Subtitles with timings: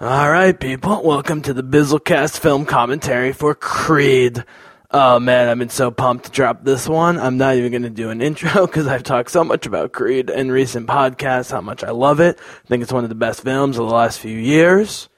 [0.00, 4.44] All right, people, welcome to the Bizzlecast film commentary for Creed.
[4.92, 7.18] Oh man, I've been so pumped to drop this one.
[7.18, 10.30] I'm not even going to do an intro because I've talked so much about Creed
[10.30, 12.38] in recent podcasts, how much I love it.
[12.38, 15.08] I think it's one of the best films of the last few years.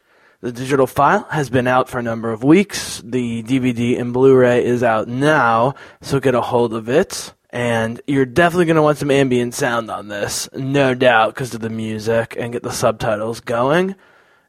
[0.41, 3.03] The digital file has been out for a number of weeks.
[3.05, 7.35] The DVD and Blu-ray is out now, so get a hold of it.
[7.51, 11.61] And you're definitely going to want some ambient sound on this, no doubt, because of
[11.61, 13.95] the music and get the subtitles going.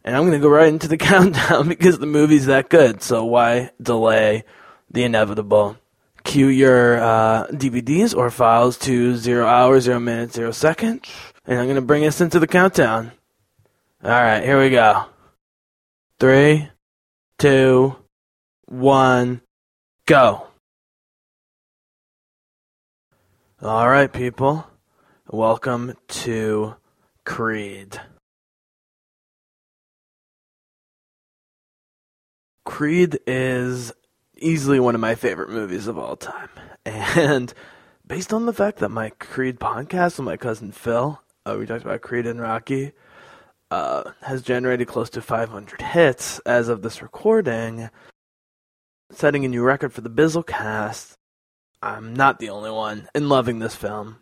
[0.03, 3.01] And I'm going to go right into the countdown because the movie's that good.
[3.01, 4.43] So why delay
[4.89, 5.77] the inevitable?
[6.23, 11.09] Cue your uh, DVDs or files to zero hours, zero minutes, zero seconds.
[11.45, 13.11] And I'm going to bring us into the countdown.
[14.03, 15.05] All right, here we go.
[16.19, 16.69] Three,
[17.37, 17.95] two,
[18.65, 19.41] one,
[20.05, 20.47] go.
[23.61, 24.67] All right, people.
[25.27, 26.75] Welcome to
[27.25, 27.99] Creed.
[32.71, 33.91] Creed is
[34.37, 36.49] easily one of my favorite movies of all time.
[36.85, 37.53] And
[38.07, 41.83] based on the fact that my Creed podcast with my cousin Phil, uh, we talked
[41.83, 42.93] about Creed and Rocky,
[43.71, 47.89] uh, has generated close to 500 hits as of this recording,
[49.11, 51.17] setting a new record for the Bizzlecast.
[51.83, 54.21] I'm not the only one in loving this film.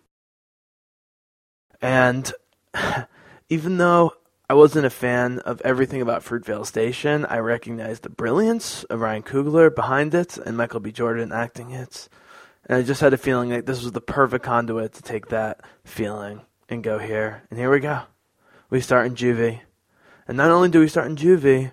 [1.82, 2.34] And
[3.50, 4.14] even though
[4.52, 7.23] I wasn't a fan of everything about Fruitvale Station.
[7.25, 10.92] I recognized the brilliance of Ryan Coogler behind it and Michael B.
[10.92, 12.09] Jordan acting it.
[12.66, 15.61] And I just had a feeling like this was the perfect conduit to take that
[15.83, 17.44] feeling and go here.
[17.52, 18.02] And here we go.
[18.72, 19.61] We start in Juvie.
[20.27, 21.72] And not only do we start in Juvie,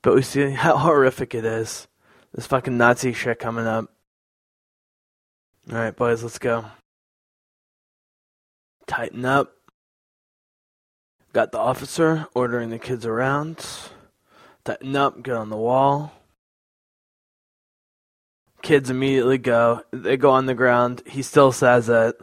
[0.00, 1.86] but we see how horrific it is.
[2.32, 3.92] This fucking Nazi shit coming up.
[5.70, 6.64] Alright, boys, let's go.
[8.86, 9.55] Tighten up.
[11.36, 13.62] Got the officer ordering the kids around.
[14.64, 16.14] Tighten up, get on the wall.
[18.62, 19.82] Kids immediately go.
[19.92, 21.02] They go on the ground.
[21.06, 22.18] He still says it.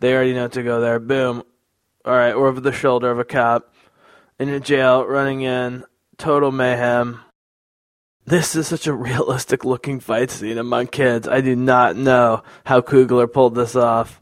[0.00, 0.98] They already know to go there.
[0.98, 1.44] Boom.
[2.04, 3.72] All right, we're over the shoulder of a cop.
[4.40, 5.84] In a jail, running in.
[6.16, 7.20] Total mayhem.
[8.26, 11.28] This is such a realistic looking fight scene among kids.
[11.28, 14.20] I do not know how Coogler pulled this off.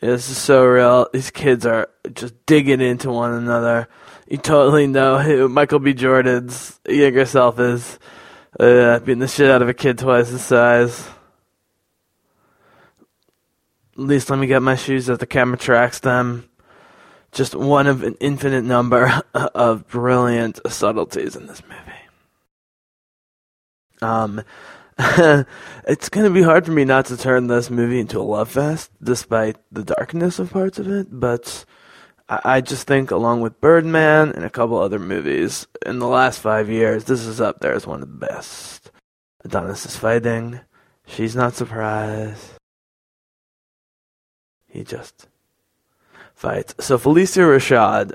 [0.00, 1.08] This is so real.
[1.12, 3.88] These kids are just digging into one another.
[4.28, 5.94] You totally know who Michael B.
[5.94, 7.98] Jordan's younger self is.
[8.58, 11.08] Uh, beating the shit out of a kid twice his size.
[13.92, 16.48] At least let me get my shoes as the camera tracks them.
[17.32, 21.82] Just one of an infinite number of brilliant subtleties in this movie.
[24.02, 24.42] Um,
[25.86, 28.50] it's going to be hard for me not to turn this movie into a love
[28.50, 31.08] fest, despite the darkness of parts of it.
[31.10, 31.66] But
[32.28, 36.40] I, I just think, along with Birdman and a couple other movies in the last
[36.40, 38.90] five years, this is up there as one of the best.
[39.44, 40.60] Adonis is fighting.
[41.06, 42.52] She's not surprised.
[44.66, 45.28] He just
[46.34, 46.74] fights.
[46.80, 48.14] So Phylicia Rashad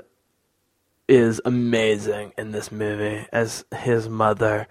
[1.08, 4.66] is amazing in this movie as his mother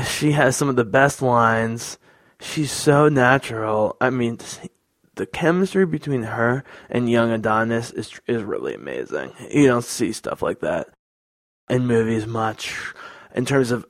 [0.00, 1.98] she has some of the best lines.
[2.40, 3.96] She's so natural.
[4.00, 4.38] I mean,
[5.14, 9.32] the chemistry between her and young Adonis is is really amazing.
[9.50, 10.88] You don't see stuff like that
[11.68, 12.74] in movies much.
[13.34, 13.86] In terms of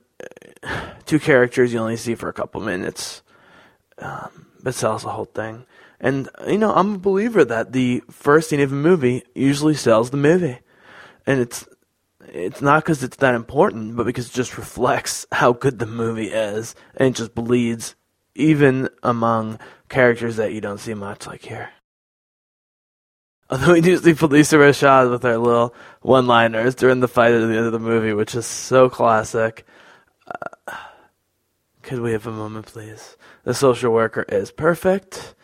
[0.63, 3.23] uh, two characters, you only see for a couple minutes,
[3.97, 5.65] um, but sells the whole thing.
[5.99, 10.09] And you know, I'm a believer that the first scene of a movie usually sells
[10.09, 10.59] the movie,
[11.25, 11.65] and it's
[12.27, 16.29] it's not because it's that important, but because it just reflects how good the movie
[16.29, 17.95] is, and it just bleeds
[18.35, 21.69] even among characters that you don't see much like here.
[23.49, 27.55] Although we do see Phylicia Rashad with her little one-liners during the fight at the
[27.55, 29.67] end of the movie, which is so classic.
[30.25, 30.75] Uh,
[31.83, 33.15] could we have a moment, please?
[33.43, 35.35] The social worker is perfect.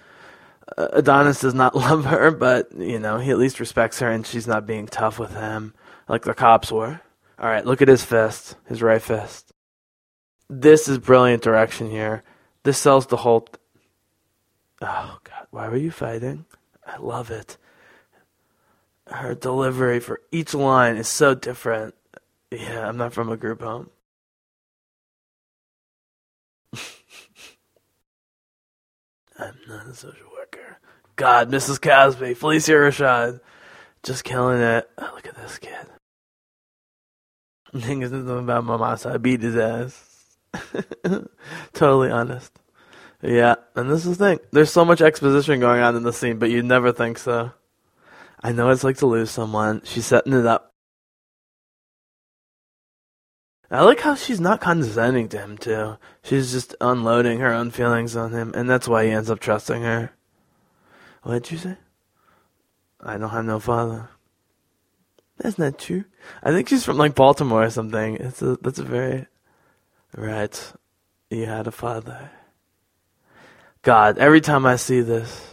[0.75, 4.25] Uh, Adonis does not love her, but you know he at least respects her, and
[4.25, 5.73] she's not being tough with him
[6.09, 6.99] like the cops were.
[7.39, 9.53] All right, look at his fist, his right fist.
[10.49, 12.23] This is brilliant direction here.
[12.63, 13.41] This sells the whole.
[13.41, 13.59] Th-
[14.81, 16.45] oh God, why were you fighting?
[16.85, 17.55] I love it.
[19.07, 21.95] Her delivery for each line is so different.
[22.51, 23.89] Yeah, I'm not from a group home.
[29.39, 30.79] I'm not a social worker.
[31.15, 31.81] God, Mrs.
[31.81, 33.39] Cosby, Phylicia Rashad,
[34.03, 34.89] just killing it.
[34.97, 35.87] Oh, look at this kid.
[37.73, 40.37] Niggas something about my so I beat his ass.
[41.73, 42.51] totally honest.
[43.21, 44.39] Yeah, and this is the thing.
[44.51, 47.51] There's so much exposition going on in the scene, but you'd never think so.
[48.41, 49.81] I know it's like to lose someone.
[49.83, 50.73] She's setting it up.
[53.69, 55.97] I like how she's not condescending to him too.
[56.23, 59.83] She's just unloading her own feelings on him, and that's why he ends up trusting
[59.83, 60.11] her.
[61.21, 61.77] What did you say?
[62.99, 64.09] I don't have no father.
[65.39, 66.03] That's not true.
[66.43, 68.17] I think she's from like Baltimore or something.
[68.17, 69.27] It's a that's a very
[70.15, 70.73] right.
[71.29, 72.31] You had a father.
[73.81, 75.47] God, every time I see this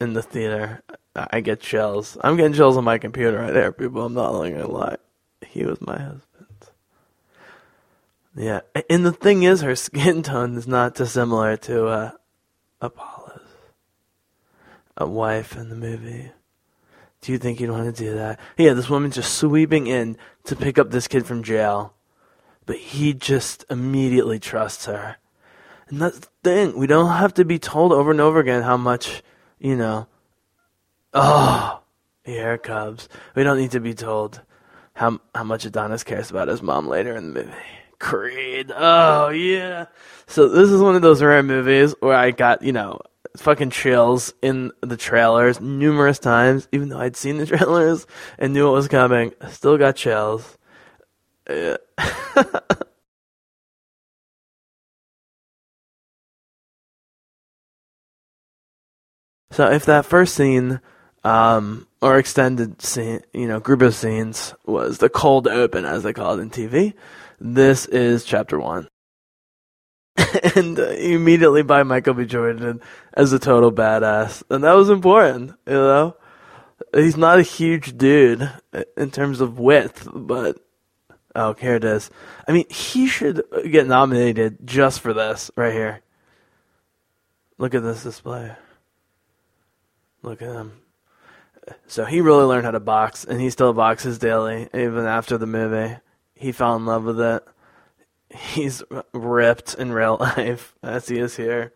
[0.00, 0.82] in the theater,
[1.14, 2.18] I get chills.
[2.22, 4.04] I'm getting chills on my computer right there, people.
[4.04, 4.96] I'm not gonna lie.
[5.46, 6.22] He was my husband.
[8.34, 8.60] Yeah,
[8.90, 12.10] and the thing is, her skin tone is not dissimilar to uh,
[12.82, 13.40] Apollo's,
[14.98, 16.32] a wife in the movie.
[17.20, 18.38] Do you think you'd want to do that?
[18.56, 21.94] Yeah, this woman's just sweeping in to pick up this kid from jail,
[22.66, 25.16] but he just immediately trusts her.
[25.88, 26.78] And that's the thing.
[26.78, 29.22] We don't have to be told over and over again how much,
[29.58, 30.06] you know,
[31.14, 31.80] oh,
[32.24, 33.08] here Cubs.
[33.34, 34.42] We don't need to be told
[34.94, 37.56] how how much Adonis cares about his mom later in the movie.
[37.98, 38.72] Creed.
[38.74, 39.86] Oh yeah.
[40.26, 43.00] So this is one of those rare movies where I got, you know,
[43.40, 48.06] fucking chills in the trailers numerous times, even though I'd seen the trailers
[48.38, 49.32] and knew it was coming.
[49.48, 50.58] Still got chills.
[59.56, 60.82] So if that first scene
[61.24, 66.12] um, or extended scene, you know, group of scenes was the cold open, as they
[66.12, 66.92] call it in TV.
[67.40, 68.86] This is chapter one.
[70.56, 72.24] and uh, immediately by Michael B.
[72.24, 72.80] Jordan
[73.14, 74.42] as a total badass.
[74.50, 76.16] And that was important, you know?
[76.94, 78.50] He's not a huge dude
[78.96, 80.58] in terms of width, but
[81.34, 82.10] oh, here it is.
[82.46, 86.02] I mean, he should get nominated just for this right here.
[87.58, 88.52] Look at this display.
[90.22, 90.80] Look at him.
[91.86, 95.46] So he really learned how to box, and he still boxes daily, even after the
[95.46, 95.96] movie.
[96.34, 97.46] He fell in love with it
[98.30, 98.82] he's
[99.12, 101.72] ripped in real life as he is here.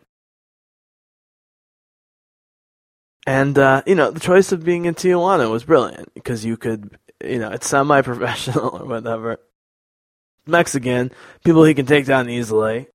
[3.26, 6.98] And uh, you know, the choice of being in Tijuana was brilliant because you could,
[7.22, 9.38] you know, it's semi-professional or whatever.
[10.46, 11.12] Mexican
[11.44, 12.88] people he can take down easily.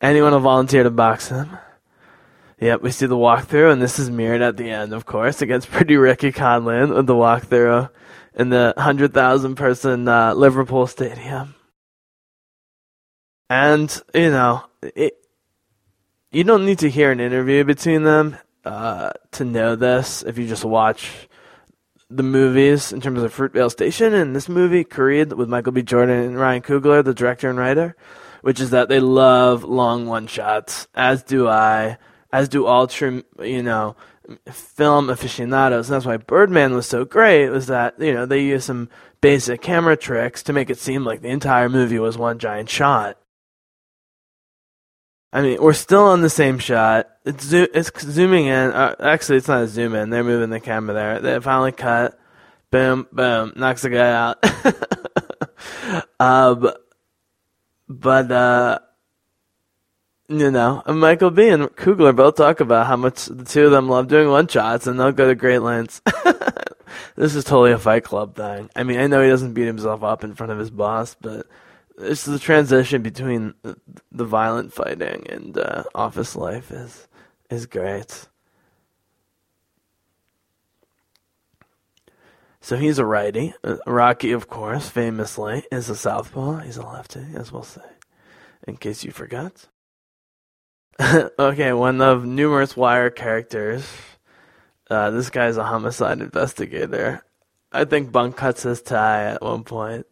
[0.00, 1.58] Anyone will volunteer to box him.
[2.60, 5.70] Yep, we see the walkthrough, and this is mirrored at the end, of course, against
[5.70, 7.90] pretty Ricky Conlan with the walkthrough
[8.34, 11.54] in the hundred thousand person uh, Liverpool stadium.
[13.48, 15.14] And, you know, it,
[16.30, 20.48] you don't need to hear an interview between them uh, to know this if you
[20.48, 21.28] just watch
[22.10, 25.82] the movies in terms of Fruitvale Station and this movie, Creed, with Michael B.
[25.82, 27.96] Jordan and Ryan Coogler, the director and writer,
[28.42, 31.98] which is that they love long one shots, as do I,
[32.32, 33.96] as do all true, you know,
[34.50, 35.88] film aficionados.
[35.88, 38.88] And that's why Birdman was so great, was that, you know, they used some
[39.20, 43.18] basic camera tricks to make it seem like the entire movie was one giant shot.
[45.34, 47.10] I mean, we're still on the same shot.
[47.24, 48.70] It's zo- it's zooming in.
[48.70, 50.10] Uh, actually, it's not a zoom in.
[50.10, 51.18] They're moving the camera there.
[51.18, 52.16] They finally cut.
[52.70, 54.38] Boom, boom, knocks the guy out.
[56.20, 56.54] uh,
[57.88, 58.78] but, uh,
[60.28, 61.48] you know, Michael B.
[61.48, 64.86] and Coogler both talk about how much the two of them love doing one shots,
[64.86, 66.00] and they'll go to great lengths.
[67.16, 68.70] this is totally a Fight Club thing.
[68.76, 71.46] I mean, I know he doesn't beat himself up in front of his boss, but
[71.98, 73.54] it's the transition between
[74.10, 77.08] the violent fighting and uh, office life is
[77.50, 78.28] is great.
[82.60, 83.52] So he's a righty.
[83.62, 86.60] Uh, Rocky, of course, famously is a southpaw.
[86.60, 87.82] He's a lefty, as we'll say,
[88.66, 89.66] in case you forgot.
[91.38, 93.86] okay, one of numerous Wire characters.
[94.88, 97.22] Uh, this guy's a homicide investigator.
[97.70, 100.06] I think Bunk cuts his tie at one point.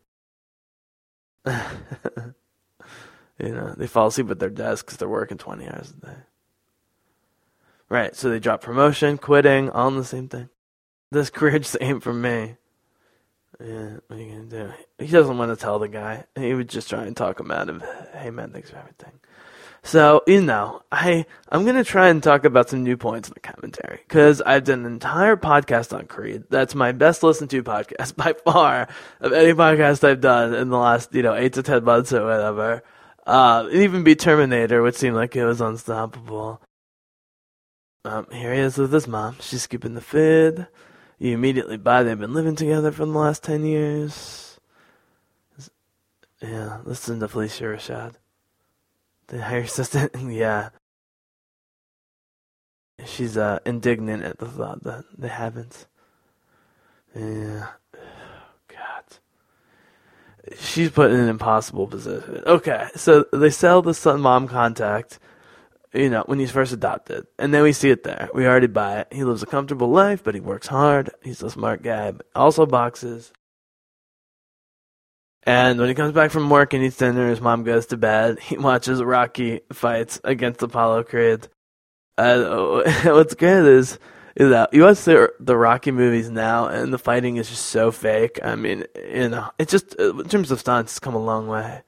[1.47, 2.33] you
[3.39, 6.17] know, they fall asleep at their desk because they're working 20 hours a day.
[7.89, 10.49] Right, so they drop promotion, quitting, all in the same thing.
[11.11, 12.57] This career just ain't for me.
[13.61, 14.73] Yeah, what are you gonna do?
[14.99, 16.25] He doesn't want to tell the guy.
[16.35, 17.83] He would just try and talk him out of,
[18.15, 19.21] hey man, thanks for everything.
[19.85, 23.35] So, you know, I, I'm going to try and talk about some new points in
[23.35, 26.45] the commentary because I've done an entire podcast on Creed.
[26.51, 28.89] That's my best listened to podcast by far
[29.21, 32.25] of any podcast I've done in the last, you know, eight to 10 months or
[32.25, 32.83] whatever.
[33.27, 36.61] Uh, even be Terminator, which seemed like it was unstoppable.
[38.05, 39.37] Um, here he is with his mom.
[39.41, 40.69] She's scooping the food.
[41.19, 44.59] You immediately buy they've been living together for the last 10 years.
[46.41, 48.15] Yeah, listen to Phylicia Rashad.
[49.29, 50.71] The higher assistant, yeah.
[53.05, 55.87] She's uh, indignant at the thought that they haven't.
[57.15, 57.69] Yeah.
[58.69, 59.19] God.
[60.59, 62.43] she's put in an impossible position.
[62.47, 65.19] Okay, so they sell the son mom contact,
[65.93, 68.31] you know, when he's first adopted, and then we see it there.
[68.35, 69.09] We already buy it.
[69.13, 71.11] He lives a comfortable life, but he works hard.
[71.23, 73.33] He's a smart guy, but also boxes.
[75.45, 78.39] And when he comes back from work and eats dinner, his mom goes to bed.
[78.39, 81.49] He watches Rocky fights against Apollo Creed.
[82.17, 83.99] Uh, what's good is
[84.35, 87.91] is that you watch the the Rocky movies now, and the fighting is just so
[87.91, 88.39] fake.
[88.43, 91.83] I mean, you know, it's just in terms of stunts, it's come a long way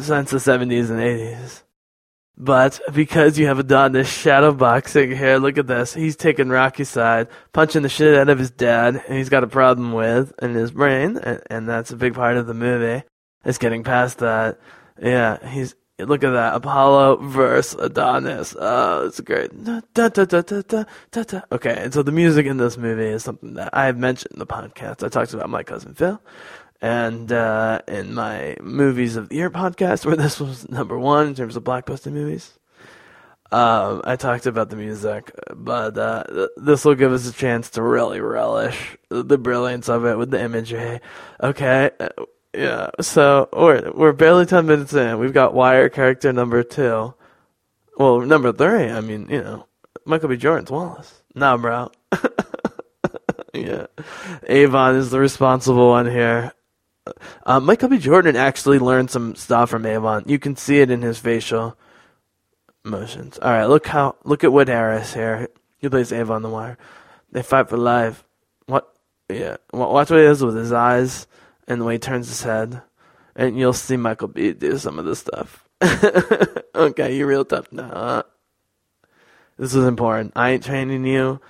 [0.00, 1.64] since the seventies and eighties.
[2.40, 5.92] But because you have Adonis shadow boxing here, look at this.
[5.92, 9.48] He's taking Rocky's side, punching the shit out of his dad, and he's got a
[9.48, 13.02] problem with in his brain, and, and that's a big part of the movie.
[13.44, 14.60] Is getting past that.
[15.00, 16.54] Yeah, he's Look at that.
[16.54, 18.54] Apollo versus Adonis.
[18.56, 19.50] Oh, it's great.
[19.64, 21.40] Da, da, da, da, da, da, da.
[21.50, 24.38] Okay, and so the music in this movie is something that I have mentioned in
[24.38, 25.04] the podcast.
[25.04, 26.22] I talked about my cousin Phil.
[26.80, 31.34] And uh, in my movies of the year podcast, where this was number one in
[31.34, 32.58] terms of blockbuster movies,
[33.50, 37.82] um, I talked about the music, but uh, this will give us a chance to
[37.82, 41.00] really relish the brilliance of it with the imagery.
[41.42, 41.90] Okay,
[42.54, 45.18] yeah, so we're we're barely ten minutes in.
[45.18, 47.14] We've got Wire character number two.
[47.96, 48.90] Well, number three.
[48.90, 49.66] I mean, you know,
[50.04, 50.36] Michael B.
[50.36, 51.22] Jordan's Wallace.
[51.34, 51.90] Nah, bro.
[53.54, 53.86] yeah,
[54.46, 56.52] Avon is the responsible one here.
[57.44, 57.98] Uh, Michael B.
[57.98, 60.24] Jordan actually learned some stuff from Avon.
[60.26, 61.76] You can see it in his facial
[62.84, 63.38] motions.
[63.38, 65.48] All right, look how look at Wood Harris here.
[65.78, 66.78] He plays Avon the Wire.
[67.30, 68.24] They fight for life.
[68.66, 68.92] What?
[69.28, 71.26] Yeah, watch what he does with his eyes
[71.66, 72.80] and the way he turns his head,
[73.36, 75.68] and you'll see Michael B do some of this stuff.
[76.74, 78.24] okay, you're real tough now.
[79.58, 80.32] This is important.
[80.36, 81.40] I ain't training you.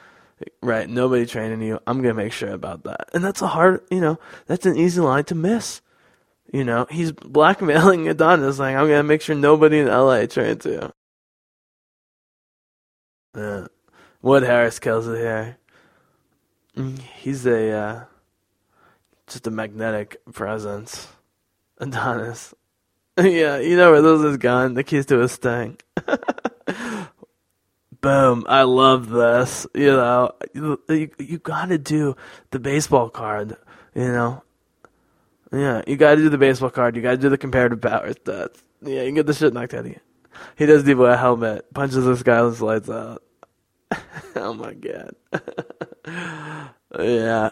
[0.63, 1.81] Right, nobody training you.
[1.87, 3.11] I'm gonna make sure about that.
[3.13, 5.81] And that's a hard, you know, that's an easy line to miss.
[6.53, 10.93] You know, he's blackmailing Adonis, like, I'm gonna make sure nobody in LA trains you.
[13.37, 13.67] Yeah.
[14.23, 15.59] Wood Harris kills it here.
[16.77, 18.05] Mm, he's a, uh,
[19.27, 21.09] just a magnetic presence.
[21.79, 22.55] Adonis.
[23.19, 24.75] yeah, you know where those is gone.
[24.75, 25.79] The keys to his thing.
[28.01, 28.45] Boom.
[28.49, 29.67] I love this.
[29.75, 32.17] You know, you, you, you gotta do
[32.51, 33.57] the baseball card,
[33.95, 34.43] you know.
[35.53, 36.95] Yeah, you gotta do the baseball card.
[36.97, 38.63] You gotta do the comparative power stats.
[38.83, 40.01] Yeah, you can get the shit knocked out of you.
[40.57, 43.23] He does the wear a helmet, punches this guy with lights out.
[44.37, 45.17] oh my god.
[46.99, 47.51] yeah.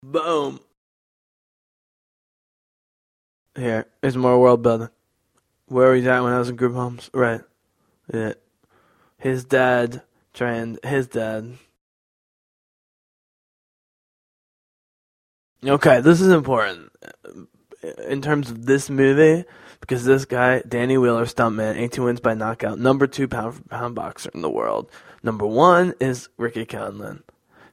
[0.04, 0.60] Boom.
[3.58, 4.90] Here, is more world building.
[5.66, 7.10] Where was at when I was in group homes?
[7.12, 7.42] Right.
[8.14, 8.34] Yeah.
[9.18, 11.58] His dad trained his dad.
[15.66, 16.92] Okay, this is important
[18.08, 19.44] in terms of this movie
[19.82, 23.96] because this guy, Danny Wheeler, stuntman, 18 wins by knockout, number two pound for pound
[23.96, 24.92] boxer in the world.
[25.24, 27.24] Number one is Ricky Conlan.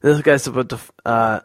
[0.01, 1.41] This guy's supposed to uh,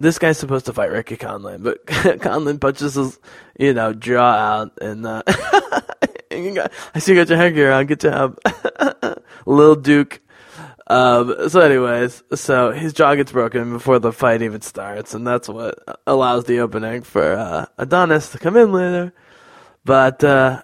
[0.00, 3.18] this guy's supposed to fight Ricky Conlan, but Conlan punches his,
[3.58, 7.86] you know, jaw out, and uh, got, I see you got your headgear on.
[7.86, 8.38] Good job,
[9.46, 10.20] Lil Duke.
[10.86, 15.48] Um, so, anyways, so his jaw gets broken before the fight even starts, and that's
[15.48, 19.12] what allows the opening for uh, Adonis to come in later.
[19.84, 20.62] But uh,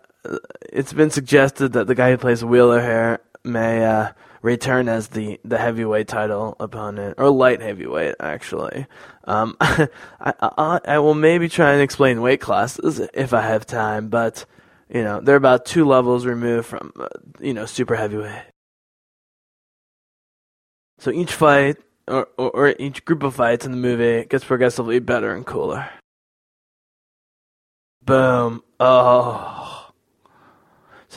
[0.72, 4.12] it's been suggested that the guy who plays Wheeler here may uh,
[4.42, 8.86] return as the, the heavyweight title opponent, or light heavyweight, actually.
[9.24, 9.88] Um, I,
[10.20, 14.44] I, I will maybe try and explain weight classes if I have time, but,
[14.88, 17.08] you know, they're about two levels removed from, uh,
[17.40, 18.44] you know, super heavyweight.
[20.98, 21.76] So each fight,
[22.08, 25.90] or, or, or each group of fights in the movie gets progressively better and cooler.
[28.02, 28.62] Boom.
[28.78, 29.75] Oh.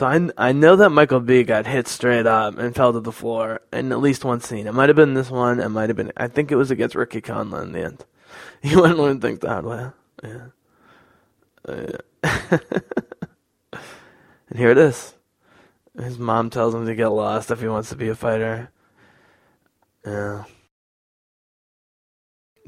[0.00, 3.12] So I, I know that Michael B got hit straight up and fell to the
[3.12, 4.66] floor in at least one scene.
[4.66, 5.60] It might have been this one.
[5.60, 6.10] It might have been.
[6.16, 8.06] I think it was against Ricky Conlan in the end.
[8.62, 9.90] You wouldn't to think that way.
[10.24, 10.46] Yeah.
[11.68, 12.58] Uh, yeah.
[14.48, 15.12] and here it is.
[16.02, 18.70] His mom tells him to get lost if he wants to be a fighter.
[20.06, 20.44] Yeah.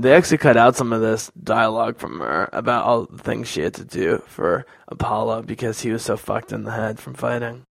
[0.02, 3.60] They actually cut out some of this dialogue from her about all the things she
[3.60, 7.66] had to do for Apollo because he was so fucked in the head from fighting.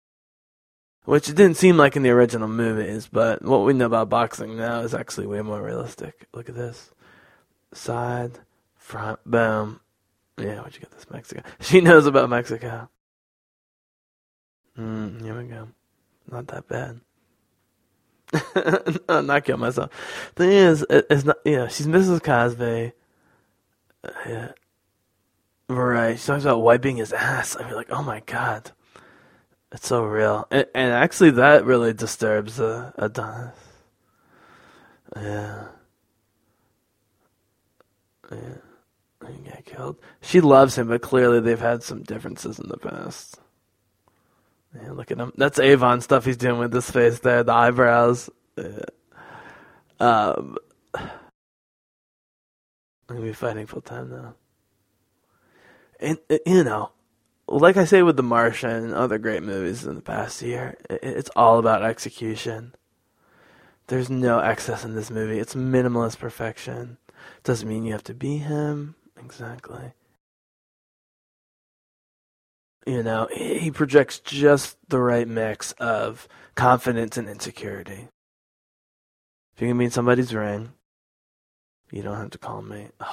[1.03, 4.55] Which it didn't seem like in the original movies, but what we know about boxing
[4.55, 6.27] now is actually way more realistic.
[6.33, 6.91] Look at this.
[7.73, 8.39] Side,
[8.77, 9.81] front, boom.
[10.37, 11.41] Yeah, where'd you get this Mexico?
[11.59, 12.87] She knows about Mexico.
[14.77, 15.67] Hmm, here we go.
[16.31, 17.01] Not that bad.
[19.09, 19.91] no, not kill myself.
[20.35, 21.37] Thing is, it, it's not.
[21.45, 22.23] Yeah, she's Mrs.
[22.23, 22.93] Cosby.
[24.27, 24.53] Yeah.
[25.69, 26.19] Right.
[26.19, 27.57] She talks about wiping his ass.
[27.59, 28.71] I mean, like, oh my god,
[29.73, 30.47] it's so real.
[30.51, 33.55] And, and actually, that really disturbs uh, Adonis.
[35.17, 35.67] Yeah.
[38.31, 38.55] Yeah.
[39.27, 39.97] He got killed.
[40.21, 43.40] She loves him, but clearly they've had some differences in the past.
[44.75, 45.33] Yeah, look at him.
[45.35, 48.29] That's Avon stuff he's doing with his face there, the eyebrows.
[48.57, 48.85] Yeah.
[49.99, 50.57] Um,
[50.93, 51.09] I'm
[53.07, 54.35] gonna be fighting full time now.
[55.99, 56.91] And uh, you know,
[57.47, 61.29] like I say with The Martian and other great movies in the past year, it's
[61.35, 62.73] all about execution.
[63.87, 65.39] There's no excess in this movie.
[65.39, 66.97] It's minimalist perfection.
[67.43, 68.95] Doesn't mean you have to be him.
[69.19, 69.93] Exactly.
[72.85, 78.07] You know, he projects just the right mix of confidence and insecurity.
[79.55, 80.73] If you can meet somebody's ring,
[81.91, 82.89] you don't have to call me.
[82.99, 83.07] Ugh.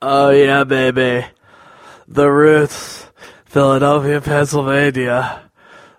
[0.00, 1.26] Oh yeah, baby.
[2.08, 3.06] The roots.
[3.44, 5.50] Philadelphia, Pennsylvania.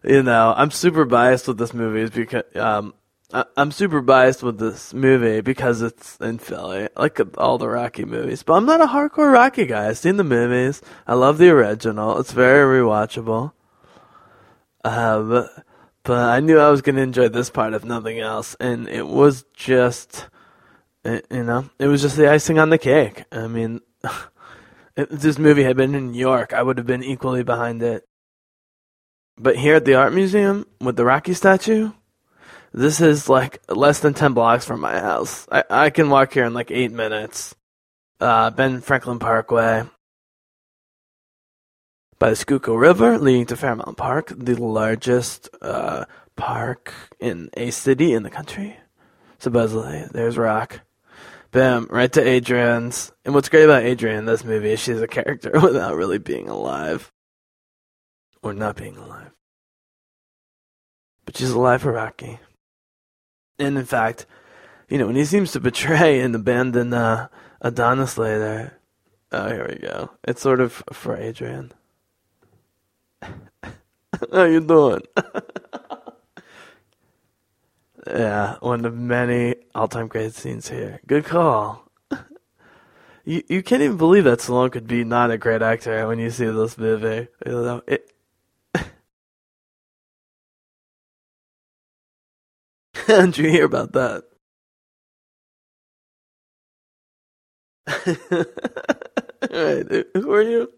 [0.04, 2.94] You know, I'm super biased with this movie because um
[3.34, 8.06] I, am super biased with this movie because it's in Philly, like all the Rocky
[8.06, 8.44] movies.
[8.44, 9.88] But I'm not a hardcore Rocky guy.
[9.88, 10.82] I've seen the movies.
[11.08, 12.20] I love the original.
[12.20, 13.54] It's very rewatchable.
[14.86, 15.50] Um,
[16.04, 19.08] but I knew I was going to enjoy this part if nothing else, and it
[19.08, 20.28] was just,
[21.04, 23.24] you know, it was just the icing on the cake.
[23.32, 23.82] I mean,
[24.96, 28.06] if this movie had been in New York, I would have been equally behind it.
[29.38, 31.94] But here at the art museum with the Rocky statue
[32.74, 35.48] this is like less than 10 blocks from my house.
[35.52, 37.56] I, I can walk here in like eight minutes.
[38.20, 39.84] Uh, Ben Franklin Parkway.
[42.20, 48.14] By the Schuylkill River, leading to Fairmount Park, the largest uh, park in a city
[48.14, 48.78] in the country.
[49.40, 50.80] Supposedly, there's Rock.
[51.52, 53.12] Bam, right to Adrian's.
[53.26, 56.50] And what's great about Adrian in this movie is she's a character without really being
[56.50, 57.12] alive.
[58.42, 59.32] Or not being alive.
[61.26, 62.40] But she's alive for Rocky.
[63.64, 64.26] And in fact,
[64.90, 67.28] you know, when he seems to betray and abandon uh,
[67.62, 68.78] Adonis later,
[69.32, 70.12] oh, here we go.
[70.24, 71.72] It's sort of for Adrian.
[74.32, 75.02] How you doing?
[78.08, 81.00] yeah, one of many all-time great scenes here.
[81.08, 81.90] Good call.
[83.26, 86.30] you you can't even believe that Stallone could be not a great actor when you
[86.30, 87.28] see this movie.
[87.46, 88.13] You know, it,
[93.08, 94.24] How'd you hear about that?
[99.52, 100.72] right, who are you?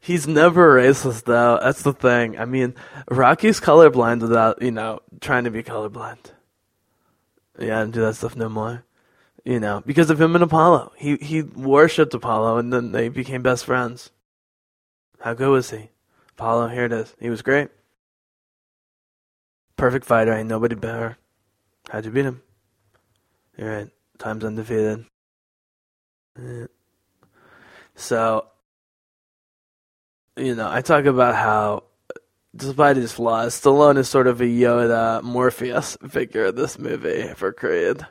[0.00, 1.58] He's never racist though.
[1.62, 2.38] That's the thing.
[2.38, 2.74] I mean,
[3.10, 6.32] Rocky's colorblind without, you know, trying to be colorblind.
[7.58, 8.84] Yeah, and do that stuff no more.
[9.44, 10.92] You know, because of him and Apollo.
[10.96, 14.10] He he worshipped Apollo and then they became best friends.
[15.20, 15.90] How good was he?
[16.30, 17.14] Apollo, here it is.
[17.20, 17.68] He was great.
[19.76, 21.16] Perfect fighter, ain't nobody better.
[21.90, 22.42] How'd you beat him?
[23.56, 23.88] You're right.
[24.18, 25.04] Time's undefeated.
[26.40, 26.66] Yeah.
[27.94, 28.46] So,
[30.36, 31.84] you know, I talk about how,
[32.56, 37.52] despite his flaws, Stallone is sort of a Yoda Morpheus figure in this movie for
[37.52, 38.06] Creed.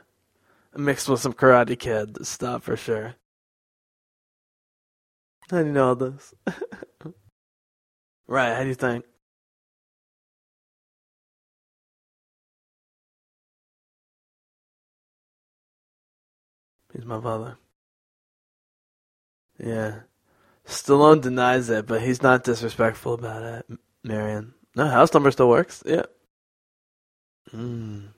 [0.76, 3.16] Mixed with some Karate Kid stuff for sure.
[5.50, 6.32] How do you know all this?
[8.26, 9.04] right, how do you think?
[16.92, 17.56] He's my father.
[19.58, 20.00] Yeah.
[20.66, 24.54] Stallone denies it, but he's not disrespectful about it, Marion.
[24.76, 25.82] No, house number still works.
[25.84, 26.04] Yeah.
[27.52, 28.08] Mm.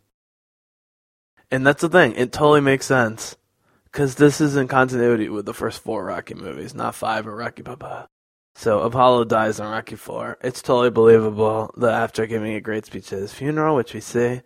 [1.50, 2.14] And that's the thing.
[2.16, 3.36] It totally makes sense.
[3.84, 7.62] Because this is in continuity with the first four Rocky movies, not five or Rocky
[7.62, 8.08] Balboa.
[8.56, 10.38] So Apollo dies in Rocky 4.
[10.42, 14.42] It's totally believable that after giving a great speech at his funeral, which we see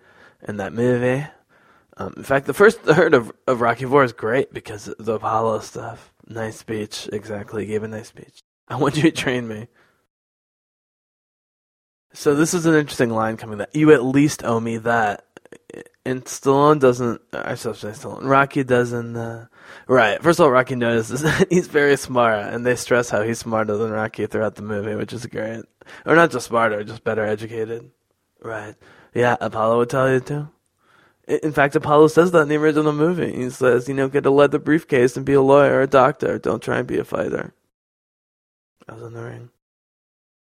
[0.47, 1.27] in that movie,
[1.98, 5.61] um, in fact, the first third of, of Rocky Four is great because the Apollo
[5.61, 6.12] stuff.
[6.26, 7.66] Nice speech, exactly.
[7.66, 8.42] Gave a nice speech.
[8.68, 9.68] I want you to train me.
[12.12, 13.58] So this is an interesting line coming.
[13.58, 15.24] That you at least owe me that.
[16.04, 17.20] And Stallone doesn't.
[17.32, 18.28] I should say Stallone.
[18.28, 19.16] Rocky doesn't.
[19.16, 19.46] Uh,
[19.88, 20.22] right.
[20.22, 23.76] First of all, Rocky notices that he's very smart, and they stress how he's smarter
[23.76, 25.64] than Rocky throughout the movie, which is great.
[26.06, 27.90] Or not just smarter, just better educated.
[28.40, 28.76] Right.
[29.14, 30.48] Yeah, Apollo would tell you too.
[31.29, 33.35] In fact, Apollo says that in the original movie.
[33.35, 36.38] He says, you know, get a leather briefcase and be a lawyer or a doctor.
[36.38, 37.53] Don't try and be a fighter.
[38.88, 39.51] I was in the ring.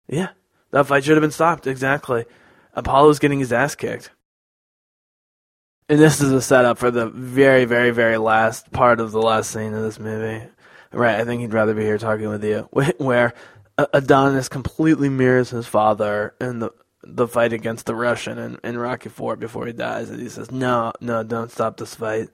[0.07, 0.29] Yeah,
[0.71, 1.65] that fight should have been stopped.
[1.65, 2.25] Exactly.
[2.73, 4.11] Apollo's getting his ass kicked.
[5.89, 9.49] And this is a setup for the very, very, very last part of the last
[9.49, 10.45] scene of this movie.
[10.91, 12.69] Right, I think he'd rather be here talking with you.
[12.97, 13.33] Where
[13.77, 16.71] Adonis completely mirrors his father in the
[17.15, 20.51] the fight against the Russian in, in Rocky Four before he dies, and he says,
[20.51, 22.29] "No, no, don't stop this fight."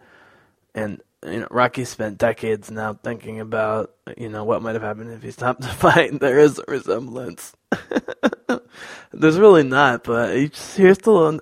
[0.76, 5.12] And you know, Rocky spent decades now thinking about you know what might have happened
[5.12, 6.20] if he stopped the fight.
[6.20, 7.54] There is a resemblance.
[9.14, 11.40] There's really not, but you just hear the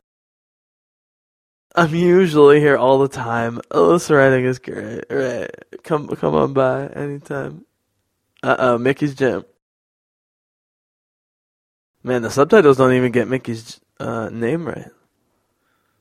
[1.76, 3.62] I'm usually here all the time.
[3.72, 5.06] Oh, this writing is great.
[5.10, 5.50] Right.
[5.84, 7.66] Come come on by anytime.
[8.44, 9.46] Uh oh, Mickey's Gym.
[12.04, 14.90] Man, the subtitles don't even get Mickey's uh, name right.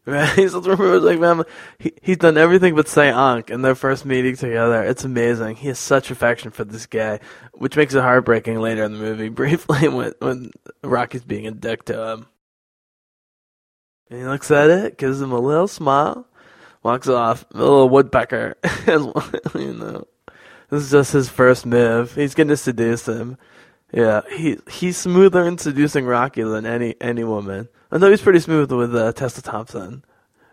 [0.06, 0.28] Right?
[0.36, 1.44] He's like, man,
[1.78, 4.82] he, he's done everything but say Unc in their first meeting together.
[4.82, 5.56] It's amazing.
[5.56, 7.20] He has such affection for this guy,
[7.52, 10.50] which makes it heartbreaking later in the movie, briefly, when, when
[10.82, 12.26] Rocky's being a dick to him.
[14.08, 16.26] And he looks at it, gives him a little smile,
[16.82, 17.44] walks off.
[17.54, 18.56] A little woodpecker.
[18.88, 20.06] you know,
[20.70, 22.14] this is just his first move.
[22.14, 23.36] He's going to seduce him.
[23.92, 27.68] Yeah, he he's smoother in seducing Rocky than any any woman.
[27.90, 30.04] I know he's pretty smooth with uh, Tessa Thompson,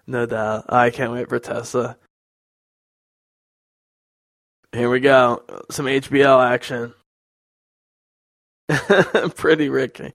[0.07, 0.65] no doubt.
[0.69, 1.97] I can't wait for Tessa.
[4.73, 6.93] Here we go, some HBO action.
[9.35, 10.13] pretty Ricky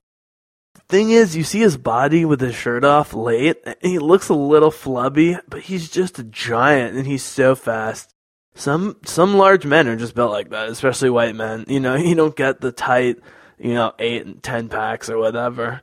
[0.93, 4.69] thing is, you see his body with his shirt off late, he looks a little
[4.69, 8.12] flubby, but he's just a giant and he's so fast.
[8.55, 11.65] Some some large men are just built like that, especially white men.
[11.67, 13.17] You know, you don't get the tight,
[13.57, 15.81] you know, eight and ten packs or whatever.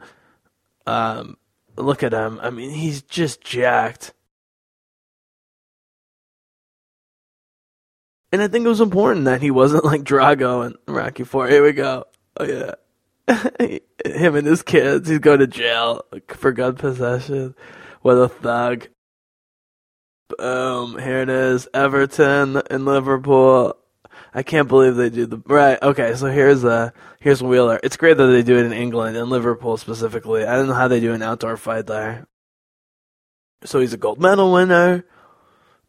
[0.86, 1.36] Um,
[1.76, 2.38] look at him.
[2.42, 4.14] I mean, he's just jacked.
[8.32, 11.48] And I think it was important that he wasn't like Drago and Rocky Four.
[11.48, 12.04] Here we go.
[12.36, 12.74] Oh yeah.
[14.04, 15.08] him and his kids.
[15.08, 17.54] He's going to jail for gun possession.
[18.02, 18.88] What a thug.
[20.38, 20.98] Boom.
[20.98, 21.68] Here it is.
[21.74, 23.76] Everton and Liverpool.
[24.32, 25.82] I can't believe they do the right.
[25.82, 27.80] Okay, so here's uh here's Wheeler.
[27.82, 30.44] It's great that they do it in England and Liverpool specifically.
[30.44, 32.26] I don't know how they do an outdoor fight there.
[33.64, 35.04] So he's a gold medal winner.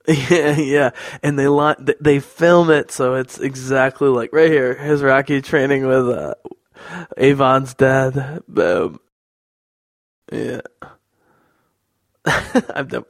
[0.07, 0.89] Yeah, yeah,
[1.21, 1.45] and they
[1.99, 4.73] they film it so it's exactly like right here.
[4.73, 6.33] His Rocky training with uh,
[7.17, 8.41] Avon's dad.
[8.47, 8.99] Boom.
[10.31, 10.61] Yeah.
[12.25, 13.05] I've never,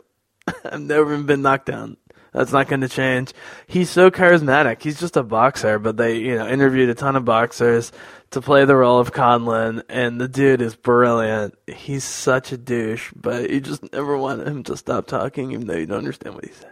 [0.66, 1.98] I've never been knocked down.
[2.34, 3.34] That's not going to change.
[3.68, 4.82] He's so charismatic.
[4.82, 7.92] He's just a boxer, but they, you know, interviewed a ton of boxers
[8.32, 11.56] to play the role of Conlan, and the dude is brilliant.
[11.68, 15.76] He's such a douche, but you just never want him to stop talking, even though
[15.76, 16.72] you don't understand what he's saying.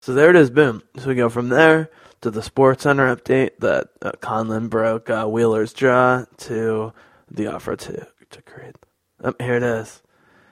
[0.00, 0.82] So there it is, boom.
[0.96, 1.90] So we go from there
[2.22, 6.94] to the Sports Center update that uh, Conlan broke uh, Wheeler's jaw to
[7.30, 8.76] the offer to to Creed.
[9.22, 10.02] Oh, here it is.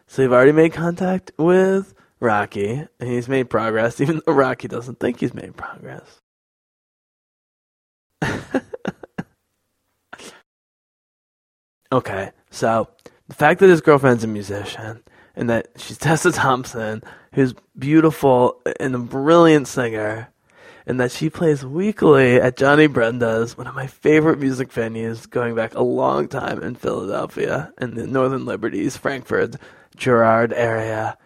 [0.06, 5.20] So you've already made contact with Rocky, he's made progress, even though Rocky doesn't think
[5.20, 6.20] he's made progress.
[11.92, 12.88] okay, so
[13.28, 15.02] the fact that his girlfriend's a musician
[15.34, 17.02] and that she's Tessa Thompson,
[17.32, 20.28] who's beautiful and a brilliant singer,
[20.86, 25.54] and that she plays weekly at Johnny Brenda's, one of my favorite music venues, going
[25.54, 29.56] back a long time in Philadelphia, in the Northern Liberties, Frankford,
[29.96, 31.16] Girard area,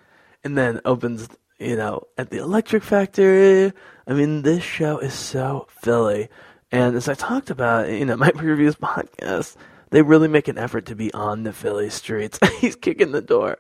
[0.45, 1.29] and then opens,
[1.59, 3.73] you know, at the Electric Factory.
[4.07, 6.29] I mean, this show is so Philly.
[6.71, 9.57] And as I talked about, you know, my previous podcast,
[9.91, 12.39] they really make an effort to be on the Philly streets.
[12.61, 13.59] He's kicking the door.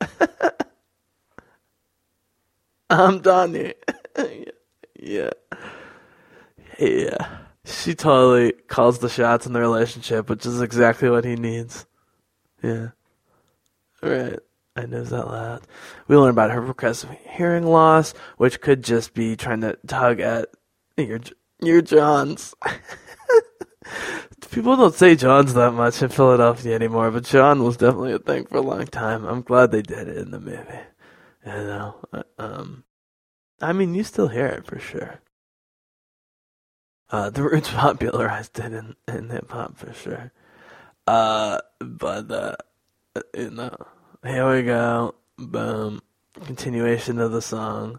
[2.90, 3.74] I'm Donnie.
[5.00, 5.30] Yeah.
[6.78, 7.38] Yeah.
[7.64, 11.86] She totally calls the shots in the relationship, which is exactly what he needs.
[12.62, 12.88] Yeah.
[14.02, 14.38] Right.
[14.76, 15.62] I knows that loud.
[16.08, 20.48] We learn about her progressive hearing loss, which could just be trying to tug at
[20.96, 21.20] your
[21.60, 22.54] your jawns.
[24.50, 28.46] People don't say jawns that much in Philadelphia anymore, but jawn was definitely a thing
[28.46, 29.24] for a long time.
[29.24, 30.80] I'm glad they did it in the movie.
[31.46, 32.84] You know, uh, um,
[33.60, 35.20] I mean, you still hear it for sure.
[37.10, 40.32] Uh, the Roots popularized it in, in hip hop for sure.
[41.06, 42.56] Uh, but, uh,
[43.36, 43.76] you know,
[44.24, 45.14] here we go.
[45.38, 46.02] Boom.
[46.46, 47.98] Continuation of the song.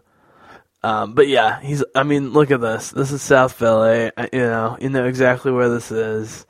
[0.82, 2.90] Um, but yeah, he's, I mean, look at this.
[2.90, 4.10] This is South Philly.
[4.32, 6.46] You know, you know exactly where this is.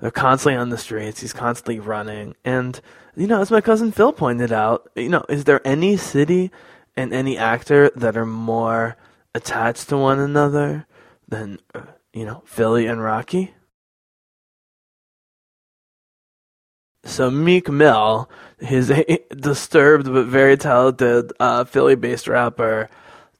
[0.00, 1.20] They're constantly on the streets.
[1.20, 2.34] He's constantly running.
[2.44, 2.80] And,
[3.16, 6.50] you know, as my cousin Phil pointed out, you know, is there any city
[6.98, 8.96] and any actor that are more
[9.34, 10.84] attached to one another
[11.28, 13.54] than uh, you know Philly and Rocky.
[17.04, 18.92] So Meek Mill, his
[19.36, 22.88] disturbed but very talented uh, Philly-based rapper,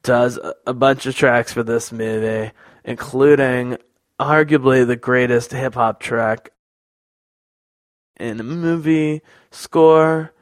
[0.02, 2.52] does a bunch of tracks for this movie,
[2.84, 3.76] including
[4.20, 6.50] arguably the greatest hip hop track
[8.18, 10.32] in a movie score,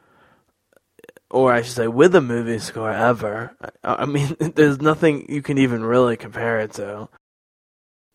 [1.31, 3.57] or I should say, with a movie score ever.
[3.83, 7.09] I, I mean, there's nothing you can even really compare it to.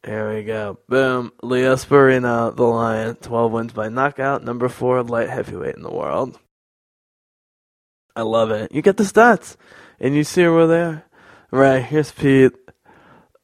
[0.06, 0.80] Here we go.
[0.90, 1.32] Boom.
[1.44, 6.40] Leo Sporino, the Lion, 12 wins by knockout, number four light heavyweight in the world.
[8.16, 8.72] I love it.
[8.72, 9.58] You get the stats,
[10.00, 11.04] and you see where they are.
[11.52, 12.54] Right, here's Pete.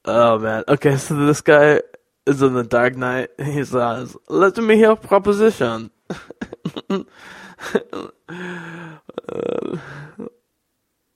[0.06, 0.64] Oh, man.
[0.68, 1.82] Okay, so this guy
[2.26, 3.30] is in the Dark Knight.
[3.44, 5.92] He says, Let me hear proposition.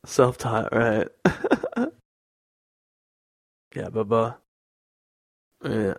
[0.06, 1.08] Self taught, right?
[3.76, 4.36] yeah, Bubba.
[5.64, 5.94] Yeah.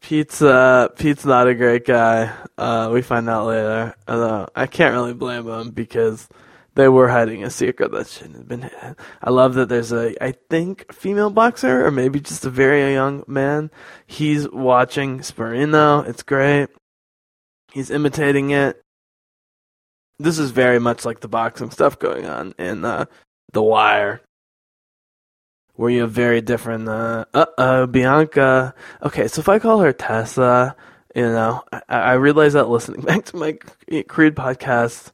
[0.00, 2.30] Pete's uh, Pete's not a great guy.
[2.58, 3.94] Uh, we find out later.
[4.06, 6.28] Although I can't really blame him because
[6.74, 8.96] they were hiding a secret that shouldn't have been hidden.
[9.22, 13.24] I love that there's a, I think, female boxer or maybe just a very young
[13.26, 13.70] man.
[14.06, 16.06] He's watching Sporino.
[16.06, 16.68] It's great.
[17.72, 18.82] He's imitating it.
[20.18, 23.06] This is very much like the boxing stuff going on in uh,
[23.52, 24.20] The Wire
[25.76, 26.88] where you have very different.
[26.88, 28.74] Uh oh, Bianca.
[29.02, 30.76] Okay, so if I call her Tessa,
[31.14, 33.52] you know, I, I realize that listening back to my
[34.08, 35.10] Creed podcast,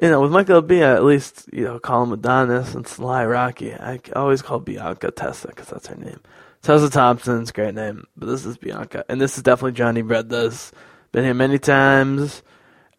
[0.00, 3.24] you know, with Michael B, I at least you know call him Adonis and Sly
[3.26, 3.74] Rocky.
[3.74, 6.20] I always call Bianca Tessa because that's her name.
[6.62, 10.28] Tessa Thompson's great name, but this is Bianca, and this is definitely Johnny Bread.
[10.28, 10.72] This
[11.10, 12.42] been here many times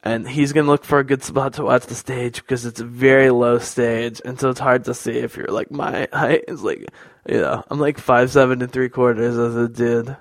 [0.04, 2.86] and he's gonna look for a good spot to watch the stage because it's a
[2.86, 6.62] very low stage, and so it's hard to see if you're like my height is
[6.62, 6.86] like,
[7.28, 10.18] you know, I'm like five seven and three quarters as a dude.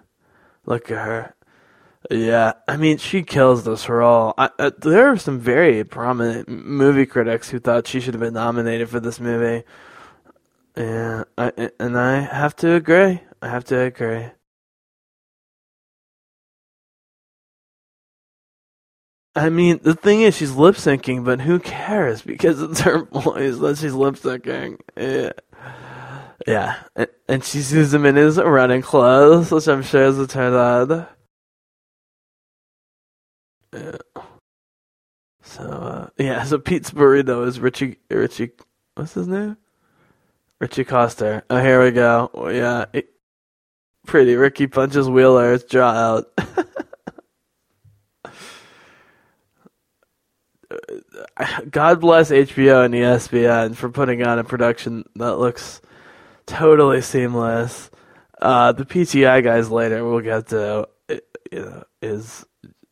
[0.65, 1.35] Look at her.
[2.11, 4.35] Yeah, I mean, she kills this role.
[4.37, 8.35] I, uh, there are some very prominent movie critics who thought she should have been
[8.35, 9.65] nominated for this movie.
[10.77, 13.21] Yeah, I, and I have to agree.
[13.41, 14.27] I have to agree.
[19.35, 22.23] I mean, the thing is, she's lip syncing, but who cares?
[22.23, 24.79] Because it's her voice that she's lip syncing.
[24.97, 25.33] Yeah.
[26.47, 26.77] Yeah.
[27.29, 31.07] And, she sees him in his running clothes, which I'm sure is a turn on.
[33.73, 33.97] Yeah.
[35.43, 38.51] So, uh, yeah, so Pete Sporino is Richie, Richie,
[38.95, 39.57] what's his name?
[40.61, 41.43] Ritchie Coster.
[41.51, 42.31] Oh, here we go.
[42.33, 42.85] Oh, yeah.
[44.07, 44.37] Pretty.
[44.37, 46.33] Ricky punches Wheeler's jaw out.
[51.71, 55.81] God bless HBO and ESPN for putting on a production that looks
[56.47, 57.91] totally seamless.
[58.41, 60.89] Uh, the PTI guys later we'll get to
[61.53, 62.45] you know, is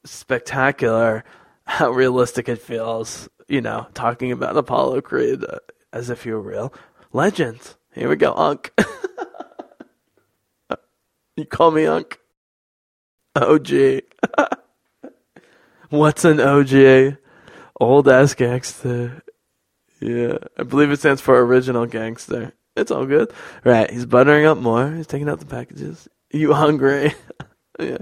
[0.04, 1.24] spectacular.
[1.64, 5.58] How realistic it feels, you know, talking about Apollo Creed uh,
[5.92, 6.74] as if you were real.
[7.12, 7.76] Legends.
[7.92, 8.72] Here we go, Unc.
[11.36, 12.18] you call me Unc.
[13.36, 14.02] OG.
[15.90, 17.18] What's an OG?
[17.80, 19.22] Old ass gangster.
[20.00, 22.52] Yeah, I believe it stands for original gangster.
[22.76, 23.32] It's all good.
[23.64, 24.92] Right, he's buttering up more.
[24.92, 26.08] He's taking out the packages.
[26.30, 27.14] You hungry?
[27.78, 27.98] yeah,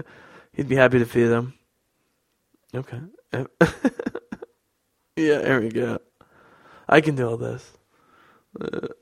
[0.53, 1.53] he'd be happy to feed them.
[2.75, 2.99] Okay.
[5.15, 5.99] yeah, there we go.
[6.87, 7.71] I can do all this.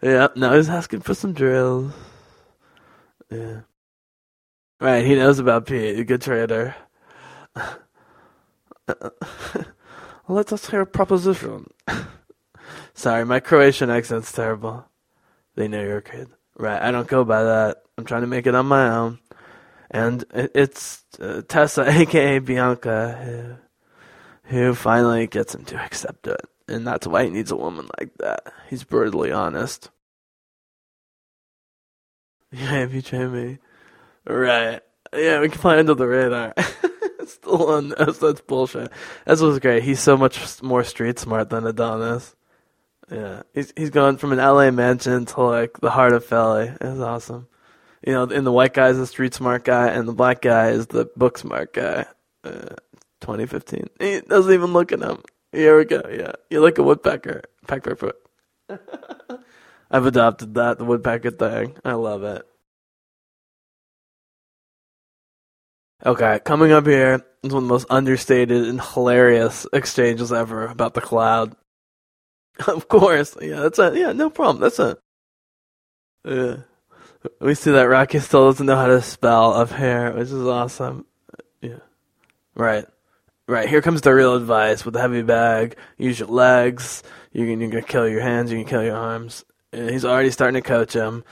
[0.00, 1.92] Yeah, now he's asking for some drills.
[3.30, 3.62] Yeah.
[4.80, 5.98] Right, he knows about Pete.
[5.98, 6.74] A good trader.
[10.28, 11.70] Let us hear a proposition.
[12.94, 14.84] Sorry, my Croatian accent's terrible.
[15.54, 16.28] They know you're a kid.
[16.56, 17.82] Right, I don't go by that.
[17.96, 19.18] I'm trying to make it on my own.
[19.90, 23.58] And it's uh, Tessa, aka Bianca,
[24.44, 26.40] who, who finally gets him to accept it.
[26.66, 28.52] And that's why he needs a woman like that.
[28.68, 29.90] He's brutally honest.
[32.52, 33.58] Yeah, if you train me.
[34.26, 34.80] Right.
[35.14, 36.54] Yeah, we can fly under the radar.
[37.28, 37.88] Still on.
[37.98, 38.90] That's bullshit.
[39.24, 39.82] That's was great.
[39.82, 42.34] He's so much more street smart than Adonis.
[43.10, 46.72] Yeah, he's he's gone from an LA mansion to like the heart of Philly.
[46.80, 47.48] It's awesome.
[48.06, 50.68] You know, and the white guy is the street smart guy, and the black guy
[50.70, 52.06] is the book smart guy.
[52.44, 52.76] Uh,
[53.20, 53.88] 2015.
[53.98, 55.22] He doesn't even look at him.
[55.52, 56.02] Here we go.
[56.10, 57.42] Yeah, you're like a woodpecker.
[57.66, 58.16] Pecker foot.
[59.90, 61.76] I've adopted that the woodpecker thing.
[61.84, 62.46] I love it.
[66.06, 70.94] Okay, coming up here is one of the most understated and hilarious exchanges ever about
[70.94, 71.56] the cloud.
[72.66, 74.60] of course, yeah, that's a yeah, no problem.
[74.60, 74.96] That's a.
[77.40, 81.04] We see that Rocky still doesn't know how to spell up here, which is awesome.
[81.60, 81.80] Yeah.
[82.54, 82.86] Right.
[83.48, 83.68] Right.
[83.68, 85.76] Here comes the real advice with the heavy bag.
[85.96, 87.02] Use your legs.
[87.32, 88.52] You can, you can kill your hands.
[88.52, 89.44] You can kill your arms.
[89.72, 91.24] And he's already starting to coach him.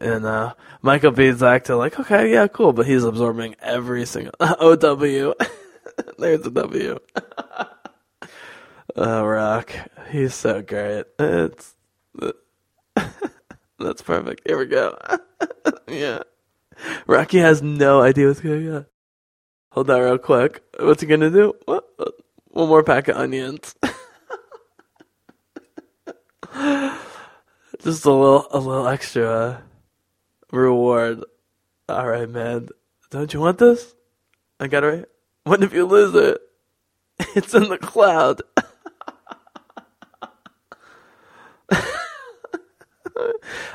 [0.00, 2.72] And uh, Michael B's acting like, okay, yeah, cool.
[2.72, 5.34] But he's absorbing every single OW.
[6.18, 6.98] There's a W.
[8.96, 9.72] oh, Rock.
[10.10, 11.06] He's so great.
[11.18, 11.74] It's.
[13.78, 14.42] That's perfect.
[14.46, 14.96] Here we go.
[15.86, 16.20] yeah.
[17.06, 18.86] Rocky has no idea what's going on.
[19.72, 20.62] Hold that real quick.
[20.78, 21.54] What's he gonna do?
[21.66, 21.86] What?
[22.48, 23.74] One more pack of onions.
[27.82, 29.62] Just a little, a little extra
[30.50, 31.24] reward.
[31.88, 32.68] All right, man.
[33.10, 33.94] Don't you want this?
[34.58, 35.04] I got it right.
[35.44, 36.40] What if you lose it?
[37.36, 38.42] It's in the cloud.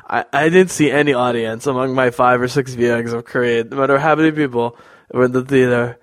[0.08, 3.78] I, I didn't see any audience among my five or six viewings of Creed, no
[3.78, 4.78] matter how many people
[5.12, 5.98] were in the theater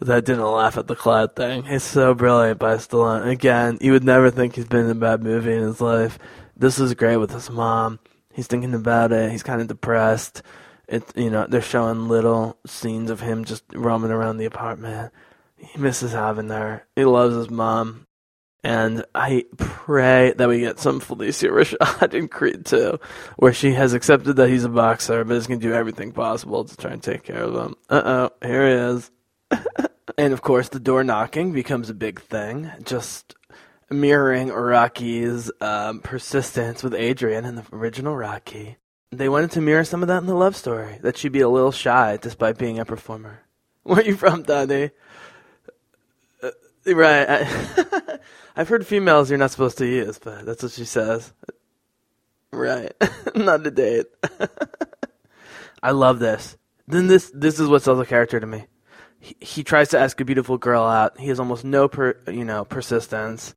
[0.00, 1.64] that didn't laugh at the cloud thing.
[1.66, 3.26] It's so brilliant by Stallone.
[3.26, 6.18] Again, you would never think he's been in a bad movie in his life.
[6.56, 7.98] This is great with his mom.
[8.34, 9.30] He's thinking about it.
[9.30, 10.42] He's kind of depressed.
[10.88, 15.12] It, you know, they're showing little scenes of him just roaming around the apartment.
[15.56, 16.86] He misses having her.
[16.96, 18.06] He loves his mom.
[18.64, 22.98] And I pray that we get some Phylicia Rashad in Creed 2,
[23.36, 26.64] where she has accepted that he's a boxer, but is going to do everything possible
[26.64, 27.76] to try and take care of him.
[27.88, 29.10] Uh oh, here he is.
[30.18, 33.34] and of course, the door knocking becomes a big thing, just
[33.90, 38.76] mirroring Rocky's um, persistence with Adrian in the original Rocky.
[39.12, 41.48] They wanted to mirror some of that in the love story, that she'd be a
[41.48, 43.42] little shy despite being a performer.
[43.82, 44.90] Where are you from, Danny?
[46.42, 46.50] Uh,
[46.86, 47.26] right.
[47.28, 48.18] I
[48.56, 51.32] I've heard females you're not supposed to use, but that's what she says.
[52.52, 52.92] Right.
[53.34, 54.06] not a date.
[55.82, 56.56] I love this.
[56.86, 58.66] Then this this is what sells a character to me.
[59.18, 61.18] He, he tries to ask a beautiful girl out.
[61.18, 63.54] He has almost no per, you know persistence.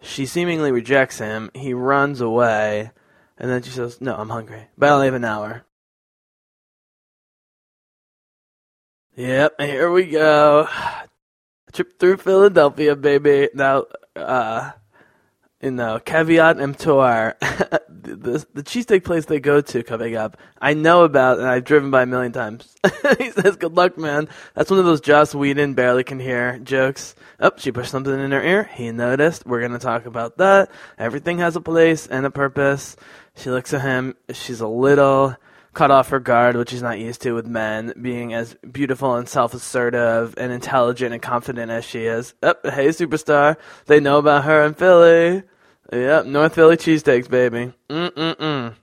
[0.00, 1.50] She seemingly rejects him.
[1.54, 2.90] He runs away,
[3.38, 5.64] and then she says, "No, I'm hungry, but I only have an hour."
[9.16, 10.68] Yep, here we go.
[11.72, 13.48] Trip through Philadelphia, baby.
[13.54, 14.72] Now, uh,
[15.60, 21.04] in the caveat emptor, the the cheesesteak place they go to coming up, I know
[21.04, 22.74] about and I've driven by a million times.
[23.18, 27.14] he says, "Good luck, man." That's one of those Joss Whedon barely can hear jokes.
[27.40, 28.64] Oh, she pushed something in her ear.
[28.64, 29.46] He noticed.
[29.46, 30.70] We're gonna talk about that.
[30.98, 32.96] Everything has a place and a purpose.
[33.34, 34.14] She looks at him.
[34.32, 35.36] She's a little
[35.76, 39.28] cut off her guard, which she's not used to with men, being as beautiful and
[39.28, 42.34] self assertive and intelligent and confident as she is.
[42.42, 43.56] Up, hey, superstar.
[43.84, 45.42] They know about her in Philly.
[45.92, 47.72] Yep, North Philly cheesesteaks, baby.
[47.90, 48.74] Mm-mm-mm.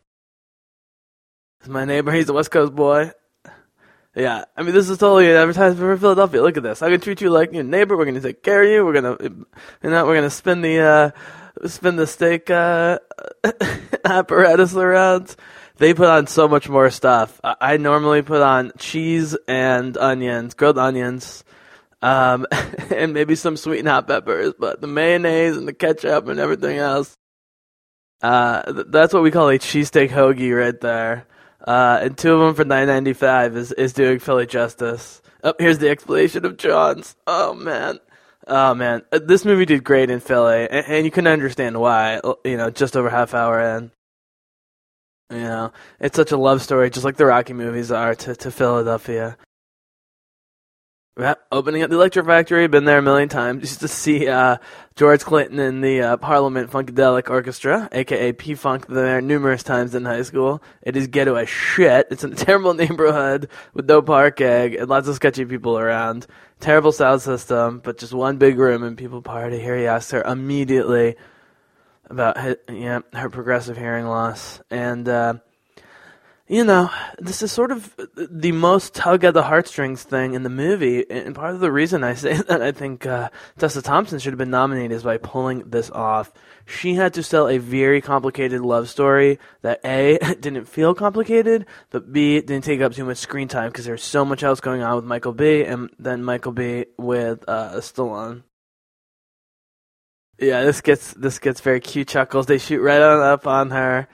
[1.67, 3.12] My neighbor, he's a West Coast boy.
[4.15, 6.43] Yeah, I mean, this is totally an advertisement for Philadelphia.
[6.43, 6.84] Look at this.
[6.84, 7.97] I can treat you like your neighbor.
[7.97, 8.86] We're gonna take care of you.
[8.86, 12.99] We're gonna, you know, we're gonna spin the, uh, spin the steak, uh,
[14.06, 15.36] apparatus around.
[15.77, 17.39] They put on so much more stuff.
[17.43, 21.43] I, I normally put on cheese and onions, grilled onions,
[22.01, 22.45] um,
[22.91, 26.77] and maybe some sweet and hot peppers, but the mayonnaise and the ketchup and everything
[26.77, 27.17] else.
[28.21, 31.25] Uh, th- that's what we call a cheesesteak hoagie right there.
[31.65, 35.21] Uh, and two of them for nine ninety five is is doing Philly justice.
[35.43, 37.15] Oh, here's the explanation of jawns.
[37.25, 37.99] Oh man,
[38.47, 42.19] oh man, uh, this movie did great in Philly, and, and you can understand why.
[42.43, 43.91] You know, just over half hour in.
[45.29, 48.51] You know, it's such a love story, just like the Rocky movies are to to
[48.51, 49.38] Philadelphia.
[51.19, 53.62] Yep, opening up the Electric Factory, been there a million times.
[53.62, 54.57] Used to see uh,
[54.95, 60.05] George Clinton in the uh, Parliament Funkadelic Orchestra, aka P Funk, there numerous times in
[60.05, 60.63] high school.
[60.81, 62.07] It is ghetto as shit.
[62.09, 66.25] It's in a terrible neighborhood with no parking and lots of sketchy people around.
[66.59, 69.59] Terrible sound system, but just one big room and people party.
[69.59, 71.15] Here he asks her immediately
[72.13, 74.61] about her, yeah, her progressive hearing loss.
[74.70, 75.36] And uh,
[76.47, 80.49] you know, this is sort of the most tug at the heartstrings thing in the
[80.49, 84.34] movie, and part of the reason I say that I think uh, Tessa Thompson should
[84.34, 86.32] have been nominated is by pulling this off.
[86.66, 92.11] She had to sell a very complicated love story that A, didn't feel complicated, but
[92.11, 94.97] B, didn't take up too much screen time because there's so much else going on
[94.97, 98.43] with Michael B, and then Michael B with uh, Stallone.
[100.39, 102.47] Yeah, this gets this gets very cute chuckles.
[102.47, 104.07] They shoot right on up on her,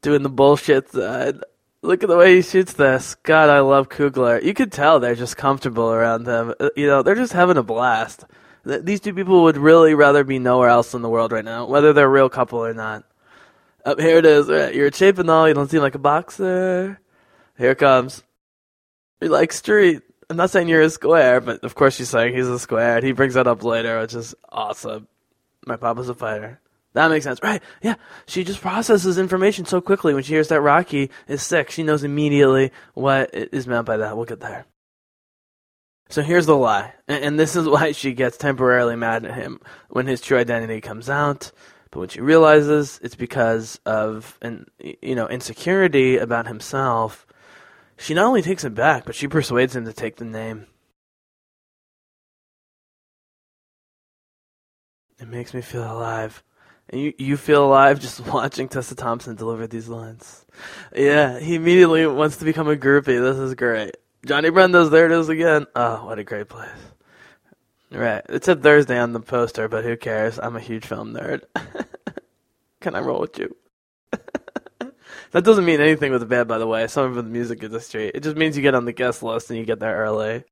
[0.00, 1.38] doing the bullshit side.
[1.82, 3.16] Look at the way he shoots this.
[3.22, 4.42] God, I love Coogler.
[4.42, 6.54] You could tell they're just comfortable around him.
[6.60, 8.24] Uh, you know, they're just having a blast.
[8.64, 11.92] These two people would really rather be nowhere else in the world right now, whether
[11.92, 13.04] they're a real couple or not.
[13.84, 14.46] Up here it is.
[14.48, 15.48] You're a and all.
[15.48, 17.00] You don't seem like a boxer.
[17.58, 18.22] Here comes.
[19.20, 20.02] You like street.
[20.30, 23.04] I'm not saying you're a square, but of course she's saying he's a square, and
[23.04, 25.08] he brings that up later, which is awesome.
[25.66, 26.60] My papa's a fighter.
[26.94, 27.40] That makes sense.
[27.42, 27.62] Right.
[27.82, 27.94] Yeah.
[28.26, 31.70] She just processes information so quickly when she hears that Rocky is sick.
[31.70, 34.16] She knows immediately what is meant by that.
[34.16, 34.66] We'll get there.
[36.10, 36.92] So here's the lie.
[37.08, 41.08] And this is why she gets temporarily mad at him when his true identity comes
[41.08, 41.50] out.
[41.90, 47.26] But when she realizes it's because of an you know insecurity about himself,
[47.96, 50.66] she not only takes it back, but she persuades him to take the name.
[55.22, 56.42] It makes me feel alive.
[56.88, 60.44] And you, you feel alive just watching Tessa Thompson deliver these lines.
[60.94, 63.22] Yeah, he immediately wants to become a groupie.
[63.22, 63.96] This is great.
[64.26, 65.66] Johnny Brenda's there it is again.
[65.76, 66.68] Oh, what a great place.
[67.92, 68.22] Right.
[68.28, 70.40] It said Thursday on the poster, but who cares?
[70.40, 71.42] I'm a huge film nerd.
[72.80, 73.54] Can I roll with you?
[74.10, 76.88] that doesn't mean anything with the band, by the way.
[76.88, 78.10] Some of the music industry.
[78.12, 80.42] It just means you get on the guest list and you get there early.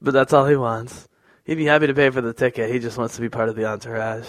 [0.00, 1.06] But that's all he wants.
[1.46, 2.72] He'd be happy to pay for the ticket.
[2.72, 4.26] He just wants to be part of the entourage.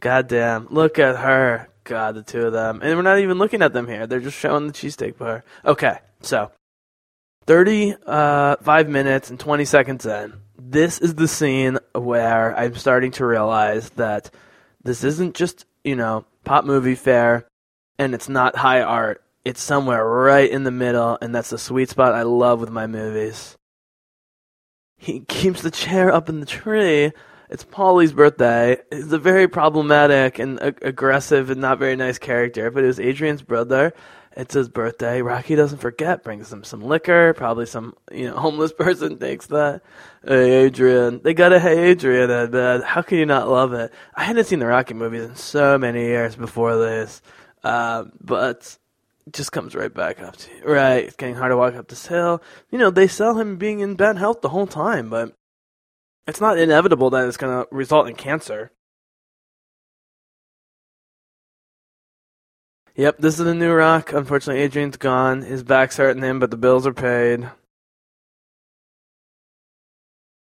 [0.00, 0.68] God damn.
[0.68, 1.70] Look at her.
[1.84, 2.80] God, the two of them.
[2.82, 4.06] And we're not even looking at them here.
[4.06, 5.42] They're just showing the cheesesteak bar.
[5.64, 6.50] Okay, so
[7.46, 13.24] 35 uh, minutes and 20 seconds in, this is the scene where I'm starting to
[13.24, 14.30] realize that
[14.82, 17.46] this isn't just, you know, pop movie fare
[17.98, 19.22] and it's not high art.
[19.46, 22.86] It's somewhere right in the middle, and that's the sweet spot I love with my
[22.86, 23.58] movies.
[25.04, 27.12] He keeps the chair up in the tree.
[27.50, 28.78] It's Paulie's birthday.
[28.90, 33.42] He's a very problematic and aggressive and not very nice character, but it was Adrian's
[33.42, 33.92] brother
[34.36, 35.22] it's his birthday.
[35.22, 37.34] Rocky doesn't forget, brings him some liquor.
[37.34, 39.82] Probably some you know homeless person takes that.
[40.26, 42.82] Hey Adrian, they got a Hey Adrian bed.
[42.82, 43.92] How can you not love it?
[44.14, 47.22] I hadn't seen the Rocky movies in so many years before this,
[47.62, 48.76] uh, but
[49.32, 50.64] just comes right back up to you.
[50.64, 52.42] Right, it's getting hard to walk up this hill.
[52.70, 55.34] You know they sell him being in bad health the whole time, but
[56.26, 58.70] it's not inevitable that it's going to result in cancer.
[62.96, 64.12] Yep, this is the new rock.
[64.12, 65.42] Unfortunately, Adrian's gone.
[65.42, 67.50] His back's hurting him, but the bills are paid.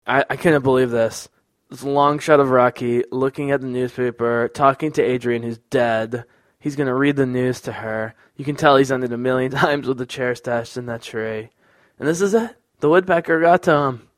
[0.06, 1.30] I, I couldn't believe this.
[1.70, 6.26] This long shot of Rocky looking at the newspaper, talking to Adrian, who's dead.
[6.60, 8.14] He's going to read the news to her.
[8.36, 11.50] You can tell he's ended a million times with the chair stashed in that tree.
[12.00, 12.56] And this is it.
[12.80, 14.10] The woodpecker got to him.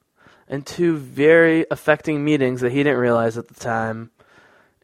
[0.47, 4.11] And two very affecting meetings that he didn't realize at the time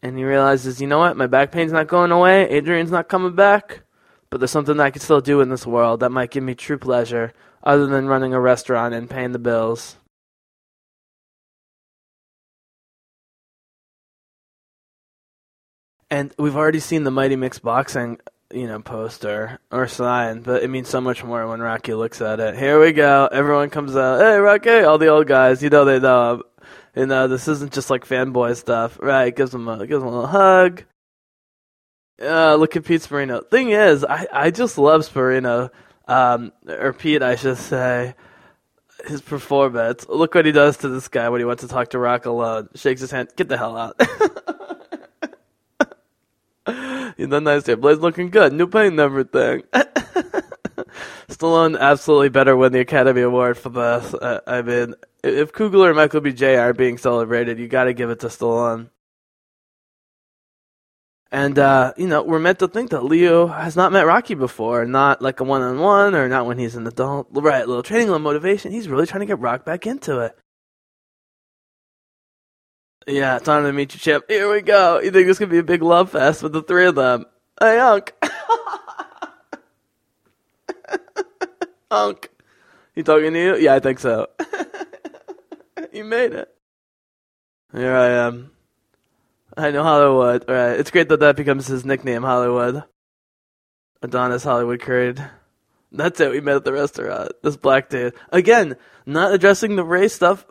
[0.05, 3.33] and he realizes, you know what, my back pain's not going away, Adrian's not coming
[3.33, 3.81] back,
[4.29, 6.77] but there's something I can still do in this world that might give me true
[6.77, 7.33] pleasure
[7.63, 9.95] other than running a restaurant and paying the bills.
[16.15, 20.69] And we've already seen the Mighty Mick's Boxing, you know, poster or sign, but it
[20.69, 22.55] means so much more when Rocky looks at it.
[22.55, 23.27] Here we go.
[23.29, 24.21] Everyone comes out.
[24.21, 24.79] Hey, Rocky!
[24.79, 26.43] All the old guys, you know they know
[26.95, 29.35] You know this isn't just like fanboy stuff, right?
[29.35, 30.85] Gives him a gives him a little hug.
[32.21, 33.45] Uh, look at Pete Sporino.
[33.49, 35.69] Thing is, I, I just love Sparino,
[36.07, 38.15] um, or Pete, I should say.
[39.05, 40.05] His performance.
[40.07, 42.69] Look what he does to this guy when he wants to talk to Rock alone.
[42.73, 43.27] Shakes his hand.
[43.35, 43.99] Get the hell out.
[47.17, 47.77] He's done nice here.
[47.77, 48.53] Blaze looking good.
[48.53, 49.63] New paint number thing.
[51.29, 54.13] Stallone absolutely better win the Academy Award for this.
[54.13, 56.33] Uh, I mean, if Coogler and Michael B.
[56.33, 56.57] J.
[56.57, 58.89] are being celebrated, you got to give it to Stallone.
[61.31, 64.85] And uh, you know, we're meant to think that Leo has not met Rocky before,
[64.85, 67.27] not like a one-on-one, or not when he's an adult.
[67.31, 68.71] Right, little training, little motivation.
[68.71, 70.37] He's really trying to get Rock back into it.
[73.07, 74.29] Yeah, time to meet you, Chip.
[74.29, 74.99] Here we go.
[74.99, 77.25] You think this could be a big love fest with the three of them?
[77.59, 78.13] Hey, Unc.
[81.91, 82.29] Unc.
[82.95, 83.57] You talking to you?
[83.57, 84.27] Yeah, I think so.
[85.93, 86.49] you made it.
[87.73, 88.51] Here I am.
[89.55, 90.45] I know Hollywood.
[90.47, 90.79] All right.
[90.79, 92.83] It's great that that becomes his nickname, Hollywood.
[94.01, 95.23] Adonis Hollywood Creed.
[95.91, 96.31] That's it.
[96.31, 97.31] We met at the restaurant.
[97.43, 98.15] This black dude.
[98.31, 98.75] Again,
[99.05, 100.45] not addressing the race stuff,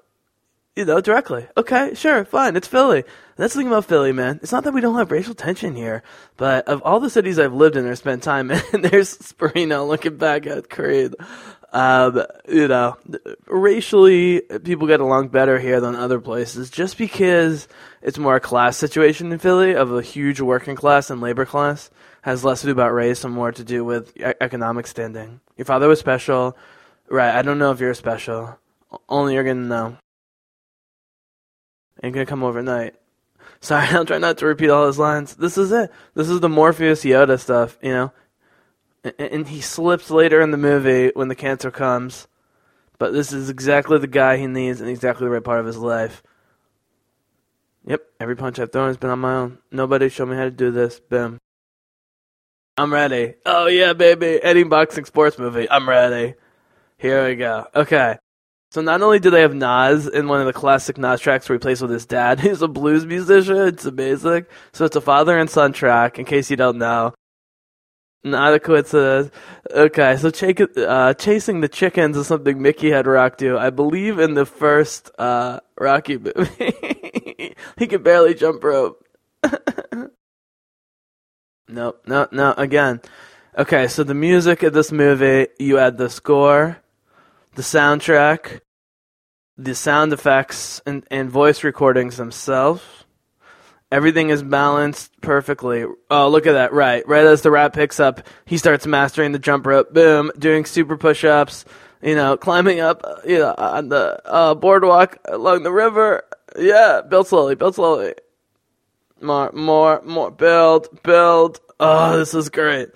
[0.76, 1.46] you know, directly.
[1.56, 2.56] Okay, sure, fine.
[2.56, 3.04] It's Philly.
[3.36, 4.40] That's the thing about Philly, man.
[4.42, 6.02] It's not that we don't have racial tension here,
[6.36, 10.16] but of all the cities I've lived in or spent time in, there's Sporino looking
[10.16, 11.14] back at Creed.
[11.72, 12.96] Um, you know,
[13.46, 17.66] racially, people get along better here than other places just because
[18.00, 21.90] it's more a class situation in Philly of a huge working class and labor class.
[22.22, 25.40] Has less to do about race and more to do with economic standing.
[25.56, 26.56] Your father was special.
[27.08, 28.58] Right, I don't know if you're special.
[29.08, 29.98] Only you're gonna know.
[32.04, 32.96] Ain't gonna come overnight.
[33.60, 35.36] Sorry, I'll try not to repeat all his lines.
[35.36, 35.90] This is it.
[36.12, 38.12] This is the Morpheus Yoda stuff, you know?
[39.18, 42.26] and he slips later in the movie when the cancer comes.
[42.98, 45.78] But this is exactly the guy he needs and exactly the right part of his
[45.78, 46.22] life.
[47.86, 49.58] Yep, every punch I've thrown has been on my own.
[49.70, 51.00] Nobody showed me how to do this.
[51.00, 51.38] Boom.
[52.76, 53.34] I'm ready.
[53.46, 54.42] Oh yeah, baby.
[54.42, 55.70] Any boxing sports movie.
[55.70, 56.34] I'm ready.
[56.98, 57.66] Here we go.
[57.74, 58.16] Okay.
[58.74, 61.54] So not only do they have Nas in one of the classic Nas tracks where
[61.54, 63.56] he plays with his dad, who's a blues musician.
[63.68, 64.46] It's amazing.
[64.72, 67.14] So it's a father and son track, in case you don't know.
[68.24, 69.30] Not a coincidence.
[69.70, 73.56] Okay, so ch- uh, chasing the chickens is something Mickey had rocked to.
[73.56, 77.54] I believe in the first uh, Rocky movie.
[77.78, 79.06] he could barely jump rope.
[81.68, 82.54] no, no, no.
[82.58, 83.02] Again.
[83.56, 86.78] Okay, so the music of this movie, you add the score,
[87.54, 88.62] the soundtrack,
[89.56, 92.82] the sound effects, and, and voice recordings themselves
[93.94, 95.84] Everything is balanced perfectly.
[96.10, 96.72] Oh, look at that.
[96.72, 97.06] Right.
[97.06, 99.94] Right as the rap picks up, he starts mastering the jump rope.
[99.94, 100.32] Boom.
[100.36, 101.64] Doing super push ups.
[102.02, 106.24] You know, climbing up, you know, on the uh, boardwalk along the river.
[106.58, 107.02] Yeah.
[107.08, 107.54] Build slowly.
[107.54, 108.14] Build slowly.
[109.20, 110.32] More, more, more.
[110.32, 111.60] Build, build.
[111.78, 112.88] Oh, this is great.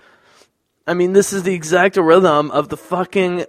[0.85, 3.47] I mean, this is the exact rhythm of the fucking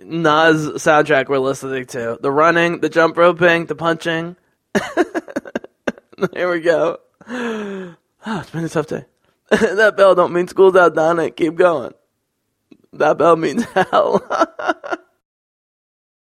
[0.00, 2.18] Nas soundtrack we're listening to.
[2.20, 4.36] The running, the jump roping, the punching.
[6.32, 6.98] Here we go.
[7.28, 7.94] Oh,
[8.26, 9.04] it's been a tough day.
[9.50, 11.30] that bell don't mean school's out, Donna.
[11.30, 11.92] Keep going.
[12.92, 14.18] That bell means hell.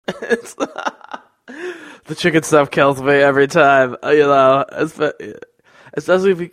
[0.05, 1.05] the
[2.15, 3.95] chicken stuff kills me every time.
[4.03, 4.65] Uh, you know,
[5.93, 6.49] especially if you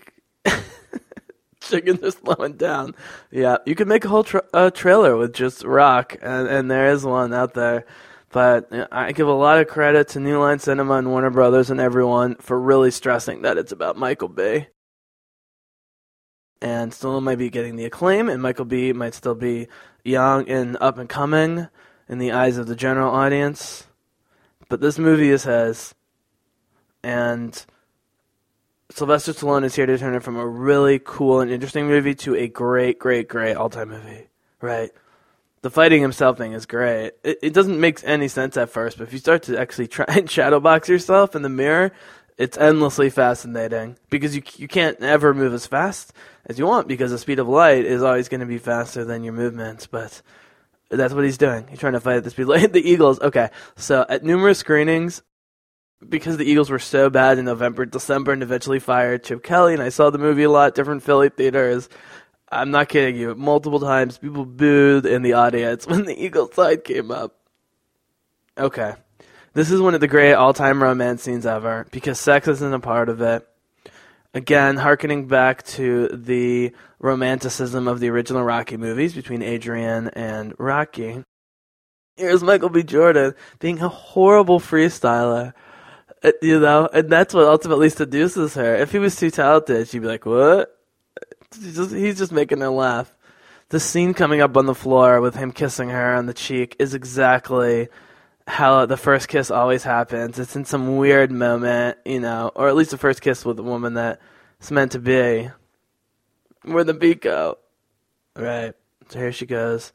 [1.68, 2.94] chickens are slowing down.
[3.30, 6.88] Yeah, you could make a whole tra- uh, trailer with just rock, and and there
[6.88, 7.84] is one out there.
[8.30, 11.80] But I give a lot of credit to New Line Cinema and Warner Brothers and
[11.80, 14.66] everyone for really stressing that it's about Michael B.
[16.60, 19.68] And still might be getting the acclaim, and Michael B might still be
[20.04, 21.68] young and up and coming
[22.08, 23.86] in the eyes of the general audience.
[24.68, 25.94] But this movie is his.
[27.02, 27.64] And
[28.90, 32.34] Sylvester Stallone is here to turn it from a really cool and interesting movie to
[32.34, 34.28] a great, great, great all time movie.
[34.60, 34.90] Right?
[35.62, 37.12] the fighting himself thing is great.
[37.24, 40.04] It, it doesn't make any sense at first, but if you start to actually try
[40.08, 41.92] and shadowbox yourself in the mirror,
[42.36, 46.12] it's endlessly fascinating because you you can't ever move as fast
[46.46, 49.24] as you want because the speed of light is always going to be faster than
[49.24, 49.86] your movements.
[49.86, 50.22] But
[50.88, 51.66] that's what he's doing.
[51.68, 52.72] He's trying to fight at the speed of light.
[52.72, 53.20] the Eagles.
[53.20, 55.22] Okay, so at numerous screenings,
[56.06, 59.82] because the Eagles were so bad in November, December, and eventually fired Chip Kelly, and
[59.82, 61.88] I saw the movie a lot, different Philly theaters.
[62.50, 63.34] I'm not kidding you.
[63.34, 67.34] Multiple times, people booed in the audience when the Eagles side came up.
[68.56, 68.94] Okay.
[69.54, 72.80] This is one of the great all time romance scenes ever because sex isn't a
[72.80, 73.46] part of it.
[74.34, 81.24] Again, harkening back to the romanticism of the original Rocky movies between Adrian and Rocky.
[82.16, 82.82] Here's Michael B.
[82.82, 85.54] Jordan being a horrible freestyler.
[86.22, 88.74] Uh, you know, and that's what ultimately seduces her.
[88.74, 90.76] If he was too talented, she'd be like, "What?
[91.54, 93.14] He's just, he's just making her laugh.
[93.70, 96.94] The scene coming up on the floor with him kissing her on the cheek is
[96.94, 97.88] exactly
[98.46, 100.38] how the first kiss always happens.
[100.38, 103.62] It's in some weird moment, you know, or at least the first kiss with a
[103.62, 105.50] woman that's meant to be.
[106.62, 107.58] Where the beat go.
[108.34, 108.74] Right.
[109.10, 109.92] So here she goes.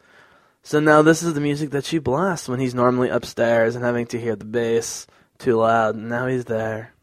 [0.61, 4.05] So now this is the music that she blasts when he's normally upstairs and having
[4.07, 5.07] to hear the bass
[5.43, 5.95] too loud.
[5.95, 6.93] And now he's there.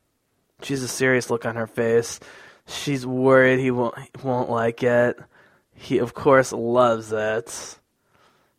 [0.63, 2.21] She's a serious look on her face.
[2.67, 5.19] She's worried he won't won't like it.
[5.75, 7.79] He of course loves it.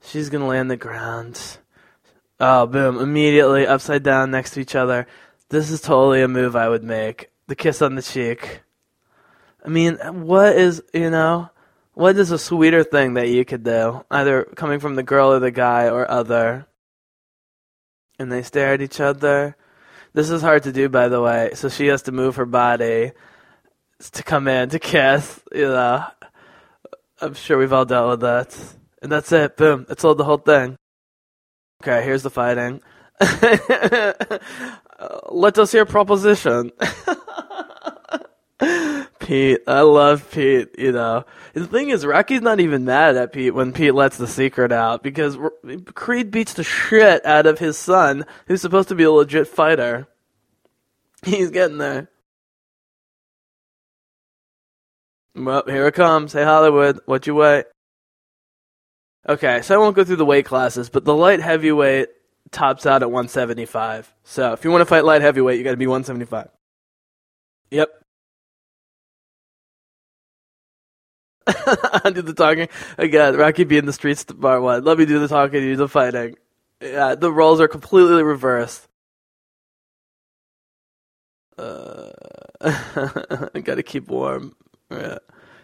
[0.03, 1.39] She's gonna lay on the ground.
[2.39, 2.97] Oh, boom!
[2.97, 5.07] Immediately upside down next to each other.
[5.49, 7.29] This is totally a move I would make.
[7.47, 8.61] The kiss on the cheek.
[9.63, 11.49] I mean, what is you know?
[11.93, 14.05] What is a sweeter thing that you could do?
[14.09, 16.67] Either coming from the girl or the guy or other.
[18.17, 19.55] And they stare at each other.
[20.14, 21.51] This is hard to do, by the way.
[21.53, 23.14] So she has to move her body
[24.12, 25.41] to come in to kiss.
[25.53, 26.05] You know,
[27.22, 28.57] I'm sure we've all dealt with that.
[29.01, 29.57] And that's it.
[29.57, 29.86] Boom.
[29.88, 30.76] That's all the whole thing.
[31.82, 32.82] Okay, here's the fighting.
[35.32, 36.72] Let us hear proposition.
[39.32, 40.77] Pete, I love Pete.
[40.77, 41.23] You know,
[41.53, 45.03] the thing is, Rocky's not even mad at Pete when Pete lets the secret out
[45.03, 45.38] because
[45.93, 50.09] Creed beats the shit out of his son, who's supposed to be a legit fighter.
[51.23, 52.09] He's getting there.
[55.34, 56.34] Well, here it comes.
[56.34, 57.63] Hey, Hollywood, what you weigh?
[59.29, 62.09] Okay, so I won't go through the weight classes, but the light heavyweight
[62.51, 64.13] tops out at 175.
[64.25, 66.49] So if you want to fight light heavyweight, you got to be 175.
[67.69, 68.01] Yep.
[72.04, 73.36] I do the talking again.
[73.36, 74.84] Rocky be in the streets part one.
[74.84, 75.64] Let me do the talking.
[75.64, 76.36] You do the fighting.
[76.82, 78.88] Yeah, the roles are completely reversed.
[81.58, 82.12] Uh,
[82.62, 84.56] I gotta keep warm.
[84.89, 85.20] Yeah.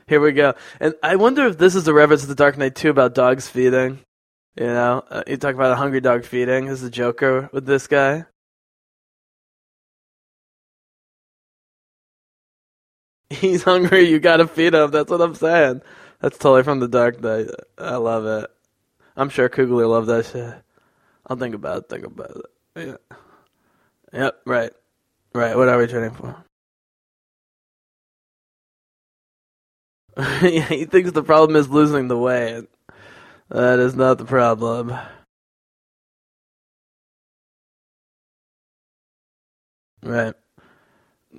[0.07, 0.53] Here we go.
[0.79, 3.49] And I wonder if this is a reference to the Dark Knight 2 about dogs
[3.49, 3.99] feeding.
[4.55, 6.65] You know, uh, you talk about a hungry dog feeding.
[6.65, 8.25] This is the Joker with this guy.
[13.31, 14.09] He's hungry.
[14.09, 14.91] You gotta feed him.
[14.91, 15.81] That's what I'm saying.
[16.21, 17.47] That's totally from the Dark Knight.
[17.77, 18.49] I love it.
[19.17, 20.55] I'm sure Coogler loved that shit.
[21.27, 21.89] I'll think about it.
[21.89, 22.45] Think about it.
[22.87, 23.15] Yeah.
[24.13, 24.41] Yep.
[24.45, 24.71] Right.
[25.33, 25.57] Right.
[25.57, 26.35] What are we training for?
[30.17, 32.65] yeah, he thinks the problem is losing the weight.
[33.49, 34.97] That is not the problem.
[40.03, 40.35] Right.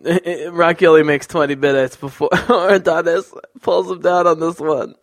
[0.50, 4.94] Rocky only makes 20 minutes before Adonis pulls him down on this one.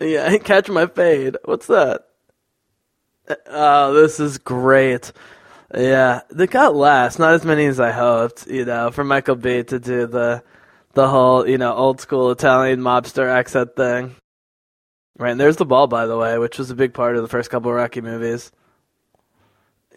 [0.00, 1.36] Yeah, catch my fade.
[1.44, 2.06] What's that?
[3.28, 5.12] Uh, oh, this is great.
[5.74, 8.46] Yeah, they got less, not as many as I hoped.
[8.46, 10.42] You know, for Michael B to do the
[10.92, 14.14] the whole you know old school Italian mobster accent thing.
[15.16, 17.28] Right, and there's the ball, by the way, which was a big part of the
[17.28, 18.50] first couple Rocky movies.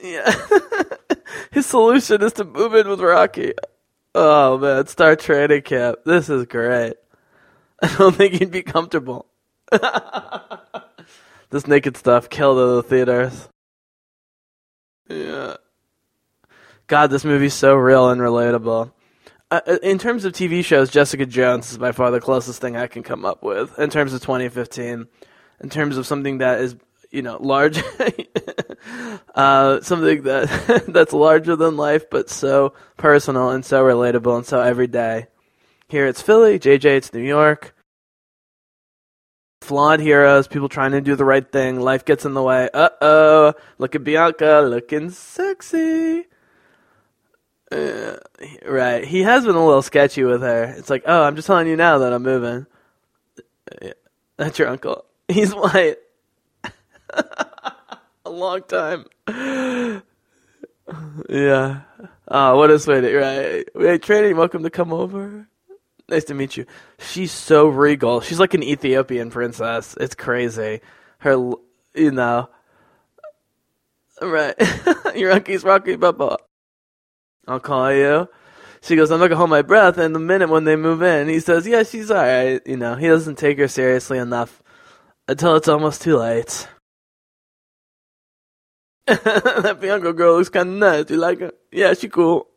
[0.02, 0.32] Yeah,
[1.52, 3.54] his solution is to move in with Rocky.
[4.14, 6.00] Oh man, start training camp.
[6.06, 6.96] This is great.
[7.82, 9.28] I don't think he'd be comfortable.
[11.50, 13.50] this naked stuff killed in the theaters.
[15.10, 15.56] Yeah.
[16.88, 18.92] God, this movie's so real and relatable.
[19.50, 22.76] Uh, uh, in terms of TV shows, Jessica Jones is by far the closest thing
[22.76, 25.08] I can come up with in terms of 2015.
[25.60, 26.76] In terms of something that is,
[27.12, 27.78] you know, large,
[29.36, 34.62] uh, something that that's larger than life, but so personal and so relatable and so
[34.62, 35.28] everyday.
[35.90, 37.74] Here it's Philly, JJ it's New York.
[39.62, 41.80] Flawed heroes, people trying to do the right thing.
[41.80, 42.70] Life gets in the way.
[42.74, 46.26] Uh oh, look at Bianca, looking sexy.
[47.72, 48.16] Uh,
[48.66, 49.04] right.
[49.04, 50.64] He has been a little sketchy with her.
[50.78, 52.66] It's like, oh, I'm just telling you now that I'm moving.
[53.82, 53.94] Yeah,
[54.38, 55.06] that's your uncle.
[55.28, 55.98] He's white.
[58.26, 59.06] a long time.
[61.30, 61.82] yeah.
[62.28, 63.14] Oh, what a sweetie.
[63.14, 63.66] Right.
[63.76, 65.48] Hey, training, welcome to come over.
[66.10, 66.66] Nice to meet you.
[67.00, 68.22] She's so regal.
[68.22, 69.96] She's like an Ethiopian princess.
[70.00, 70.82] It's crazy.
[71.20, 71.34] Her,
[71.94, 72.50] you know.
[74.22, 74.56] Right.
[75.16, 76.38] your uncle's Rocky Balboa.
[77.48, 78.30] I'll call you.
[78.82, 79.98] She goes, I'm not gonna hold my breath.
[79.98, 82.62] And the minute when they move in, he says, Yeah, she's alright.
[82.66, 84.62] You know, he doesn't take her seriously enough
[85.28, 86.68] until it's almost too late.
[89.64, 91.10] that Bianca girl looks kind of nice.
[91.10, 91.54] You like her?
[91.72, 92.48] Yeah, she cool.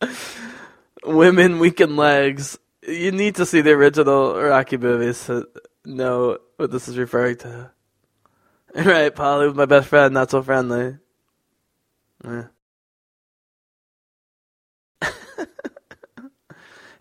[1.04, 2.58] Women, weakened legs.
[2.86, 5.46] You need to see the original Rocky movies to
[5.84, 7.70] know what this is referring to.
[8.76, 10.96] Right, Paulie was my best friend, not so friendly.
[12.24, 12.46] Yeah.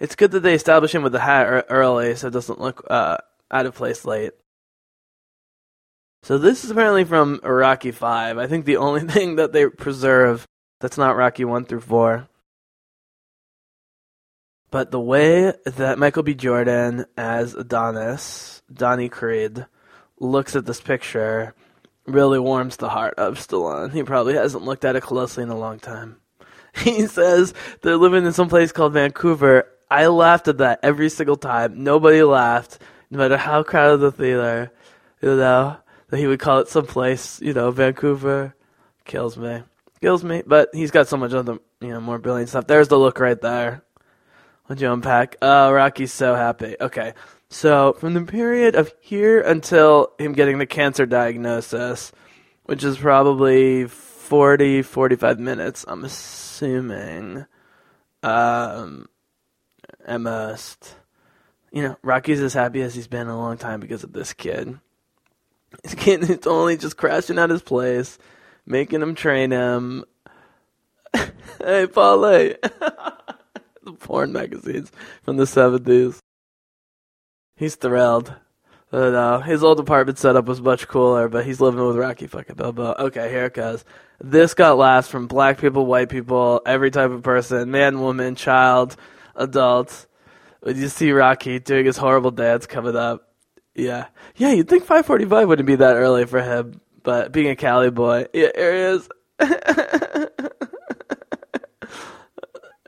[0.03, 3.15] It's good that they establish him with the hat early, so it doesn't look uh,
[3.49, 4.33] out of place late.
[6.23, 8.37] So this is apparently from Rocky Five.
[8.37, 10.47] I think the only thing that they preserve
[10.79, 12.27] that's not Rocky One through Four.
[14.71, 16.33] But the way that Michael B.
[16.33, 19.67] Jordan as Adonis, Donnie Creed,
[20.17, 21.53] looks at this picture
[22.07, 23.91] really warms the heart of Stallone.
[23.91, 26.17] He probably hasn't looked at it closely in a long time.
[26.75, 31.35] He says they're living in some place called Vancouver I laughed at that every single
[31.35, 31.83] time.
[31.83, 32.79] Nobody laughed,
[33.11, 34.71] no matter how crowded the theater.
[35.21, 35.77] You know
[36.13, 37.41] that he would call it someplace.
[37.41, 38.53] You know, Vancouver
[39.03, 39.63] kills me,
[39.99, 40.43] kills me.
[40.45, 42.67] But he's got so much other, you know, more brilliant stuff.
[42.67, 43.81] There's the look right there.
[44.65, 45.37] What'd you unpack?
[45.41, 46.75] Oh, Rocky's so happy.
[46.79, 47.15] Okay.
[47.49, 52.11] So, from the period of here until him getting the cancer diagnosis,
[52.65, 57.47] which is probably 40, 45 minutes, I'm assuming.
[58.21, 59.09] Um,
[60.05, 60.95] at most.
[61.71, 64.31] You know, Rocky's as happy as he's been in a long time because of this
[64.33, 64.77] kid.
[65.81, 68.17] This kid is only just crashing at his place,
[68.65, 70.05] making him train him.
[71.13, 72.57] hey, Paulie.
[73.83, 74.91] the porn magazines
[75.23, 76.19] from the 70s.
[77.55, 78.33] He's thrilled.
[78.91, 82.55] But, uh, his old apartment setup was much cooler, but he's living with Rocky fucking
[82.55, 82.95] Balboa.
[82.99, 83.83] Okay, here it goes.
[84.21, 88.95] This got laughs from black people, white people, every type of person, man, woman, child,
[89.35, 90.07] adults.
[90.61, 93.32] When you see Rocky doing his horrible dance coming up,
[93.75, 97.89] yeah, yeah, you'd think 5:45 wouldn't be that early for him, but being a Cali
[97.89, 99.09] boy, yeah, here he is.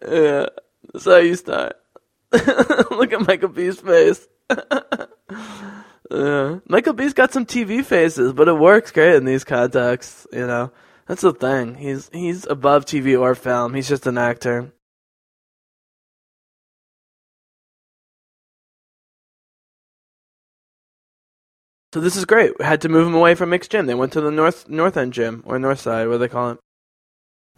[0.08, 0.46] yeah,
[0.94, 1.76] that's how you start.
[2.32, 4.28] Look at Michael B's face.
[6.12, 6.60] Yeah.
[6.68, 10.28] Michael B's got some TV faces, but it works great in these contexts.
[10.32, 10.72] You know,
[11.08, 11.76] that's the thing.
[11.76, 13.74] He's he's above TV or film.
[13.74, 14.72] He's just an actor.
[21.96, 22.60] So this is great.
[22.60, 23.86] We had to move him away from Mick's gym.
[23.86, 26.52] They went to the north north end gym or north side, what do they call
[26.52, 26.60] it?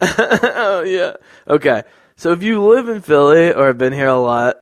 [0.00, 1.14] oh yeah.
[1.48, 1.82] Okay.
[2.16, 4.58] So if you live in Philly or have been here a lot,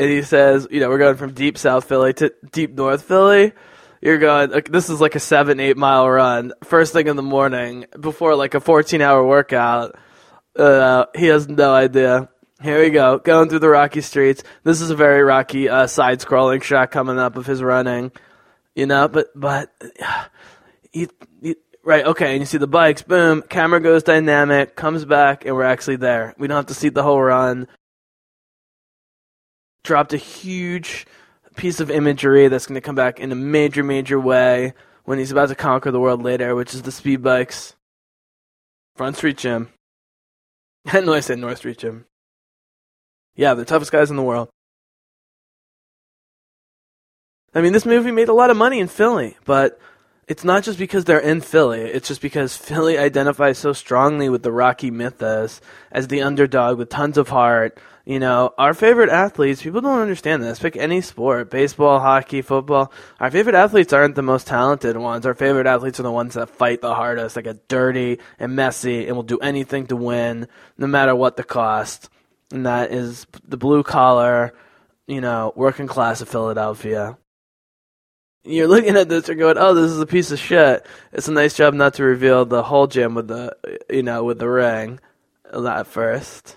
[0.00, 3.52] and he says, you know, we're going from deep South Philly to deep North Philly.
[4.02, 4.50] You're going.
[4.50, 8.34] Like, this is like a seven, eight mile run, first thing in the morning before
[8.34, 9.94] like a 14 hour workout.
[10.58, 12.28] Uh, he has no idea.
[12.60, 14.42] Here we go, going through the rocky streets.
[14.64, 18.10] This is a very rocky uh, side scrolling shot coming up of his running.
[18.76, 19.72] You know, but but
[20.92, 21.08] he,
[21.42, 25.56] he, right, okay, and you see the bikes, boom, camera goes dynamic, comes back, and
[25.56, 26.34] we're actually there.
[26.38, 27.66] We don't have to see the whole run
[29.86, 31.06] dropped a huge
[31.54, 34.74] piece of imagery that's going to come back in a major, major way
[35.04, 37.74] when he's about to conquer the world later, which is the speed bikes.
[38.96, 39.70] Front Street Gym.
[40.92, 42.04] no, I said North Street Gym.
[43.36, 44.48] Yeah, the toughest guys in the world.
[47.56, 49.80] I mean, this movie made a lot of money in Philly, but
[50.28, 51.80] it's not just because they're in Philly.
[51.80, 56.90] It's just because Philly identifies so strongly with the Rocky mythos as the underdog with
[56.90, 60.58] tons of heart, you know, our favorite athletes, people don't understand this.
[60.58, 62.92] Pick any sport, baseball, hockey, football.
[63.20, 65.24] Our favorite athletes aren't the most talented ones.
[65.24, 69.06] Our favorite athletes are the ones that fight the hardest, that get dirty and messy
[69.06, 70.46] and will do anything to win,
[70.76, 72.10] no matter what the cost.
[72.52, 74.52] And that is the blue collar,
[75.06, 77.16] you know, working class of Philadelphia.
[78.46, 81.32] You're looking at this and going, "Oh, this is a piece of shit." It's a
[81.32, 83.56] nice job not to reveal the whole gym with the,
[83.90, 85.00] you know, with the ring
[85.52, 86.56] at first.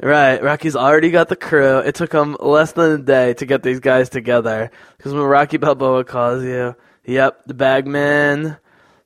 [0.00, 1.78] Right, Rocky's already got the crew.
[1.78, 4.70] It took him less than a day to get these guys together.
[4.96, 8.56] Because when Rocky Balboa calls you, yep, the bagman,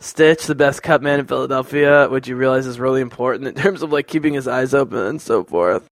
[0.00, 3.82] Stitch, the best cut man in Philadelphia, which you realize is really important in terms
[3.82, 5.86] of like keeping his eyes open and so forth.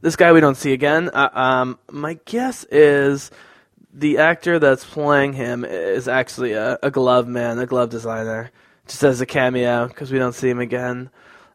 [0.00, 1.10] This guy we don't see again.
[1.12, 3.30] Uh, um, my guess is
[3.92, 8.50] the actor that's playing him is actually a, a glove man, a glove designer,
[8.86, 11.10] just as a cameo because we don't see him again.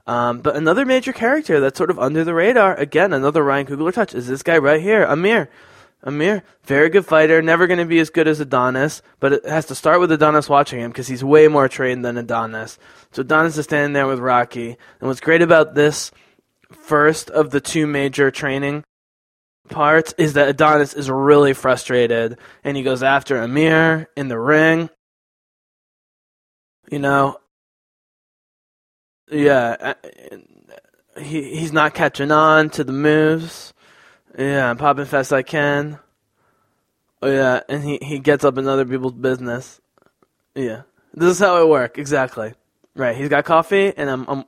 [0.05, 3.93] Um, but another major character that's sort of under the radar, again, another Ryan Coogler
[3.93, 5.49] touch, is this guy right here, Amir.
[6.05, 9.67] Amir, very good fighter, never going to be as good as Adonis, but it has
[9.67, 12.77] to start with Adonis watching him because he's way more trained than Adonis.
[13.13, 14.77] So Adonis is standing there with Rocky.
[14.99, 16.11] And what's great about this
[16.73, 18.83] first of the two major training
[19.69, 24.89] parts is that Adonis is really frustrated and he goes after Amir in the ring.
[26.89, 27.37] You know,
[29.31, 29.93] yeah, uh,
[31.19, 33.73] he he's not catching on to the moves.
[34.37, 35.99] Yeah, I'm popping fast as I can.
[37.21, 39.79] Oh yeah, and he he gets up in other people's business.
[40.55, 40.81] Yeah,
[41.13, 42.53] this is how it works exactly.
[42.95, 44.45] Right, he's got coffee, and I'm I'm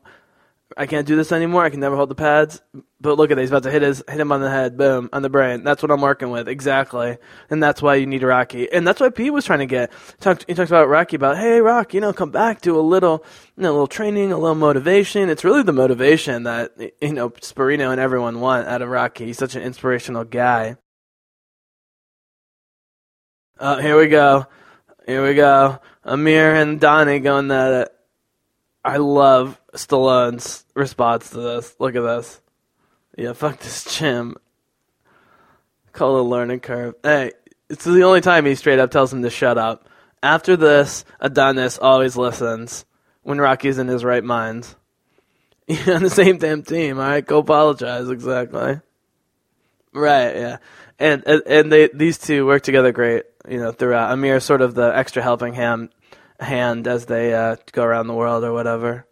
[0.78, 1.64] I can't do this anymore.
[1.64, 2.62] I can never hold the pads.
[3.00, 3.42] But look at that.
[3.42, 4.78] He's about to hit his hit him on the head.
[4.78, 5.10] Boom.
[5.14, 5.64] On the brain.
[5.64, 6.50] That's what I'm working with.
[6.50, 7.18] Exactly.
[7.50, 8.70] And that's why you need Rocky.
[8.72, 9.92] And that's why Pete was trying to get.
[10.20, 13.24] Talked, he talks about Rocky about, hey, Rock, you know, come back, do a little,
[13.56, 15.30] you know, a little training, a little motivation.
[15.30, 19.28] It's really the motivation that, you know, Sporino and everyone want out of Rocky.
[19.28, 20.76] He's such an inspirational guy.
[23.60, 24.48] Oh, here we go.
[25.06, 25.80] Here we go.
[26.04, 27.92] Amir and Donnie going at it.
[28.84, 31.76] I love Stallone's response to this.
[31.80, 32.42] Look at this.
[33.18, 34.36] Yeah, fuck this gym.
[35.94, 36.96] Call it a learning curve.
[37.04, 37.32] Hey,
[37.70, 39.88] it's the only time he straight up tells him to shut up.
[40.22, 42.86] After this, Adonis always listens
[43.24, 44.68] when Rocky's in his right mind.
[45.68, 47.26] You're on the same damn team, all right?
[47.26, 48.82] Go apologize, exactly.
[49.94, 50.58] Right, yeah,
[51.00, 54.12] and and, they these two work together great, you know, throughout.
[54.12, 55.90] Amir sort of the extra helping hand
[56.40, 59.08] hand as they uh, go around the world or whatever.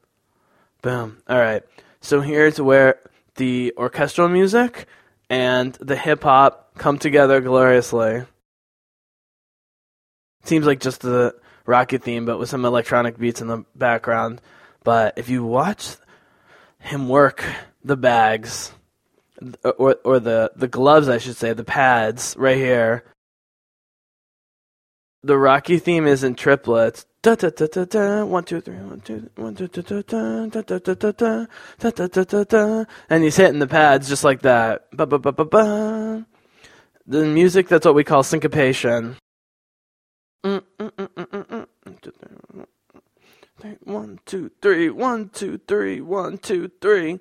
[0.83, 1.23] Boom.
[1.27, 1.63] All right.
[2.01, 2.99] So here's where
[3.35, 4.85] the orchestral music
[5.29, 8.25] and the hip hop come together gloriously.
[10.43, 14.41] Seems like just the Rocky theme, but with some electronic beats in the background.
[14.83, 15.95] But if you watch
[16.79, 17.45] him work
[17.85, 18.73] the bags,
[19.63, 23.05] or or the the gloves, I should say, the pads right here.
[25.23, 27.05] The Rocky theme is in triplets.
[27.23, 28.75] One two three.
[28.75, 29.69] One two one two.
[33.09, 34.87] And he's hitting the pads just like that.
[37.05, 39.15] The music that's what we call syncopation.
[40.45, 41.67] Mm, mm, mm,
[43.83, 44.89] one two three.
[44.89, 46.01] One two three.
[46.01, 47.19] One two three.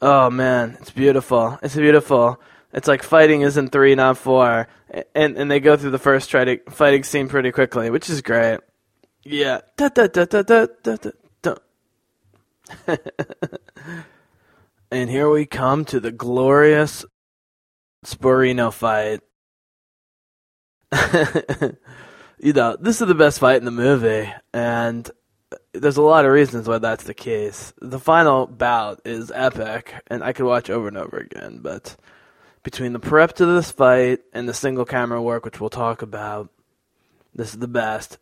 [0.00, 1.58] Oh man, it's beautiful.
[1.62, 2.40] It's beautiful.
[2.72, 4.66] It's like fighting is in three, not four,
[5.14, 8.58] and and they go through the first fighting scene pretty quickly, which is great.
[9.24, 9.60] Yeah.
[9.76, 10.96] Da, da, da, da, da, da,
[11.42, 11.54] da.
[14.90, 17.04] and here we come to the glorious
[18.04, 19.20] Sporino fight.
[22.38, 25.10] you know, this is the best fight in the movie, and
[25.74, 27.72] there's a lot of reasons why that's the case.
[27.80, 31.96] The final bout is epic, and I could watch over and over again, but
[32.62, 36.50] between the prep to this fight and the single camera work, which we'll talk about,
[37.34, 38.18] this is the best.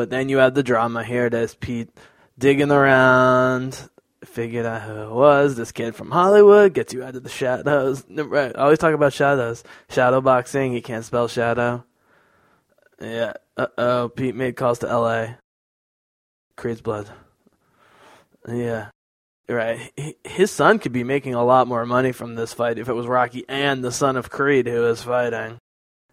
[0.00, 1.04] But then you have the drama.
[1.04, 1.90] Here it is, Pete
[2.38, 3.78] digging around,
[4.24, 5.56] figured out who it was.
[5.56, 8.02] This kid from Hollywood gets you out of the shadows.
[8.08, 9.62] Right, I always talk about shadows.
[9.90, 10.72] Shadow boxing.
[10.72, 11.84] He can't spell shadow.
[12.98, 13.34] Yeah.
[13.58, 14.08] Uh oh.
[14.08, 15.36] Pete made calls to L.A.
[16.56, 17.10] Creed's blood.
[18.48, 18.88] Yeah.
[19.50, 19.92] Right.
[20.24, 23.06] His son could be making a lot more money from this fight if it was
[23.06, 25.58] Rocky and the son of Creed who is fighting.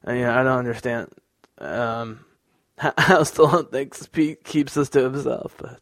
[0.04, 1.08] And, yeah, I don't understand.
[1.58, 2.26] Um,
[2.80, 5.80] I still don't think Pete keeps this to himself, but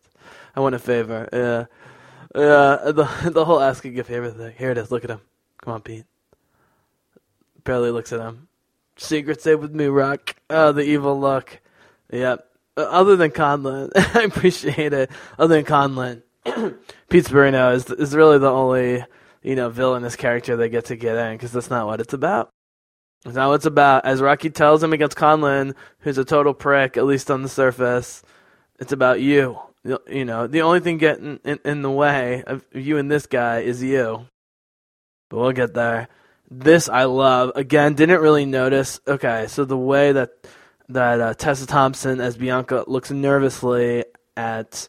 [0.55, 1.27] I want a favor.
[1.33, 1.65] Yeah.
[2.35, 4.53] Yeah, the the whole asking a favor thing.
[4.57, 4.91] Here it is.
[4.91, 5.21] Look at him.
[5.61, 6.05] Come on, Pete.
[7.63, 8.49] Barely looks at him.
[8.97, 10.35] Secret save with me, Rock.
[10.49, 11.61] Oh, the evil look.
[12.11, 12.45] Yep.
[12.77, 15.09] Uh, other than Conlan, I appreciate it.
[15.39, 16.23] Other than Conlan,
[17.09, 19.05] Pete Sporino is is really the only
[19.41, 22.49] you know villainous character they get to get in because that's not what it's about.
[23.25, 24.05] It's not what it's about.
[24.05, 28.21] As Rocky tells him against Conlan, who's a total prick, at least on the surface,
[28.79, 29.59] it's about you.
[30.07, 33.59] You know, the only thing getting in, in the way of you and this guy
[33.59, 34.27] is you.
[35.29, 36.07] But we'll get there.
[36.49, 37.51] This I love.
[37.55, 38.99] Again, didn't really notice.
[39.07, 40.31] Okay, so the way that
[40.89, 44.05] that uh, Tessa Thompson as Bianca looks nervously
[44.37, 44.87] at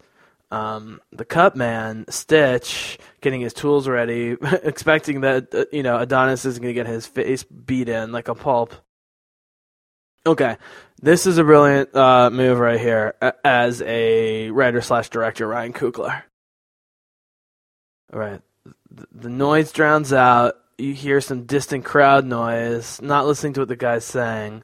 [0.50, 6.44] um, the Cut Man, Stitch, getting his tools ready, expecting that uh, you know Adonis
[6.44, 8.74] isn't going to get his face beat in like a pulp.
[10.26, 10.56] Okay,
[11.00, 16.22] this is a brilliant uh, move right here as a writer slash director, Ryan Coogler.
[18.12, 18.40] All right,
[19.12, 20.54] the noise drowns out.
[20.78, 24.62] You hear some distant crowd noise, not listening to what the guy's saying.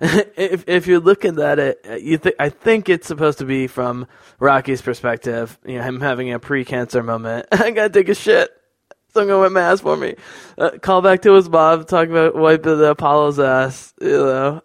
[0.36, 4.06] if if you're looking at it, you think I think it's supposed to be from
[4.38, 5.58] Rocky's perspective.
[5.66, 7.46] You know, him having a pre-cancer moment.
[7.52, 8.50] I gotta take a shit.
[9.12, 10.14] Someone wet my ass for me.
[10.56, 11.84] Uh, call back to his mom.
[11.84, 13.92] Talk about wiping the Apollo's ass.
[14.00, 14.62] You know.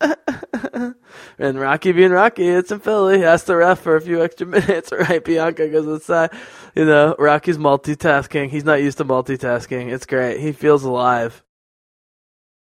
[1.38, 3.24] and Rocky being Rocky, it's in Philly.
[3.24, 5.22] Ask the ref for a few extra minutes, right?
[5.22, 6.30] Bianca goes inside.
[6.74, 8.48] You know, Rocky's multitasking.
[8.48, 9.92] He's not used to multitasking.
[9.92, 10.40] It's great.
[10.40, 11.42] He feels alive.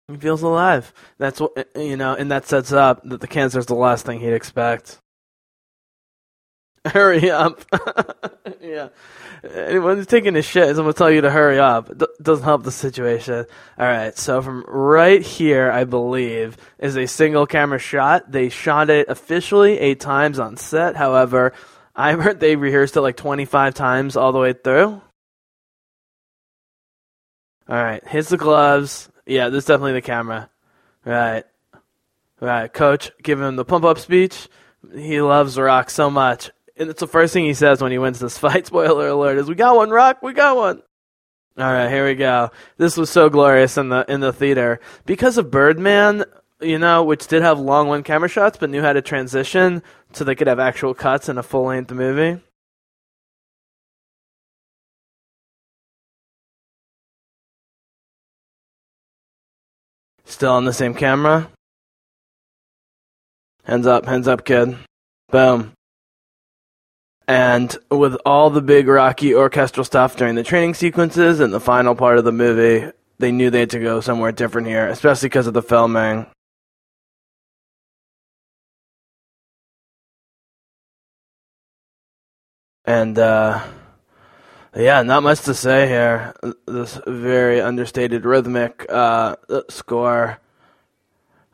[0.08, 0.92] He feels alive.
[1.18, 4.20] That's what you know, and that sets up that the cancer is the last thing
[4.20, 4.98] he'd expect.
[6.86, 7.64] Hurry up!
[8.60, 8.88] yeah,
[9.42, 11.90] anyone who's taking a shit is gonna tell you to hurry up.
[12.20, 13.46] Doesn't help the situation.
[13.78, 18.30] All right, so from right here, I believe, is a single camera shot.
[18.30, 20.96] They shot it officially eight times on set.
[20.96, 21.54] However,
[21.96, 25.00] I heard they rehearsed it like twenty five times all the way through.
[27.66, 29.08] All right, here's the gloves.
[29.26, 30.50] Yeah, this is definitely the camera.
[31.04, 31.44] Right.
[32.40, 32.72] Right.
[32.72, 34.48] Coach giving him the pump up speech.
[34.94, 36.50] He loves Rock so much.
[36.76, 38.66] And it's the first thing he says when he wins this fight.
[38.66, 40.82] Spoiler alert is we got one, Rock, we got one.
[41.56, 42.50] All right, here we go.
[42.78, 44.80] This was so glorious in the in the theater.
[45.06, 46.24] Because of Birdman,
[46.60, 50.24] you know, which did have long one camera shots but knew how to transition so
[50.24, 52.42] they could have actual cuts in a full length movie.
[60.24, 61.50] Still on the same camera.
[63.64, 64.76] Hands up, hands up, kid.
[65.30, 65.72] Boom.
[67.26, 71.94] And with all the big rocky orchestral stuff during the training sequences and the final
[71.94, 75.46] part of the movie, they knew they had to go somewhere different here, especially because
[75.46, 76.26] of the filming.
[82.84, 83.64] And, uh,
[84.76, 86.34] yeah, not much to say here.
[86.66, 89.36] This very understated rhythmic uh,
[89.68, 90.38] score.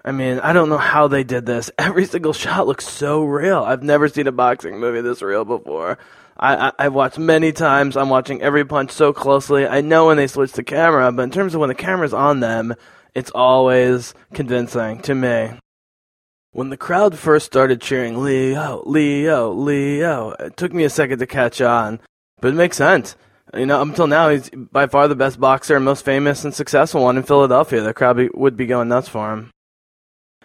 [0.05, 1.71] I mean, I don't know how they did this.
[1.79, 3.63] Every single shot looks so real.
[3.63, 5.99] I've never seen a boxing movie this real before.
[6.39, 7.99] I, I, have watched many times.
[7.99, 9.67] I'm watching every punch so closely.
[9.67, 12.41] I know when they switch the camera, but in terms of when the camera's on
[12.41, 12.75] them,
[13.15, 15.51] it's always convincing to me.
[16.53, 21.27] When the crowd first started cheering Leo, Leo, Leo, it took me a second to
[21.27, 22.01] catch on.
[22.41, 23.17] But it makes sense.
[23.55, 27.03] You know, until now, he's by far the best boxer and most famous and successful
[27.03, 27.81] one in Philadelphia.
[27.81, 29.51] The crowd be, would be going nuts for him.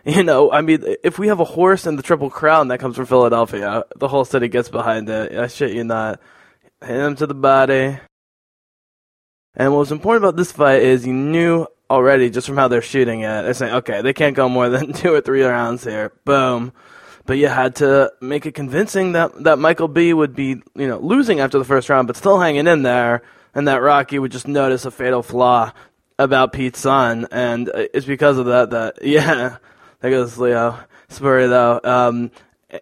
[0.08, 2.96] You know, I mean, if we have a horse in the Triple Crown that comes
[2.96, 5.36] from Philadelphia, the whole city gets behind it.
[5.36, 6.22] I shit you not.
[6.80, 7.98] Hit him to the body.
[9.56, 12.84] And what was important about this fight is you knew already just from how they're
[12.84, 13.42] shooting it.
[13.42, 16.12] They're saying, okay, they can't go more than two or three rounds here.
[16.24, 16.72] Boom.
[17.26, 21.00] But you had to make it convincing that, that Michael B would be, you know,
[21.00, 23.24] losing after the first round, but still hanging in there,
[23.56, 25.72] and that Rocky would just notice a fatal flaw
[26.20, 29.58] about Pete's son, and it's because of that that yeah,
[30.00, 30.78] there goes Leo
[31.10, 32.32] Sporino, um,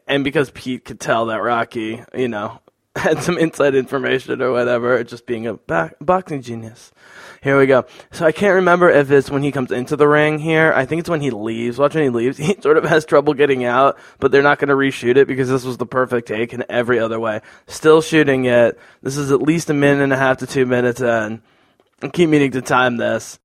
[0.07, 2.59] and because Pete could tell that Rocky, you know,
[2.95, 5.53] had some inside information or whatever, just being a
[6.01, 6.91] boxing genius.
[7.43, 7.85] Here we go.
[8.13, 10.71] So I can't remember if it's when he comes into the ring here.
[10.73, 11.77] I think it's when he leaves.
[11.77, 12.37] Watch when he leaves.
[12.43, 15.49] He sort of has trouble getting out, but they're not going to reshoot it because
[15.49, 17.41] this was the perfect take in every other way.
[17.67, 18.79] Still shooting it.
[19.01, 21.41] This is at least a minute and a half to two minutes in.
[22.01, 23.39] I keep meaning to time this.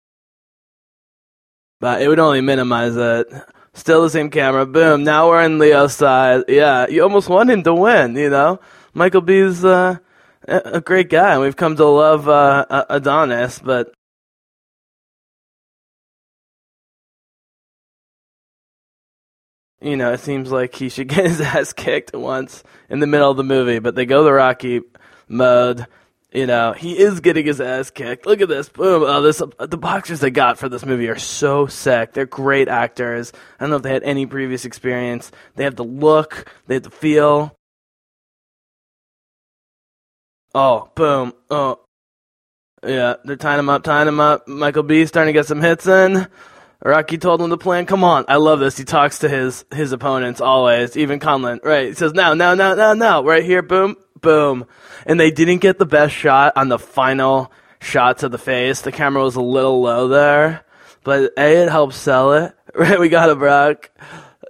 [1.81, 3.27] But it would only minimize it.
[3.75, 4.65] Still the same camera.
[4.65, 5.03] Boom.
[5.03, 6.45] Now we're on Leo's side.
[6.47, 8.61] Yeah, you almost want him to win, you know?
[8.95, 9.99] Michael B's uh,
[10.49, 13.93] a great guy, we've come to love uh, Adonis, but.
[19.81, 23.31] You know, it seems like he should get his ass kicked once in the middle
[23.31, 24.81] of the movie, but they go the Rocky
[25.29, 25.87] mode.
[26.33, 28.27] You know, he is getting his ass kicked.
[28.27, 28.69] Look at this.
[28.69, 29.03] Boom.
[29.03, 32.13] Oh, this, the boxers they got for this movie are so sick.
[32.13, 33.33] They're great actors.
[33.59, 35.31] I don't know if they had any previous experience.
[35.55, 37.58] They have the look, they have the feel.
[40.55, 41.33] Oh, boom.
[41.51, 41.81] Oh.
[42.87, 44.47] Yeah, they're tying him up, tying him up.
[44.47, 46.29] Michael B starting to get some hits in.
[46.85, 47.87] Rocky told him the plan.
[47.87, 48.79] Come on, I love this.
[48.79, 51.59] He talks to his his opponents always, even Conlan.
[51.65, 51.89] Right?
[51.89, 54.65] He says, "Now, now, now, now, now, right here, boom, boom."
[55.05, 58.83] And they didn't get the best shot on the final shot to the face.
[58.83, 60.65] The camera was a little low there,
[61.03, 62.55] but a it helps sell it.
[62.75, 63.01] Right?
[63.01, 63.91] We got a Brock.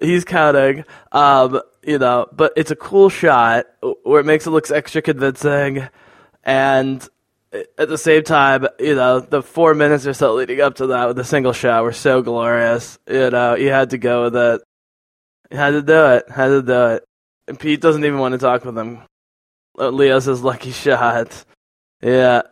[0.02, 0.84] He's counting.
[1.12, 3.66] Um, you know, but it's a cool shot
[4.02, 5.88] where it makes it look extra convincing,
[6.44, 7.08] and
[7.52, 11.08] at the same time, you know, the four minutes or so leading up to that
[11.08, 12.98] with the single shot were so glorious.
[13.08, 14.62] You know, you had to go with it.
[15.50, 16.28] You had to do it.
[16.28, 17.04] Had to do it.
[17.46, 19.00] And Pete doesn't even want to talk with him.
[19.78, 21.46] Uh, Leo says lucky shot.
[22.02, 22.42] Yeah.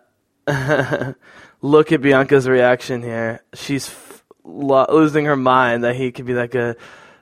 [1.61, 3.43] Look at Bianca's reaction here.
[3.53, 6.79] She's f- lo- losing her mind that he could be that good.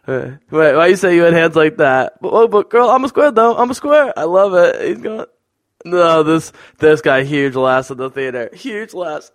[0.07, 2.15] Wait, why you say you had hands like that?
[2.23, 3.57] Oh, but girl, I'm a square though.
[3.57, 4.13] I'm a square.
[4.19, 4.87] I love it.
[4.87, 5.27] He's going.
[5.87, 8.51] No, this this guy huge laughs in the theater.
[8.53, 9.31] Huge laughs.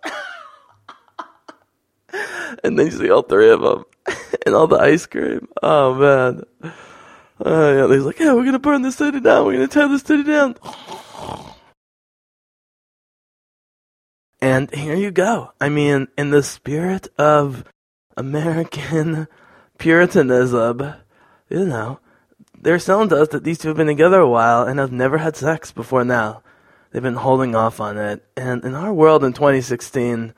[2.64, 3.84] and then you see all three of them
[4.46, 5.48] and all the ice cream.
[5.62, 6.42] Oh man.
[7.44, 9.46] Uh, yeah, he's like, yeah, we're gonna burn this city down.
[9.46, 10.56] We're gonna tear this city down.
[14.42, 15.52] And here you go.
[15.60, 17.64] I mean, in the spirit of
[18.16, 19.26] American
[19.80, 20.94] Puritanism,
[21.48, 21.98] you know,
[22.60, 25.18] they're selling to us that these two have been together a while and have never
[25.18, 26.42] had sex before now.
[26.90, 28.22] They've been holding off on it.
[28.36, 30.34] And in our world in 2016,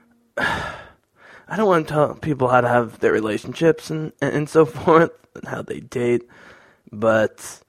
[0.38, 5.12] I don't want to tell people how to have their relationships and, and so forth
[5.34, 6.26] and how they date,
[6.90, 7.60] but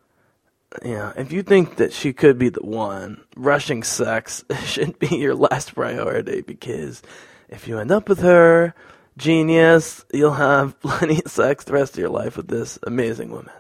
[0.86, 5.18] you know, if you think that she could be the one, rushing sex should be
[5.18, 7.02] your last priority because
[7.50, 8.74] if you end up with her,
[9.20, 13.54] genius, you'll have plenty of sex the rest of your life with this amazing woman.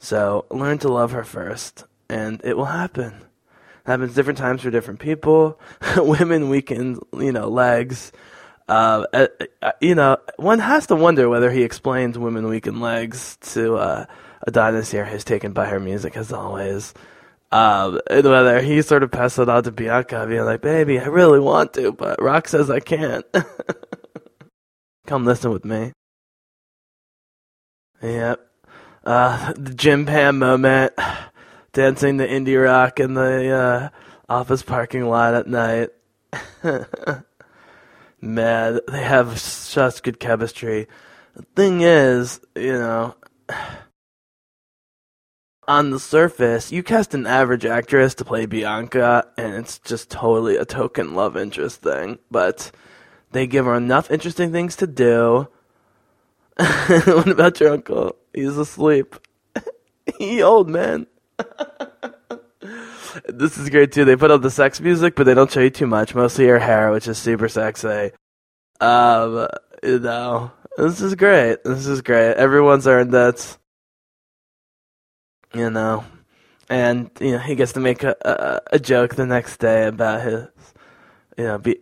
[0.00, 3.12] So learn to love her first, and it will happen.
[3.12, 5.60] It happens different times for different people.
[5.96, 8.10] Women weaken, you know, legs.
[8.66, 9.04] Uh,
[9.80, 14.06] you know, one has to wonder whether he explains women weaken legs to uh,
[14.46, 16.94] Adonis here, who's taken by her music as always.
[17.52, 21.06] Um, and whether he sort of passed it on to Bianca, being like, "Baby, I
[21.06, 23.26] really want to, but Rock says I can't."
[25.06, 25.92] Come listen with me.
[28.02, 28.40] Yep.
[29.04, 30.94] Uh, the Jim Pam moment.
[31.72, 33.88] Dancing the indie rock in the uh,
[34.28, 35.90] office parking lot at night.
[38.20, 40.86] Man, they have such good chemistry.
[41.34, 43.16] The thing is, you know,
[45.66, 50.56] on the surface, you cast an average actress to play Bianca, and it's just totally
[50.56, 52.18] a token love interest thing.
[52.30, 52.70] But
[53.34, 55.48] they give her enough interesting things to do.
[56.56, 58.14] what about your uncle?
[58.32, 59.16] He's asleep.
[60.18, 61.08] he old man.
[63.28, 64.04] this is great too.
[64.04, 66.14] They put up the sex music, but they don't show you too much.
[66.14, 68.12] Mostly her hair, which is super sexy.
[68.80, 69.48] Um,
[69.82, 71.64] you know, this is great.
[71.64, 72.34] This is great.
[72.34, 73.58] Everyone's earned it.
[75.52, 76.04] You know,
[76.68, 80.22] and you know he gets to make a a, a joke the next day about
[80.22, 80.46] his,
[81.36, 81.80] you know, be,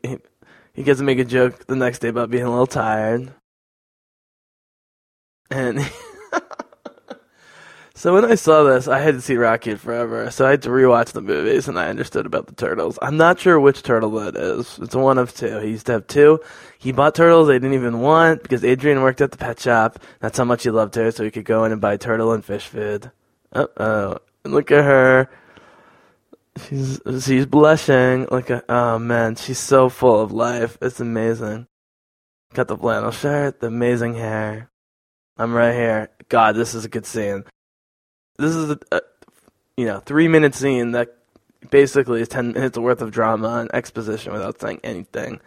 [0.74, 3.32] he, gets to make a joke the next day about being a little tired.
[5.50, 5.78] And
[8.02, 11.12] So when I saw this, I hadn't seen Rocky forever, so I had to rewatch
[11.12, 12.98] the movies, and I understood about the turtles.
[13.00, 14.76] I'm not sure which turtle that is.
[14.82, 15.60] It's one of two.
[15.60, 16.40] He used to have two.
[16.80, 20.00] He bought turtles they didn't even want because Adrian worked at the pet shop.
[20.18, 22.44] That's how much he loved her, so he could go in and buy turtle and
[22.44, 23.12] fish food.
[23.52, 25.30] Uh oh, look at her.
[26.58, 28.26] She's she's blushing.
[28.30, 30.76] Like a, oh man, she's so full of life.
[30.82, 31.66] It's amazing.
[32.52, 34.70] Got the flannel shirt, the amazing hair.
[35.38, 36.10] I'm right here.
[36.28, 37.44] God, this is a good scene.
[38.38, 39.00] This is a, a
[39.76, 41.16] you know three minute scene that
[41.70, 45.40] basically is ten minutes worth of drama and exposition without saying anything.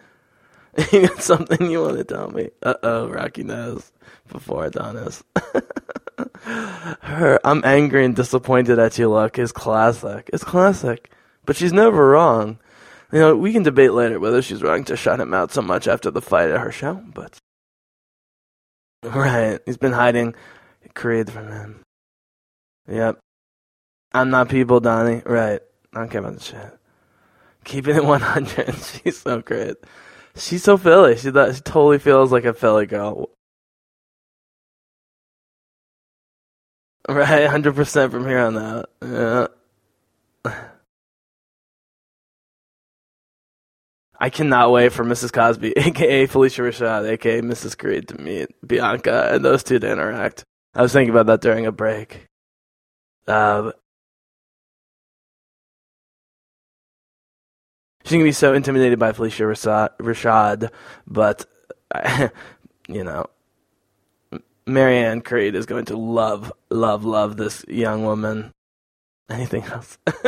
[0.92, 2.50] you got something you want to tell me?
[2.62, 3.92] Uh oh, Rocky knows
[4.28, 5.22] before Adonis.
[6.18, 9.10] Her, I'm angry and disappointed at you.
[9.10, 10.30] Look, is classic.
[10.32, 11.12] It's classic,
[11.44, 12.58] but she's never wrong.
[13.12, 15.86] You know, we can debate later whether she's wrong to shut him out so much
[15.86, 17.36] after the fight at her show, but
[19.02, 20.34] right, he's been hiding
[20.94, 21.82] Creed from him.
[22.88, 23.18] Yep,
[24.12, 25.22] I'm not people, Donnie.
[25.24, 25.60] Right,
[25.94, 26.78] I don't care about the shit.
[27.64, 28.74] Keeping it 100.
[29.04, 29.76] She's so great.
[30.36, 31.16] She's so Philly.
[31.16, 33.30] She, she totally feels like a Philly girl.
[37.08, 38.90] Right, 100% from here on out.
[39.02, 39.46] Yeah.
[44.18, 45.32] I cannot wait for Mrs.
[45.32, 47.76] Cosby, aka Phylicia Rashad, aka Mrs.
[47.76, 50.44] Creed, to meet Bianca and those two to interact.
[50.74, 52.26] I was thinking about that during a break.
[53.26, 53.72] Uh,
[58.04, 60.70] she's gonna be so intimidated by Phylicia Rashad,
[61.06, 61.44] but
[62.88, 63.26] you know,
[64.66, 68.52] Mary Anne Creed is going to love, love, love this young woman.
[69.28, 69.98] Anything else?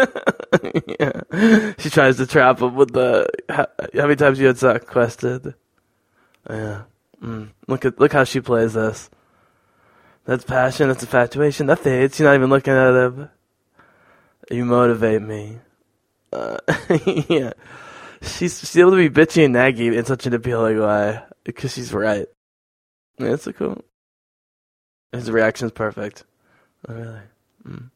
[0.99, 1.73] yeah.
[1.79, 3.29] She tries to trap him with the.
[3.49, 5.55] How, how many times you had sex quested?
[6.49, 6.83] Yeah.
[7.23, 7.51] Mm.
[7.69, 9.09] Look at look how she plays this.
[10.25, 10.89] That's passion.
[10.89, 11.67] That's infatuation.
[11.67, 12.17] That fades.
[12.17, 13.31] She's not even looking at him.
[14.51, 15.59] You motivate me.
[16.33, 16.59] Uh,
[17.29, 17.53] yeah.
[18.21, 21.93] She's she's able to be bitchy and naggy in such an appealing way because she's
[21.93, 22.27] right.
[23.19, 23.85] Yeah, it's a cool.
[25.13, 26.25] His reaction's perfect.
[26.89, 27.21] Oh, really?
[27.67, 27.91] Mm.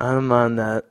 [0.00, 0.86] I'm on that.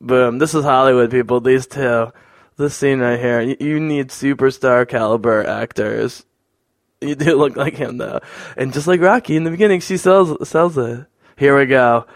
[0.00, 0.38] Boom.
[0.38, 1.40] This is Hollywood, people.
[1.40, 2.12] These two.
[2.56, 3.40] This scene right here.
[3.40, 6.24] You, you need superstar caliber actors.
[7.00, 8.20] You do look like him, though.
[8.56, 11.06] And just like Rocky in the beginning, she sells sells it.
[11.36, 12.06] Here we go.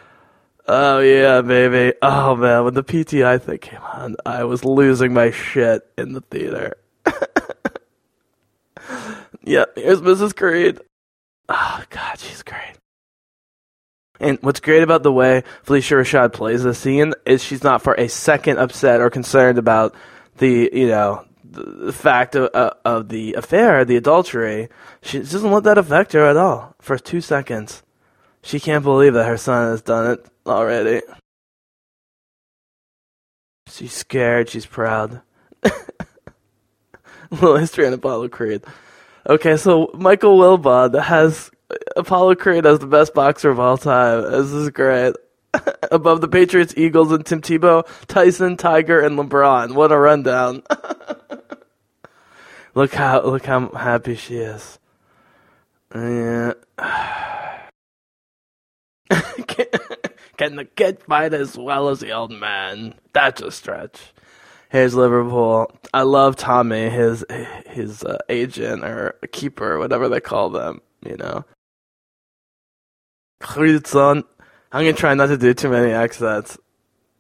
[0.66, 1.97] Oh yeah, baby.
[2.03, 6.20] Oh man, when the PTI thing came on, I was losing my shit in the
[6.20, 6.76] theater.
[9.45, 10.34] yep, here's Mrs.
[10.34, 10.80] Creed.
[11.49, 12.74] Oh God, she's great.
[14.20, 17.95] And what's great about the way Phylicia Rashad plays the scene is she's not for
[17.95, 19.95] a second upset or concerned about
[20.38, 24.68] the you know the fact of, uh, of the affair, the adultery.
[25.03, 27.82] She doesn't let that affect her at all for two seconds.
[28.43, 31.03] She can't believe that her son has done it already.
[33.68, 34.49] She's scared.
[34.49, 35.22] She's proud.
[37.30, 38.62] little history on Apollo Creed.
[39.29, 41.51] Okay, so Michael Wilbon has
[41.97, 44.23] Apollo Creed as the best boxer of all time.
[44.23, 45.14] This is great.
[45.93, 49.75] Above the Patriots, Eagles, and Tim Tebow, Tyson, Tiger, and LeBron.
[49.75, 50.62] What a rundown!
[52.75, 54.79] look how look how happy she is.
[55.95, 56.55] Yeah.
[59.47, 59.66] can,
[60.37, 62.95] can the kid fight as well as the old man?
[63.13, 64.13] That's a stretch.
[64.72, 65.70] Here's Liverpool.
[65.92, 67.26] I love Tommy, his
[67.66, 70.80] his uh, agent or keeper, whatever they call them.
[71.04, 71.44] You know.
[74.72, 76.57] I'm gonna try not to do too many accents.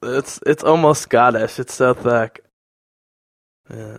[0.02, 1.58] It's it's almost Scottish.
[1.58, 2.42] It's so thick.
[3.68, 3.98] Yeah.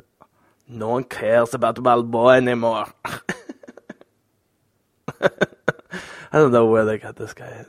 [0.67, 1.75] No one cares about
[2.09, 2.91] boy anymore.
[5.21, 5.29] I
[6.31, 7.65] don't know where they got this guy.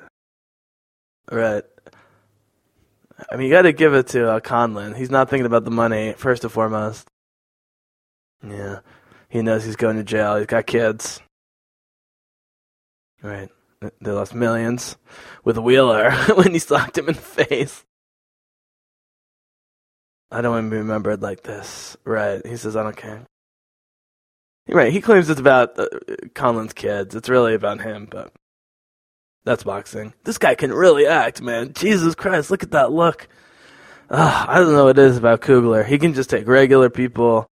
[1.30, 1.64] Right.
[3.30, 4.96] I mean, you got to give it to uh, Conlan.
[4.96, 7.06] He's not thinking about the money first and foremost.
[8.46, 8.80] Yeah,
[9.28, 10.36] he knows he's going to jail.
[10.36, 11.20] He's got kids.
[13.22, 13.48] Right.
[14.00, 14.96] They lost millions
[15.44, 17.84] with Wheeler when he socked him in the face.
[20.30, 21.96] I don't want to be remembered like this.
[22.04, 22.44] Right.
[22.44, 23.24] He says, I don't care.
[24.68, 24.92] Right.
[24.92, 25.86] He claims it's about uh,
[26.34, 27.14] Conlan's kids.
[27.14, 28.32] It's really about him, but
[29.44, 30.14] that's boxing.
[30.24, 31.72] This guy can really act, man.
[31.74, 33.28] Jesus Christ, look at that look.
[34.10, 35.84] Ugh, I don't know what it is about Coogler.
[35.84, 37.46] He can just take regular people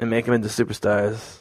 [0.00, 1.40] and make them into superstars.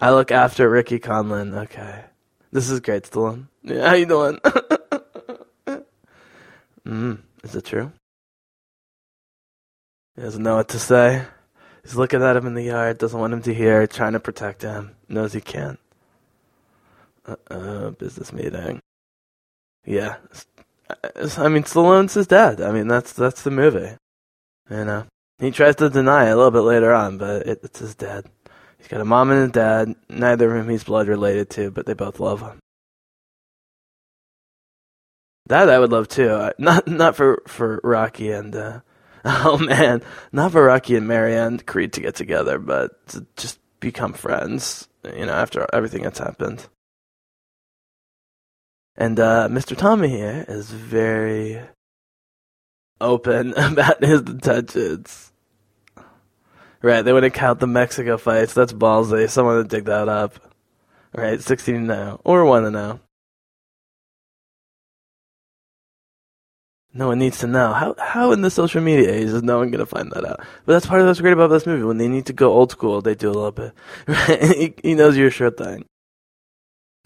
[0.00, 1.54] I look after Ricky Conlan.
[1.64, 2.04] Okay.
[2.52, 3.48] This is great, Stallone.
[3.62, 4.38] Yeah, how you doing?
[6.86, 7.92] mm, is it true?
[10.16, 11.24] He doesn't know what to say.
[11.82, 14.62] He's looking at him in the yard, doesn't want him to hear, trying to protect
[14.62, 14.96] him.
[15.08, 15.78] Knows he can't.
[17.28, 18.80] Uh-oh, business meeting.
[19.84, 20.16] yeah.
[20.88, 22.60] Uh, I mean, Stallone's his dad.
[22.60, 23.96] I mean, that's that's the movie.
[24.70, 25.04] You know,
[25.38, 28.26] he tries to deny it a little bit later on, but it, it's his dad.
[28.78, 29.94] He's got a mom and a dad.
[30.08, 32.58] Neither of whom he's blood related to, but they both love him.
[35.46, 36.52] That I would love too.
[36.58, 38.80] Not not for for Rocky and uh,
[39.24, 40.02] oh man,
[40.32, 44.88] not for Rocky and Mary Anne Creed to get together, but to just become friends.
[45.04, 46.66] You know, after everything that's happened.
[48.98, 49.76] And uh, Mr.
[49.76, 51.62] Tommy here is very
[53.00, 55.32] open about his intentions.
[56.82, 58.54] Right, they wouldn't count the Mexico fights.
[58.54, 59.30] That's ballsy.
[59.30, 60.34] Someone would dig that up.
[61.14, 62.20] Right, 16 now.
[62.24, 63.00] Or 1 to now.
[66.92, 67.72] No one needs to know.
[67.72, 70.40] How how in the social media age is no one gonna find that out?
[70.64, 71.84] But that's part of what's great about this movie.
[71.84, 73.72] When they need to go old school, they do a little bit.
[74.56, 75.84] he, he knows your sure thing.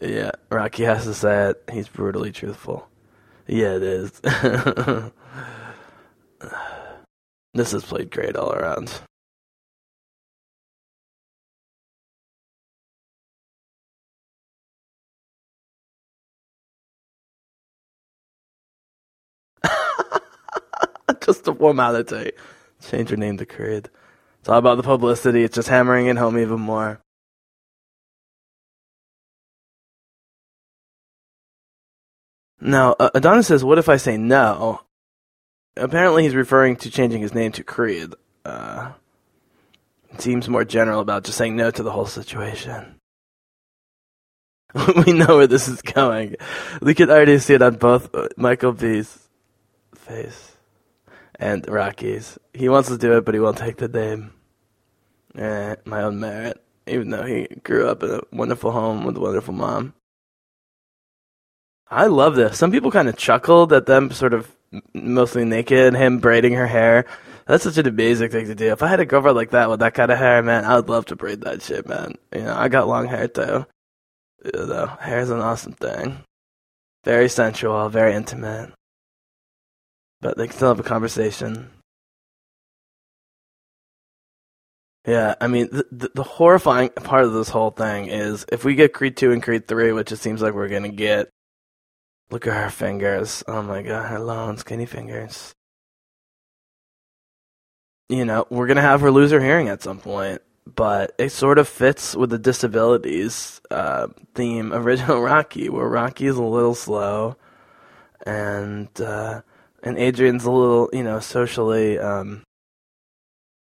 [0.03, 1.65] Yeah, Rocky has to say it.
[1.73, 2.89] He's brutally truthful.
[3.49, 4.13] Yeah, it is.
[7.55, 8.93] this has played great all around.
[21.23, 22.33] just a formality.
[22.83, 23.91] Change your name to Creed.
[24.41, 25.45] It's all about the publicity.
[25.45, 27.02] It's just hammering it home even more.
[32.65, 34.83] Now, Adonis says, What if I say no?
[35.77, 38.15] Apparently, he's referring to changing his name to Creed.
[38.45, 38.93] Uh,
[40.13, 43.01] it seems more general about just saying no to the whole situation.
[45.07, 46.37] we know where this is going.
[46.81, 49.29] We can already see it on both uh, Michael B's
[49.97, 50.53] face
[51.35, 52.39] and Rocky's.
[52.55, 54.35] He wants to do it, but he won't take the name.
[55.35, 56.63] Eh, my own merit.
[56.87, 59.95] Even though he grew up in a wonderful home with a wonderful mom.
[61.93, 62.59] I love this.
[62.59, 64.51] Some people kind of chuckled at them sort of
[64.95, 67.05] mostly naked, him braiding her hair.
[67.47, 68.73] That's such an amazing thing to do.
[68.73, 70.89] If I had a girlfriend like that with that kind of hair, man, I would
[70.89, 72.15] love to braid that shit, man.
[72.35, 73.67] You know, I got long hair too.
[74.45, 76.19] You know, hair is an awesome thing.
[77.05, 78.73] Very sensual, very intimate
[80.23, 81.69] but they can still have a conversation.
[85.05, 88.95] Yeah, I mean, the, the, horrifying part of this whole thing is if we get
[88.95, 91.29] Creed 2 and Creed 3, which it seems like we're going to get,
[92.33, 93.45] look at her fingers.
[93.47, 95.53] Oh my god, her long, skinny fingers.
[98.09, 101.59] You know, we're to have her lose her hearing at some point, but it sort
[101.59, 107.37] of fits with the disabilities uh, theme original Rocky, where Rocky is a little slow
[108.27, 108.89] and.
[109.01, 109.43] Uh,
[109.83, 112.45] and Adrian's a little, you know, socially um,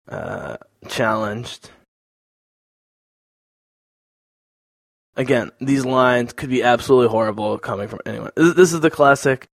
[0.08, 0.56] uh,
[0.88, 1.70] challenged.
[5.16, 8.30] Again, these lines could be absolutely horrible coming from anyone.
[8.34, 9.48] This is the classic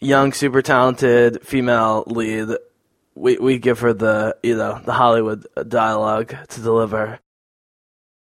[0.00, 2.56] young, super talented female lead.
[3.14, 7.20] We we give her the you know the Hollywood dialogue to deliver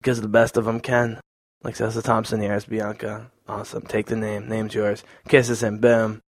[0.01, 1.19] because the best of them can.
[1.63, 3.31] Like Tessa Thompson here as Bianca.
[3.47, 3.83] Awesome.
[3.83, 4.47] Take the name.
[4.47, 5.03] Name's yours.
[5.27, 5.79] Kisses him.
[5.79, 6.21] Boom.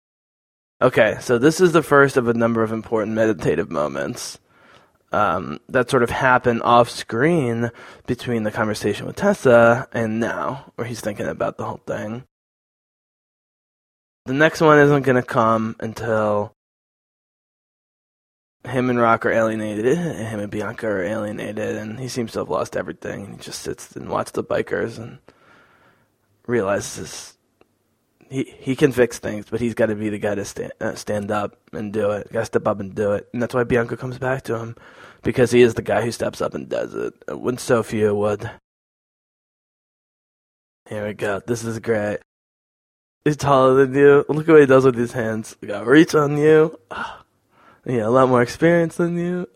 [0.81, 4.39] Okay, so this is the first of a number of important meditative moments
[5.13, 7.71] um, that sort of happen off screen
[8.07, 12.23] between the conversation with Tessa and now, where he's thinking about the whole thing.
[14.25, 16.53] The next one isn't going to come until
[18.65, 22.39] him and Rock are alienated, and him and Bianca are alienated, and he seems to
[22.39, 23.25] have lost everything.
[23.25, 25.19] And he just sits and watches the bikers and
[26.47, 27.37] realizes
[28.29, 30.95] he he can fix things, but he's got to be the guy to stand uh,
[30.95, 32.31] stand up and do it.
[32.31, 34.75] Got to step up and do it, and that's why Bianca comes back to him
[35.23, 38.49] because he is the guy who steps up and does it when so few would.
[40.89, 41.41] Here we go.
[41.45, 42.19] This is great.
[43.23, 44.25] He's taller than you.
[44.27, 45.55] Look at what he does with his hands.
[45.61, 46.77] He got reach on you.
[47.85, 49.47] Yeah, a lot more experience than you.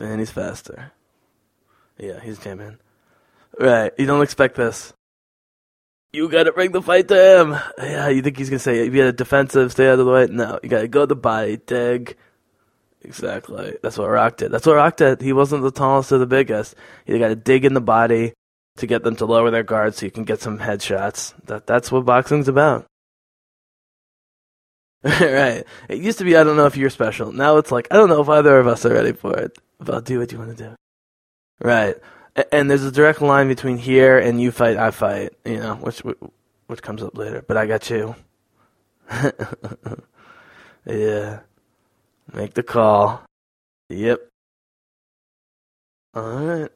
[0.00, 0.92] And he's faster.
[1.96, 2.78] Yeah, he's jamming.
[3.58, 4.92] Right, you don't expect this.
[6.12, 7.56] You gotta bring the fight to him.
[7.78, 10.26] Yeah, you think he's gonna say, you be a defensive, stay out of the way?
[10.26, 12.16] No, you gotta go the body, dig.
[13.02, 13.76] Exactly.
[13.82, 14.50] That's what Rock did.
[14.50, 15.20] That's what Rock did.
[15.20, 16.74] He wasn't the tallest or the biggest.
[17.06, 18.32] You gotta dig in the body
[18.76, 21.34] to get them to lower their guard so you can get some headshots.
[21.44, 22.86] That that's what boxing's about.
[25.04, 25.64] right.
[25.88, 27.32] It used to be I don't know if you're special.
[27.32, 29.58] Now it's like I don't know if either of us are ready for it.
[29.78, 30.74] But I'll do what you want to do.
[31.60, 31.96] Right
[32.52, 35.32] and there's a direct line between here and you fight, I fight.
[35.44, 36.00] You know, which
[36.66, 37.42] which comes up later.
[37.46, 38.14] But I got you.
[40.86, 41.40] yeah.
[42.32, 43.22] Make the call.
[43.88, 44.20] Yep.
[46.14, 46.70] All right.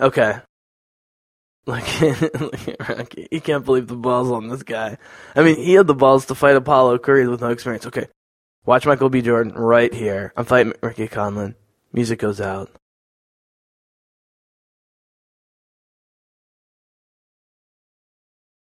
[0.00, 0.40] Okay.
[1.68, 3.28] Look at, look at Rocky.
[3.30, 4.96] He can't believe the balls on this guy.
[5.36, 7.84] I mean, he had the balls to fight Apollo Creed with no experience.
[7.84, 8.06] Okay,
[8.64, 9.20] watch Michael B.
[9.20, 10.32] Jordan right here.
[10.34, 11.56] I'm fighting Ricky Conlan.
[11.92, 12.70] Music goes out.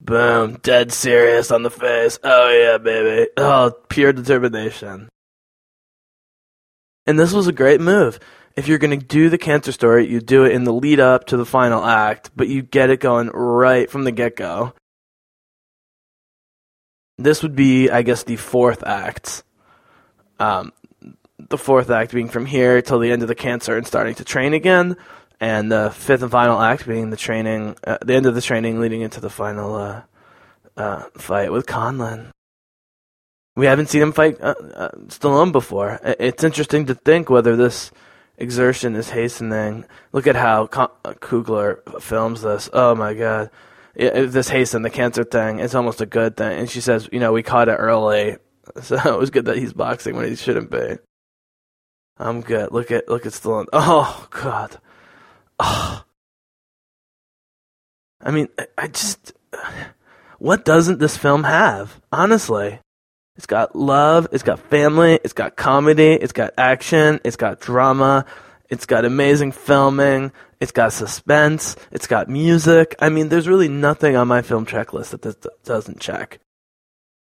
[0.01, 2.19] Boom, dead serious on the face.
[2.21, 3.29] Oh yeah, baby.
[3.37, 5.07] Oh, pure determination.
[7.10, 8.19] And this was a great move.
[8.56, 11.26] If you're going to do the cancer story, you do it in the lead up
[11.26, 14.76] to the final act, but you get it going right from the get go.
[17.18, 19.41] This would be, I guess, the fourth act.
[20.40, 20.72] Um,
[21.40, 24.23] the fourth act being from here till the end of the cancer and starting to
[24.23, 24.95] train again
[25.40, 28.80] and the fifth and final act being the training, uh, the end of the training
[28.80, 30.03] leading into the final uh,
[30.77, 32.30] uh, fight with Conlan.
[33.60, 35.99] We haven't seen him fight uh, uh, Stallone before.
[36.02, 37.91] It's interesting to think whether this
[38.38, 39.84] exertion is hastening.
[40.14, 41.14] Look at how uh,
[41.99, 42.69] films this.
[42.72, 43.49] Oh my god.
[43.95, 46.57] If this hasten the cancer thing, it's almost a good thing.
[46.57, 48.38] And she says, you know, we caught it early,
[48.81, 50.98] so it was good that he's boxing when he shouldn't be.
[52.18, 52.72] I'm good.
[52.72, 53.65] Look at look at Stallone.
[53.73, 54.77] Oh God.
[55.60, 56.06] Oh.
[58.22, 59.34] I mean, I just.
[60.38, 61.99] What doesn't this film have?
[62.14, 62.80] Honestly.
[63.39, 68.25] It's got love, it's got family, it's got comedy, it's got action, it's got drama,
[68.69, 72.95] it's got amazing filming, it's got suspense, it's got music.
[72.99, 76.41] I mean, there's really nothing on my film checklist that this doesn't check.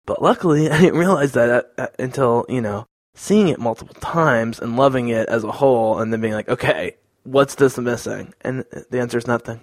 [0.08, 4.58] But luckily, I didn't realize that uh, uh, until, you know, seeing it multiple times
[4.58, 6.96] and loving it as a whole and then being like, okay,
[7.26, 8.34] what's this missing?
[8.42, 9.62] And uh, the answer is nothing.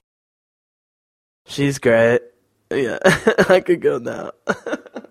[1.46, 2.20] She's great.
[2.70, 3.00] Yeah,
[3.48, 4.30] I could go now.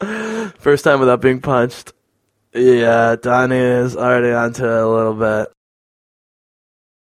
[0.58, 1.92] First time without being punched.
[2.54, 5.52] Yeah, Donnie is already onto it a little bit.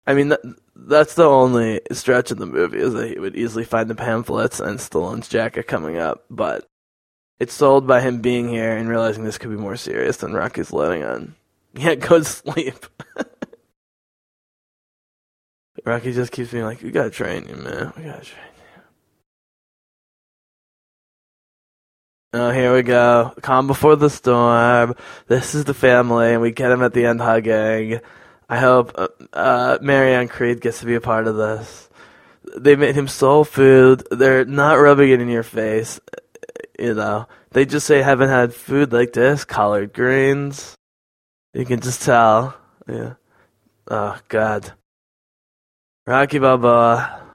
[0.06, 0.42] I mean, that,
[0.76, 4.60] that's the only stretch in the movie is that he would easily find the pamphlets
[4.60, 6.68] and Stallone's jacket coming up, but
[7.40, 10.74] it's sold by him being here and realizing this could be more serious than Rocky's
[10.74, 11.36] letting on.
[11.74, 12.86] Yeah, go to sleep.
[15.86, 17.94] Rocky just keeps being like, "We gotta train you, man.
[17.96, 18.51] We gotta train
[22.34, 23.34] Oh, here we go.
[23.42, 24.96] Calm before the storm.
[25.28, 28.00] This is the family, and we get him at the end hugging.
[28.48, 31.90] I hope uh, uh, Mary Anne Creed gets to be a part of this.
[32.58, 34.08] They made him soul food.
[34.12, 36.00] They're not rubbing it in your face.
[36.80, 39.44] You know, they just say, haven't had food like this.
[39.44, 40.76] Collard greens.
[41.54, 42.56] You can just tell.
[42.88, 43.16] Yeah.
[43.90, 44.72] Oh, God.
[46.08, 47.34] Rocky Balboa.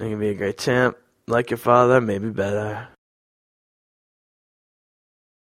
[0.00, 0.96] You can be a great champ,
[1.28, 2.88] like your father, maybe better.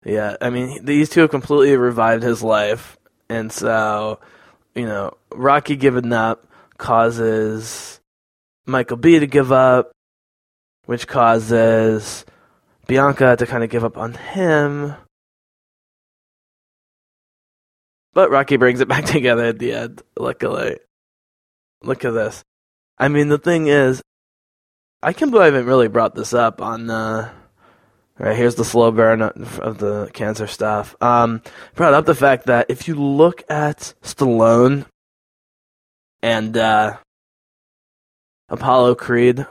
[0.04, 2.96] Yeah, I mean, these two have completely revived his life,
[3.28, 4.20] and so,
[4.74, 6.46] you know, Rocky giving up
[6.78, 8.00] causes
[8.64, 9.90] Michael B to give up,
[10.86, 12.24] which causes
[12.86, 14.94] Bianca to kind of give up on him.
[18.14, 20.78] But Rocky brings it back together at the end, luckily.
[21.82, 22.42] Look at this.
[22.98, 24.02] I mean, the thing is,
[25.02, 26.90] I can't believe I haven't really brought this up on.
[26.90, 27.32] Uh,
[28.18, 30.96] right here's the slow burn of the cancer stuff.
[31.00, 31.42] Um,
[31.74, 34.86] brought up the fact that if you look at Stallone
[36.22, 36.96] and uh,
[38.48, 39.46] Apollo Creed,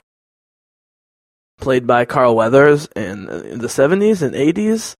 [1.58, 4.94] played by Carl Weathers in, in the 70s and 80s,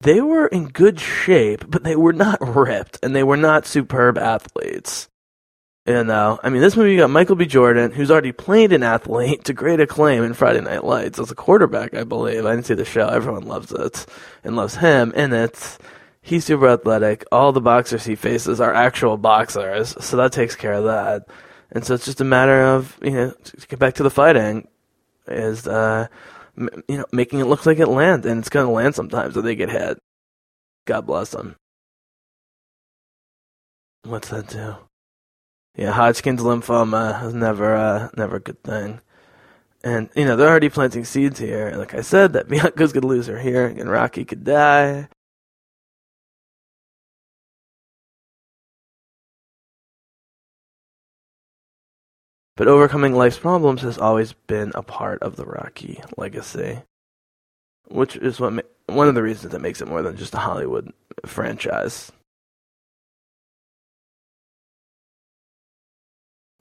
[0.00, 4.18] they were in good shape, but they were not ripped and they were not superb
[4.18, 5.08] athletes.
[5.86, 7.46] You know, I mean, this movie got Michael B.
[7.46, 11.36] Jordan, who's already played an athlete to great acclaim in Friday Night Lights as a
[11.36, 12.44] quarterback, I believe.
[12.44, 13.06] I didn't see the show.
[13.06, 14.04] Everyone loves it
[14.42, 15.78] and loves him in it.
[16.22, 17.24] He's super athletic.
[17.30, 21.28] All the boxers he faces are actual boxers, so that takes care of that.
[21.70, 24.66] And so it's just a matter of, you know, to get back to the fighting,
[25.28, 26.08] is, uh,
[26.56, 29.44] you know, making it look like it lands, and it's going to land sometimes if
[29.44, 29.98] they get hit.
[30.84, 31.54] God bless them.
[34.02, 34.74] What's that do?
[35.76, 39.00] Yeah, Hodgkin's lymphoma is never uh, never a good thing.
[39.84, 41.72] And you know they're already planting seeds here.
[41.76, 45.08] Like I said, that Bianca's gonna lose her hearing, and Rocky could die.
[52.56, 56.82] But overcoming life's problems has always been a part of the Rocky legacy,
[57.88, 60.38] which is what ma- one of the reasons that makes it more than just a
[60.38, 60.92] Hollywood
[61.26, 62.12] franchise.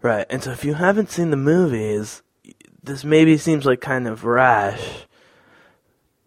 [0.01, 0.25] Right.
[0.29, 2.21] And so if you haven't seen the movies,
[2.83, 5.05] this maybe seems like kind of rash.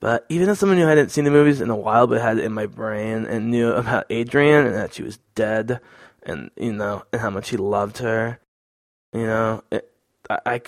[0.00, 2.44] But even as someone who hadn't seen the movies in a while but had it
[2.44, 5.80] in my brain and knew about Adrian and that she was dead
[6.22, 8.38] and, you know, and how much he loved her,
[9.12, 9.90] you know, it,
[10.30, 10.60] I, I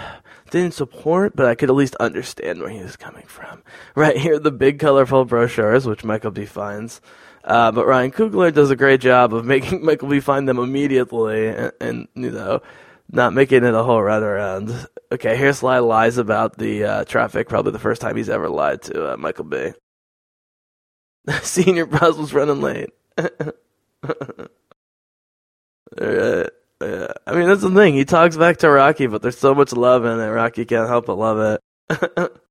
[0.50, 3.62] didn't support, but I could at least understand where he was coming from.
[3.94, 6.44] Right here, the big colorful brochures, which Michael B.
[6.44, 7.00] finds.
[7.46, 10.20] Uh, but Ryan Coogler does a great job of making Michael B.
[10.20, 12.60] find them immediately, and, and you know,
[13.10, 14.86] not making it a whole run around.
[15.12, 17.48] Okay, here's Sly lies about the uh, traffic.
[17.48, 19.72] Probably the first time he's ever lied to uh, Michael B.
[21.42, 22.90] Senior Bros was running late.
[23.18, 23.24] I
[27.32, 27.94] mean, that's the thing.
[27.94, 30.26] He talks back to Rocky, but there's so much love in it.
[30.26, 32.42] Rocky can't help but love it.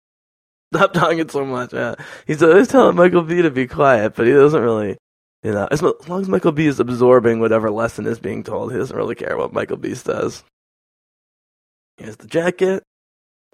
[0.75, 1.73] Stop talking so much.
[1.73, 1.95] Yeah.
[2.27, 4.97] He's always telling Michael B to be quiet, but he doesn't really,
[5.43, 8.77] you know, as, long as Michael B is absorbing whatever lesson is being told, he
[8.77, 10.43] doesn't really care what Michael B says.
[11.97, 12.83] Here's the jacket.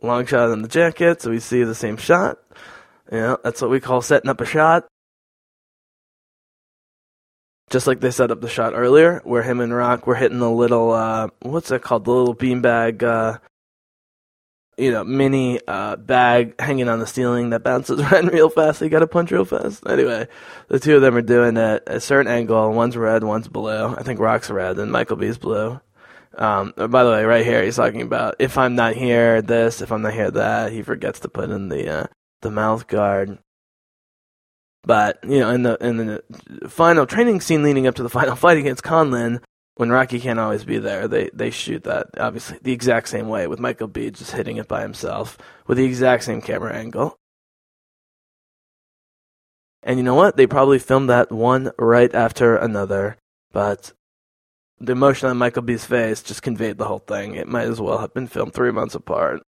[0.02, 2.39] Long shot on the jacket, so we see the same shot.
[3.11, 4.88] Know, that's what we call setting up a shot
[7.72, 10.52] just like they set up the shot earlier, where him and Rock were hitting the
[10.52, 12.06] little uh, what's that called?
[12.06, 13.39] The little beanbag, uh,
[14.82, 18.82] you know, mini uh, bag hanging on the ceiling that bounces around real fast.
[18.82, 19.84] You got to punch real fast.
[19.88, 20.28] Anyway,
[20.70, 22.72] the two of them are doing it at a certain angle.
[22.72, 23.94] One's red, one's blue.
[23.95, 25.80] I think Rock's red, and Michael B's blue.
[26.36, 29.82] Um, by the way, right here, he's talking about if I'm not here, this.
[29.82, 30.72] If I'm not here, that.
[30.72, 32.08] He forgets to put in the uh,
[32.41, 33.38] the mouth guard.
[34.84, 38.36] But you know, in the in the final training scene leading up to the final
[38.38, 39.44] fight against Conlan,
[39.76, 43.48] when Rocky can't always be there, they they shoot that obviously the exact same way
[43.48, 45.38] with Michael B just hitting it by himself
[45.68, 47.15] with the exact same camera angle.
[49.84, 50.38] And you know what?
[50.38, 53.18] They probably filmed that one right after another,
[53.52, 53.93] but
[54.80, 57.35] the emotion on Michael B's face just conveyed the whole thing.
[57.35, 59.41] It might as well have been filmed three months apart.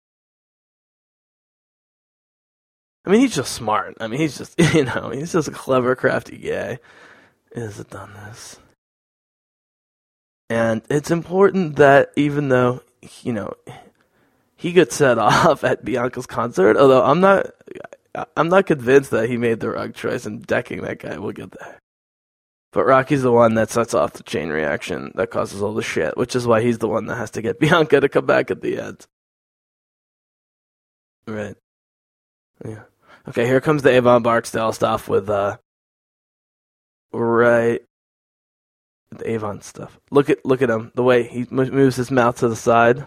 [3.06, 3.96] I mean, he's just smart.
[4.00, 6.80] I mean, he's just, you know, he's just a clever, crafty guy.
[7.54, 8.60] Is it done this?
[10.52, 12.82] And it's important that even though,
[13.24, 13.54] you know,
[14.58, 17.52] he gets set off at Bianca's concert, although I'm not,
[18.36, 21.18] I'm not convinced that he made the wrong choice in decking that guy.
[21.18, 21.80] We'll get there.
[22.74, 26.18] But Rocky's the one that sets off the chain reaction that causes all the shit,
[26.18, 28.62] which is why he's the one that has to get Bianca to come back at
[28.62, 29.08] the end.
[31.26, 31.56] Right.
[32.66, 32.84] Yeah.
[33.30, 35.58] Okay, here comes the Avon Barksdale stuff with uh
[37.14, 37.82] right
[39.12, 40.00] the Avon stuff.
[40.10, 40.92] Look at look at him.
[40.96, 43.06] The way he moves his mouth to the side.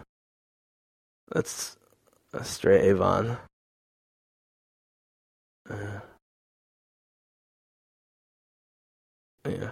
[1.32, 1.76] That's
[2.32, 3.38] a straight Avon.
[5.68, 6.00] Uh,
[9.48, 9.70] yeah.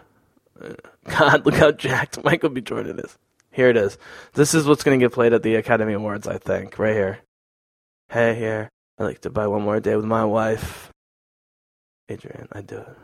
[0.61, 0.73] Uh,
[1.09, 2.61] God, look how jacked Michael B.
[2.61, 3.19] Jordan is.
[3.51, 3.99] Here it is.
[4.33, 6.79] This is what's going to get played at the Academy Awards, I think.
[6.79, 7.19] Right here.
[8.09, 8.71] Hey, here.
[8.99, 10.91] I like to buy one more day with my wife.
[12.09, 12.97] Adrian, I do it.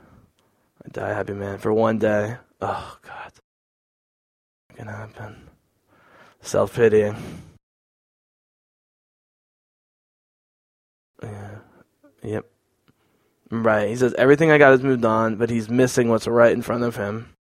[0.85, 2.37] I die happy, man, for one day.
[2.61, 3.33] Oh, God.
[4.69, 5.49] What can happen?
[6.41, 7.17] Self pitying.
[11.23, 11.57] Yeah.
[12.23, 12.47] Yep.
[13.51, 13.89] Right.
[13.89, 16.85] He says everything I got has moved on, but he's missing what's right in front
[16.85, 17.35] of him.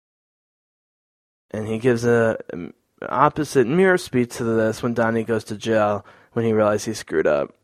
[1.50, 2.74] And he gives a um,
[3.08, 7.26] opposite mirror speech to this when Donnie goes to jail when he realizes he screwed
[7.26, 7.54] up.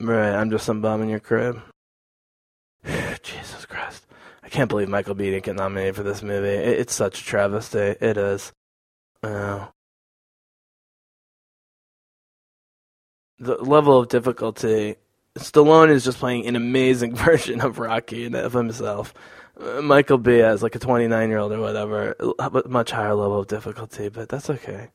[0.00, 1.60] Right, I'm just some bum in your crib.
[4.54, 6.46] Can't believe Michael B didn't get nominated for this movie.
[6.46, 7.76] It, it's such a travesty.
[8.00, 8.52] It is.
[9.20, 9.66] Uh,
[13.40, 14.94] the level of difficulty.
[15.36, 19.12] Stallone is just playing an amazing version of Rocky and of himself.
[19.60, 22.14] Uh, Michael B as like a 29 year old or whatever,
[22.68, 24.90] much higher level of difficulty, but that's okay.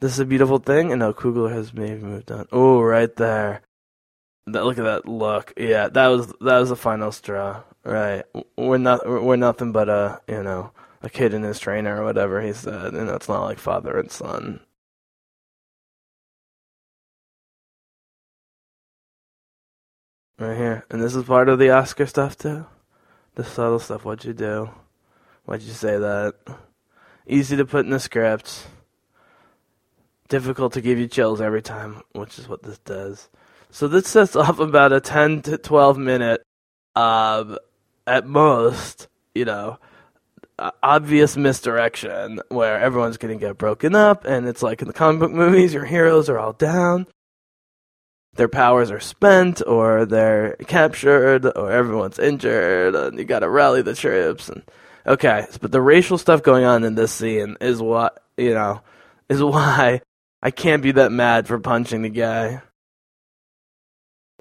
[0.00, 2.48] This is a beautiful thing, and now Coogler has maybe moved on.
[2.50, 3.62] Oh, right there.
[4.46, 5.52] That, look at that look.
[5.56, 7.62] Yeah, that was that was the final straw.
[7.84, 8.24] Right.
[8.56, 10.72] We're not we're nothing but a you know
[11.02, 12.92] a kid and his trainer or whatever he said.
[12.94, 14.60] You know, it's not like father and son.
[20.38, 22.66] Right here, and this is part of the Oscar stuff too.
[23.36, 24.04] The subtle stuff.
[24.04, 24.70] What'd you do?
[25.44, 26.34] Why'd you say that?
[27.26, 28.66] Easy to put in the script
[30.28, 33.28] difficult to give you chills every time, which is what this does.
[33.74, 36.44] So this sets off about a 10 to 12 minute,
[36.94, 37.56] uh,
[38.06, 39.80] at most, you know,
[40.80, 45.18] obvious misdirection where everyone's going to get broken up, and it's like in the comic
[45.18, 47.08] book movies, your heroes are all down,
[48.36, 53.82] their powers are spent, or they're captured, or everyone's injured, and you got to rally
[53.82, 54.48] the troops.
[54.48, 54.62] And
[55.04, 58.82] okay, but the racial stuff going on in this scene is what you know
[59.28, 60.00] is why
[60.40, 62.62] I can't be that mad for punching the guy.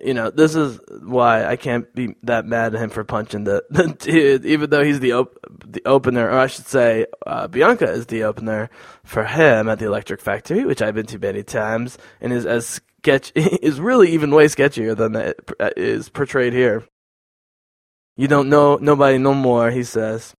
[0.03, 3.63] You know, this is why I can't be that mad at him for punching the,
[3.69, 7.89] the dude, even though he's the op- the opener, or I should say, uh, Bianca
[7.89, 8.69] is the opener
[9.03, 12.81] for him at the Electric Factory, which I've been to many times, and is as
[13.03, 15.37] sketch is really even way sketchier than that
[15.77, 16.83] is portrayed here.
[18.15, 20.35] You don't know nobody no more, he says.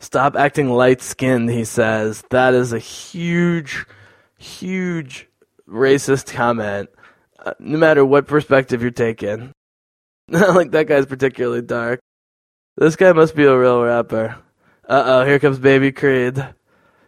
[0.00, 2.22] Stop acting light skinned, he says.
[2.28, 3.86] That is a huge,
[4.36, 5.26] huge
[5.66, 6.95] racist comment uh,
[7.58, 9.52] no matter what perspective you're taking.
[10.28, 12.00] like that guy's particularly dark.
[12.76, 14.36] This guy must be a real rapper.
[14.88, 16.44] Uh oh, here comes Baby Creed.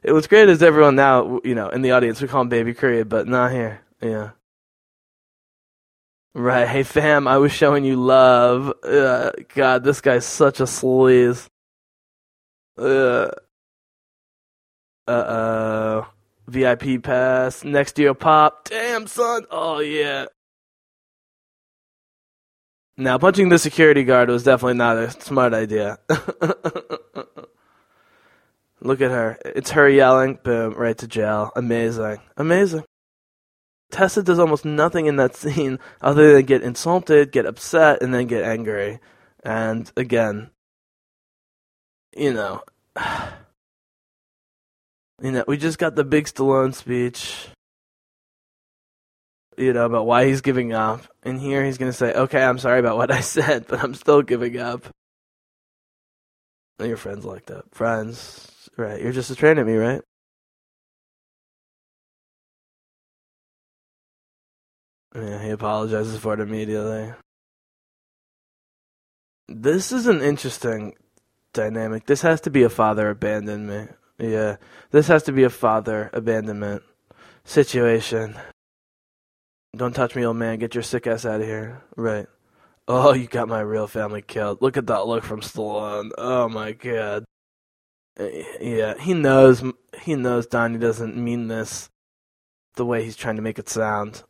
[0.03, 2.75] It was great as everyone now, you know, in the audience, we call him Baby
[2.75, 3.81] Creed, but not here.
[4.01, 4.31] Yeah.
[6.35, 6.69] Right.
[6.69, 8.73] Hey, fam, I was showing you love.
[8.83, 11.49] Uh, God, this guy's such a sleaze.
[12.79, 13.31] Uh
[15.09, 16.07] oh.
[16.49, 18.69] VIP pass, next year pop.
[18.69, 19.45] Damn, son.
[19.51, 20.27] Oh, yeah.
[22.97, 25.99] Now, punching the security guard was definitely not a smart idea.
[28.81, 29.39] Look at her.
[29.45, 30.39] It's her yelling.
[30.43, 31.53] Boom, right to jail.
[31.55, 32.19] Amazing.
[32.37, 32.85] Amazing.
[33.91, 38.27] Tessa does almost nothing in that scene other than get insulted, get upset, and then
[38.27, 39.01] get angry.
[39.45, 40.51] And again,
[42.17, 42.63] you know.
[45.21, 47.49] You know, we just got the big Stallone speech,
[49.57, 51.03] you know, about why he's giving up.
[51.25, 53.95] And here he's going to say, okay, I'm sorry about what I said, but I'm
[53.95, 54.87] still giving up.
[56.79, 57.75] And Your friends like that.
[57.75, 59.03] Friends, right.
[59.03, 60.03] You're just a train at me, right?
[65.15, 67.13] Yeah, he apologizes for it immediately.
[69.49, 70.95] This is an interesting
[71.53, 72.07] dynamic.
[72.07, 73.89] This has to be a father abandoned me.
[74.19, 74.57] Yeah,
[74.91, 76.83] this has to be a father abandonment
[77.45, 78.37] situation.
[79.77, 80.59] Don't touch me, old man.
[80.59, 81.83] Get your sick ass out of here.
[81.97, 82.27] Right.
[82.89, 84.63] Oh, you got my real family killed.
[84.63, 86.11] Look at that look from Stallone.
[86.17, 87.25] Oh my god.
[88.19, 88.29] Uh,
[88.61, 89.63] yeah, he knows.
[90.01, 91.91] He knows Donnie doesn't mean this
[92.75, 94.23] the way he's trying to make it sound.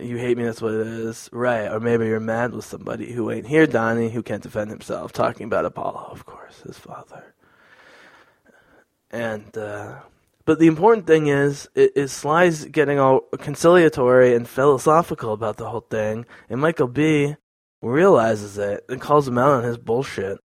[0.00, 1.28] You hate me, that's what it is.
[1.32, 1.70] Right.
[1.70, 5.12] Or maybe you're mad with somebody who ain't here, Donnie, who can't defend himself.
[5.12, 7.34] Talking about Apollo, of course, his father.
[9.10, 10.00] And, uh,
[10.44, 15.86] but the important thing is, is Sly's getting all conciliatory and philosophical about the whole
[15.88, 17.36] thing, and Michael B
[17.82, 20.38] realizes it and calls him out on his bullshit.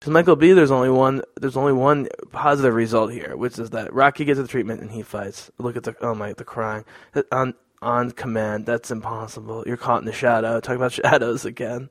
[0.00, 3.92] Because Michael B, there's only one, there's only one positive result here, which is that
[3.92, 5.50] Rocky gets the treatment and he fights.
[5.58, 6.84] Look at the, oh my, the crying.
[7.32, 8.66] On on command.
[8.66, 9.64] That's impossible.
[9.66, 10.60] You're caught in the shadow.
[10.60, 11.90] Talk about shadows again.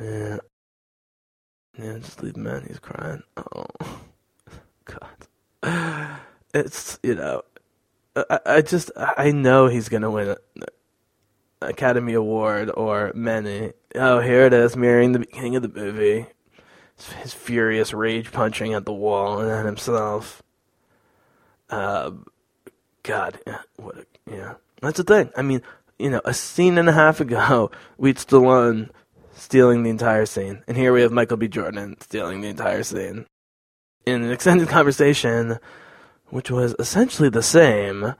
[0.00, 0.38] Yeah.
[1.78, 2.64] Yeah, just leave in.
[2.66, 3.22] He's crying.
[3.36, 3.66] Oh,
[4.84, 6.12] God.
[6.54, 7.42] It's, you know,
[8.16, 10.36] I, I just, I know he's going to win
[11.60, 13.72] Academy Award or many.
[13.94, 16.26] Oh, here it is, mirroring the beginning of the movie.
[17.20, 20.42] His furious rage punching at the wall and at himself.
[21.68, 22.12] Uh,
[23.02, 23.38] God,
[23.76, 25.30] what a yeah, that's the thing.
[25.36, 25.62] I mean,
[25.98, 28.90] you know, a scene and a half ago, we'd Stallone
[29.34, 31.48] stealing the entire scene, and here we have Michael B.
[31.48, 33.26] Jordan stealing the entire scene
[34.04, 35.58] in an extended conversation,
[36.28, 38.14] which was essentially the same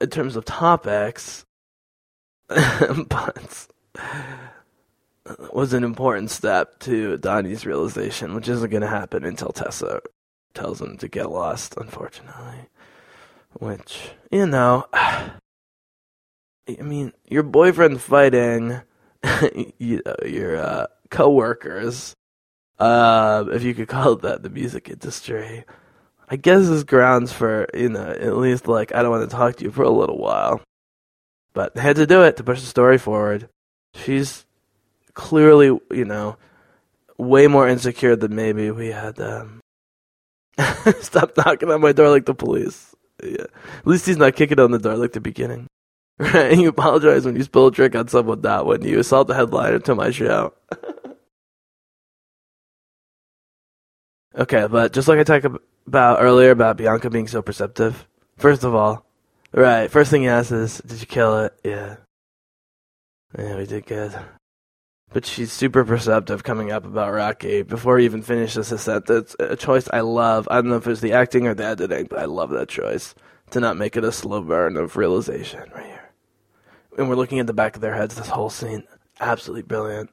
[0.00, 1.44] in terms of topics,
[2.48, 3.68] but
[5.52, 10.00] was an important step to Donnie's realization, which isn't going to happen until Tessa
[10.54, 12.68] tells him to get lost, unfortunately.
[13.58, 15.32] Which, you know, I
[16.80, 18.82] mean, your boyfriend fighting
[19.78, 22.14] you know, your uh, coworkers,
[22.78, 25.64] uh, if you could call it that, the music industry,
[26.28, 29.56] I guess is grounds for, you know, at least like, I don't want to talk
[29.56, 30.60] to you for a little while.
[31.52, 33.48] But they had to do it to push the story forward.
[33.94, 34.44] She's
[35.14, 36.36] clearly, you know,
[37.16, 39.18] way more insecure than maybe we had.
[39.20, 39.60] Um...
[41.00, 42.94] Stop knocking on my door like the police.
[43.22, 43.46] Yeah.
[43.78, 45.66] At least he's not kicking on the door like the beginning.
[46.18, 46.56] Right?
[46.56, 49.78] You apologize when you spill a drink on someone, not when you assault the headliner
[49.80, 50.54] to my show.
[54.38, 55.44] okay, but just like I talked
[55.86, 58.06] about earlier about Bianca being so perceptive,
[58.38, 59.04] first of all,
[59.52, 61.54] right, first thing he asks is, Did you kill it?
[61.62, 61.96] Yeah.
[63.38, 64.18] Yeah, we did good.
[65.12, 69.36] But she's super perceptive coming up about Rocky before he even finishes his sentence.
[69.38, 70.48] A choice I love.
[70.50, 73.14] I don't know if it's the acting or the editing, but I love that choice
[73.50, 76.10] to not make it a slow burn of realization right here.
[76.98, 78.84] And we're looking at the back of their heads this whole scene.
[79.20, 80.10] Absolutely brilliant.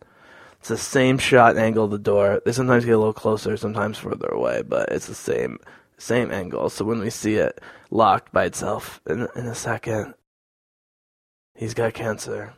[0.60, 2.42] It's the same shot angle of the door.
[2.46, 5.60] They sometimes get a little closer, sometimes further away, but it's the same
[5.98, 6.70] same angle.
[6.70, 7.60] So when we see it
[7.92, 10.14] locked by itself in, in a second,
[11.56, 12.54] he's got cancer.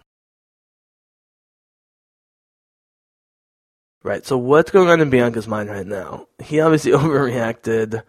[4.06, 4.24] Right.
[4.24, 6.28] So what's going on in Bianca's mind right now?
[6.38, 8.04] He obviously overreacted.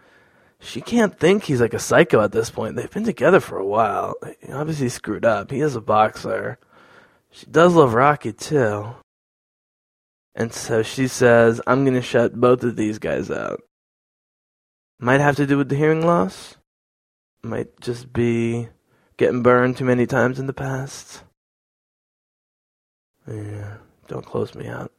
[0.61, 2.77] She can't think he's like a psycho at this point.
[2.77, 4.13] They've been together for a while.
[4.41, 5.51] He obviously screwed up.
[5.51, 6.59] He is a boxer.
[7.31, 8.89] She does love Rocky too.
[10.35, 13.63] And so she says, I'm going to shut both of these guys out.
[15.01, 16.59] Might have to do with the hearing loss.
[17.43, 18.69] Might just be
[19.17, 21.23] getting burned too many times in the past.
[23.27, 23.79] Yeah,
[24.09, 24.93] don't close me out.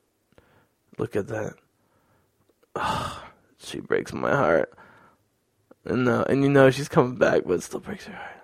[0.97, 1.53] Look at that.
[2.75, 3.23] Oh,
[3.57, 4.73] she breaks my heart.
[5.85, 8.43] And no, and you know she's coming back, but it still breaks her heart.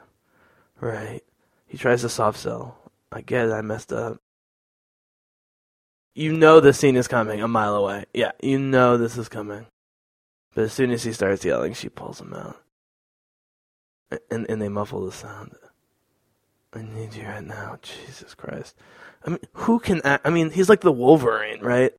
[0.79, 1.21] Right.
[1.67, 2.77] He tries to soft sell.
[3.11, 4.17] I get it, I messed up.
[6.15, 8.05] You know the scene is coming a mile away.
[8.13, 9.65] Yeah, you know this is coming.
[10.53, 12.61] But as soon as he starts yelling, she pulls him out.
[14.29, 15.55] And and they muffle the sound.
[16.71, 18.75] I need you right now, Jesus Christ.
[19.25, 20.25] I mean, who can act?
[20.25, 21.93] I mean, he's like the Wolverine, right?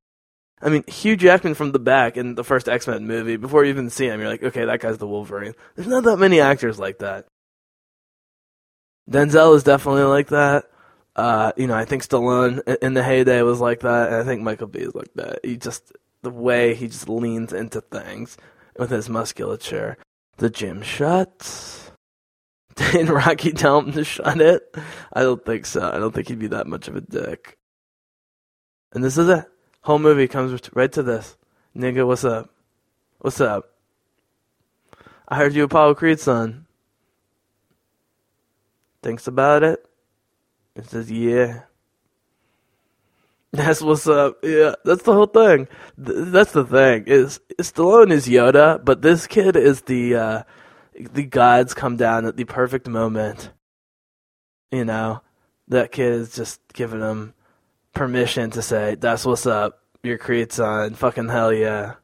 [0.64, 3.70] I mean, Hugh Jackman from the back in the first X Men movie, before you
[3.70, 5.52] even see him, you're like, okay, that guy's the Wolverine.
[5.76, 7.26] There's not that many actors like that.
[9.08, 10.64] Denzel is definitely like that.
[11.14, 14.40] Uh, you know, I think Stallone in the heyday was like that, and I think
[14.40, 15.40] Michael B is like that.
[15.44, 15.92] He just
[16.22, 18.38] the way he just leans into things
[18.78, 19.98] with his musculature.
[20.38, 21.92] The gym shuts.
[22.74, 24.74] Did Rocky tell him to shut it?
[25.12, 25.88] I don't think so.
[25.88, 27.56] I don't think he'd be that much of a dick.
[28.92, 29.44] And this is it.
[29.84, 31.36] Whole movie comes right to this.
[31.76, 32.48] Nigga, what's up?
[33.18, 33.70] What's up?
[35.28, 36.64] I heard you Apollo Creed son.
[39.02, 39.84] Thinks about it.
[40.74, 41.64] It says, yeah.
[43.52, 44.38] That's what's up.
[44.42, 45.68] Yeah, that's the whole thing.
[46.04, 47.04] Th- that's the thing.
[47.06, 50.42] Is Stallone is Yoda, but this kid is the uh,
[50.98, 53.50] the gods come down at the perfect moment.
[54.72, 55.22] You know,
[55.68, 57.33] that kid is just giving him
[57.94, 60.94] permission to say, "That's what's up." Your Creed's on.
[60.94, 61.94] Fucking hell yeah.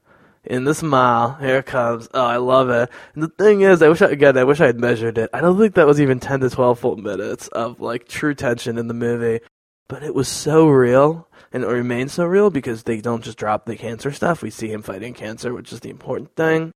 [0.44, 2.08] In the smile, here it comes.
[2.14, 2.88] Oh, I love it.
[3.14, 5.28] And the thing is, I wish I again, I wish I had measured it.
[5.34, 8.78] I don't think that was even ten to twelve full minutes of like true tension
[8.78, 9.40] in the movie,
[9.88, 13.66] but it was so real, and it remains so real because they don't just drop
[13.66, 14.42] the cancer stuff.
[14.42, 16.72] We see him fighting cancer, which is the important thing.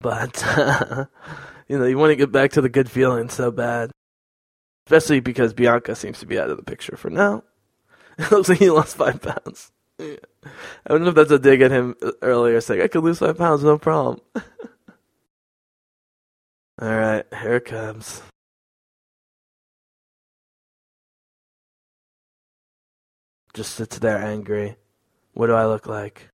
[0.00, 0.42] But
[1.68, 3.92] you know, you want to get back to the good feeling so bad,
[4.86, 7.44] especially because Bianca seems to be out of the picture for now.
[8.18, 9.72] It looks like he lost five pounds.
[9.98, 10.18] I
[10.88, 13.64] don't know if that's a dig at him earlier, saying I could lose five pounds,
[13.64, 14.20] no problem.
[16.82, 18.22] All right, here it comes.
[23.52, 24.76] Just sits there angry.
[25.32, 26.28] What do I look like?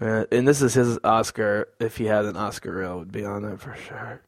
[0.00, 1.68] Uh, and this is his Oscar.
[1.80, 4.25] If he had an Oscar reel, would be on it for sure.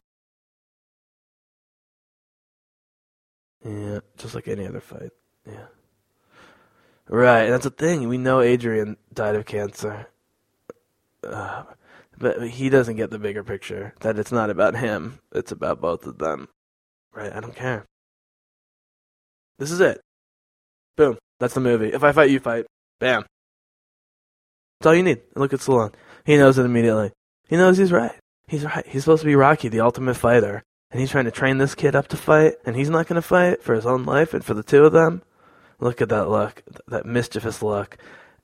[3.64, 5.10] Yeah, just like any other fight.
[5.46, 5.66] Yeah.
[7.08, 8.08] Right, that's the thing.
[8.08, 10.06] We know Adrian died of cancer.
[11.24, 11.64] Uh,
[12.18, 16.06] but he doesn't get the bigger picture that it's not about him, it's about both
[16.06, 16.48] of them.
[17.12, 17.32] Right?
[17.32, 17.86] I don't care.
[19.58, 20.00] This is it.
[20.96, 21.18] Boom.
[21.40, 21.88] That's the movie.
[21.92, 22.66] If I fight, you fight.
[23.00, 23.24] Bam.
[24.78, 25.22] That's all you need.
[25.34, 25.94] Look at Stallone.
[26.24, 27.12] He knows it immediately.
[27.48, 28.12] He knows he's right.
[28.46, 28.86] He's right.
[28.86, 30.62] He's supposed to be Rocky, the ultimate fighter.
[30.90, 33.22] And he's trying to train this kid up to fight, and he's not going to
[33.22, 35.22] fight for his own life and for the two of them.
[35.80, 37.98] Look at that look, that mischievous look.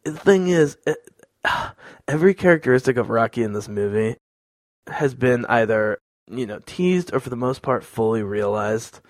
[0.05, 0.99] The thing is, it,
[2.09, 4.17] every characteristic of Rocky in this movie
[4.89, 5.99] has been either,
[6.31, 9.01] you know, teased or for the most part fully realized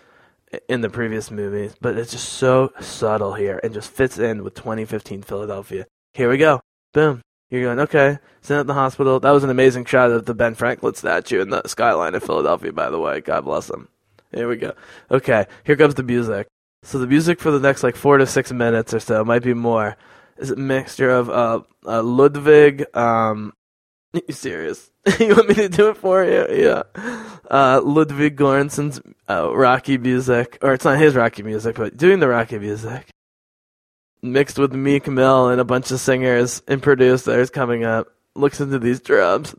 [0.69, 4.55] in the previous movies, but it's just so subtle here and just fits in with
[4.55, 5.87] 2015 Philadelphia.
[6.13, 6.61] Here we go.
[6.93, 7.23] Boom.
[7.51, 9.21] You're going, okay, sent at the hospital.
[9.21, 12.73] That was an amazing shot of the Ben Franklin statue in the skyline of Philadelphia,
[12.73, 13.21] by the way.
[13.21, 13.89] God bless him.
[14.33, 14.73] Here we go.
[15.11, 16.49] Okay, here comes the music.
[16.83, 19.55] So the music for the next like four to six minutes or so might be
[19.55, 19.97] more.
[20.37, 22.85] Is a mixture of uh, uh Ludwig.
[22.97, 23.53] Um,
[24.13, 24.91] you serious?
[25.21, 26.47] you want me to do it for you?
[26.51, 26.83] Yeah.
[27.51, 32.29] Uh, Ludwig Göransson's uh, Rocky music, or it's not his Rocky music, but doing the
[32.29, 33.09] Rocky music,
[34.25, 38.09] mixed with Meek Mill and a bunch of singers and producers coming up.
[38.35, 39.55] Looks into these drums.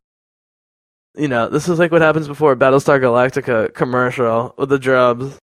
[1.16, 5.38] You know, this is like what happens before Battlestar Galactica commercial with the drums.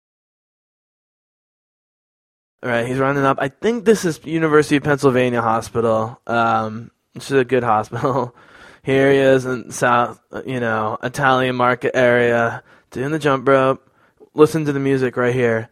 [2.62, 3.38] All right, he's running up.
[3.40, 6.20] I think this is University of Pennsylvania Hospital.
[6.26, 8.34] Um, which is a good hospital.
[8.82, 13.86] Here he is in South, you know, Italian market area, doing the jump rope.
[14.34, 15.68] Listen to the music right here.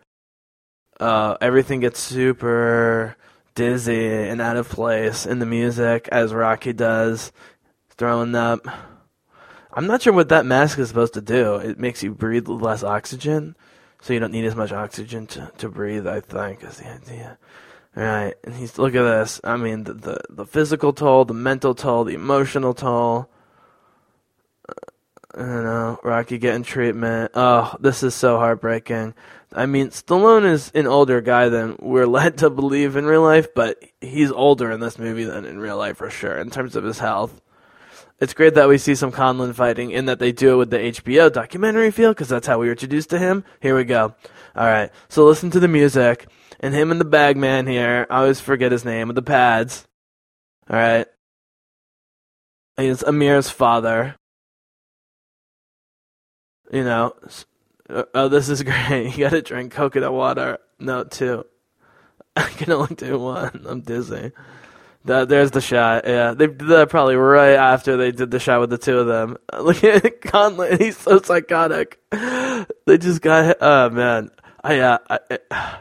[1.00, 3.16] uh, everything gets super
[3.58, 7.32] dizzy and out of place in the music as Rocky does,
[7.90, 8.64] throwing up.
[9.72, 11.56] I'm not sure what that mask is supposed to do.
[11.56, 13.56] It makes you breathe less oxygen,
[14.00, 16.06] so you don't need as much oxygen to, to breathe.
[16.06, 17.36] I think is the idea.
[17.96, 19.40] All right, and he's look at this.
[19.42, 23.28] I mean, the the, the physical toll, the mental toll, the emotional toll.
[24.68, 24.72] Uh,
[25.34, 26.00] I don't know.
[26.04, 27.32] Rocky getting treatment.
[27.34, 29.14] Oh, this is so heartbreaking.
[29.52, 33.54] I mean, Stallone is an older guy than we're led to believe in real life,
[33.54, 36.84] but he's older in this movie than in real life for sure in terms of
[36.84, 37.40] his health.
[38.20, 40.78] It's great that we see some Conlan fighting in that they do it with the
[40.78, 43.44] HBO documentary feel because that's how we were introduced to him.
[43.60, 44.14] Here we go.
[44.56, 46.26] All right, so listen to the music
[46.58, 48.06] and him and the bagman here.
[48.10, 49.86] I always forget his name with the pads.
[50.68, 51.06] All right,
[52.76, 54.16] he's Amir's father.
[56.72, 57.14] You know,
[57.88, 59.12] oh, this is great.
[59.16, 60.58] You gotta drink coconut water.
[60.78, 61.44] No, two.
[62.36, 63.66] I can only do one.
[63.68, 64.32] I'm dizzy.
[65.04, 66.06] That, there's the shot.
[66.06, 69.06] Yeah, they did that probably right after they did the shot with the two of
[69.06, 69.36] them.
[69.60, 70.80] Look at Conlan.
[70.80, 71.98] He's so psychotic.
[72.10, 73.56] They just got.
[73.60, 74.30] Oh man.
[74.62, 75.78] I uh, I,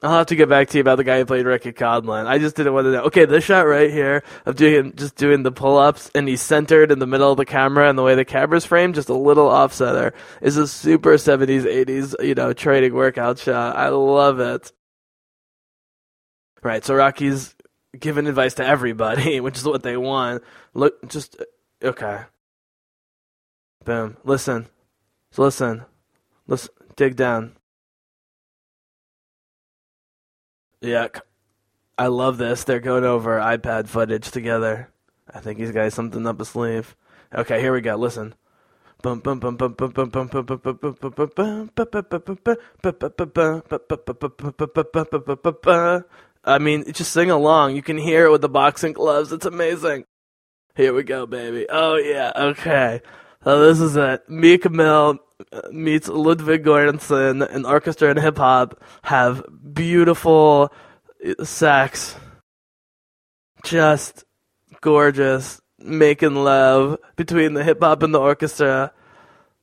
[0.00, 2.26] I'll have to get back to you about the guy who played Ricky Conlan.
[2.26, 3.02] I just didn't want to know.
[3.04, 6.92] Okay, this shot right here of doing just doing the pull ups and he's centered
[6.92, 9.48] in the middle of the camera and the way the camera's framed, just a little
[9.48, 13.74] offsetter, is a super 70s, 80s, you know, training workout shot.
[13.74, 14.70] I love it.
[16.62, 17.56] Right, so Rocky's
[17.98, 20.44] giving advice to everybody, which is what they want.
[20.74, 21.42] Look, just
[21.82, 22.20] okay.
[23.84, 24.16] Boom.
[24.22, 24.68] Listen.
[25.36, 25.84] Listen.
[26.46, 26.70] Listen.
[26.94, 27.57] Dig down.
[30.80, 31.08] Yeah,
[31.96, 32.64] I love this.
[32.64, 34.90] They're going over iPad footage together.
[35.32, 36.96] I think he's got something up his sleeve.
[37.34, 37.96] Okay, here we go.
[37.96, 38.34] Listen.
[39.04, 39.14] I
[46.58, 47.76] mean, just sing along.
[47.76, 49.32] You can hear it with the boxing gloves.
[49.32, 50.04] It's amazing.
[50.74, 51.66] Here we go, baby.
[51.68, 52.32] Oh yeah.
[52.34, 53.02] Okay.
[53.44, 54.28] So this is it.
[54.28, 55.18] Meek Mill
[55.70, 60.72] meets Ludwig Göransson, and orchestra and hip hop have beautiful
[61.42, 62.16] sex.
[63.64, 64.24] Just
[64.80, 65.60] gorgeous.
[65.80, 68.92] Making love between the hip hop and the orchestra.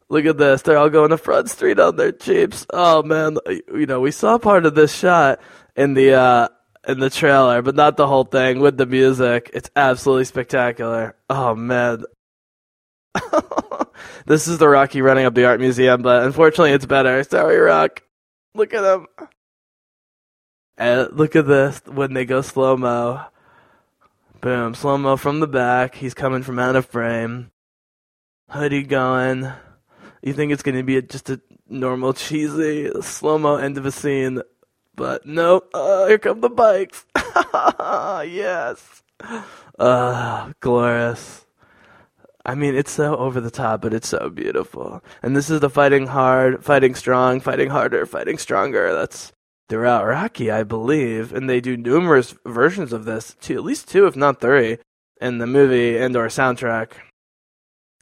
[0.07, 0.61] Look at this.
[0.61, 2.65] They're all going to Front Street on their Jeeps.
[2.71, 5.41] Oh man, you know, we saw part of this shot
[5.75, 6.47] in the uh
[6.87, 9.49] in the trailer, but not the whole thing with the music.
[9.53, 11.15] It's absolutely spectacular.
[11.29, 12.03] Oh man.
[14.25, 17.23] this is the Rocky running up the art museum, but unfortunately it's better.
[17.23, 18.01] Sorry, Rock.
[18.53, 19.07] Look at him.
[20.77, 23.25] And look at this when they go slow mo.
[24.41, 25.95] Boom, slow mo from the back.
[25.95, 27.51] He's coming from out of frame.
[28.49, 29.51] Hoodie going.
[30.21, 33.85] You think it's going to be a, just a normal cheesy slow mo end of
[33.85, 34.41] a scene,
[34.95, 35.69] but nope.
[35.73, 37.05] Uh, here come the bikes.
[37.15, 39.03] yes.
[39.79, 41.44] Uh, glorious.
[42.45, 45.03] I mean, it's so over the top, but it's so beautiful.
[45.23, 48.93] And this is the fighting hard, fighting strong, fighting harder, fighting stronger.
[48.93, 49.31] That's
[49.67, 51.33] throughout Rocky, I believe.
[51.33, 54.77] And they do numerous versions of this, two, at least two, if not three,
[55.19, 56.91] in the movie and or soundtrack.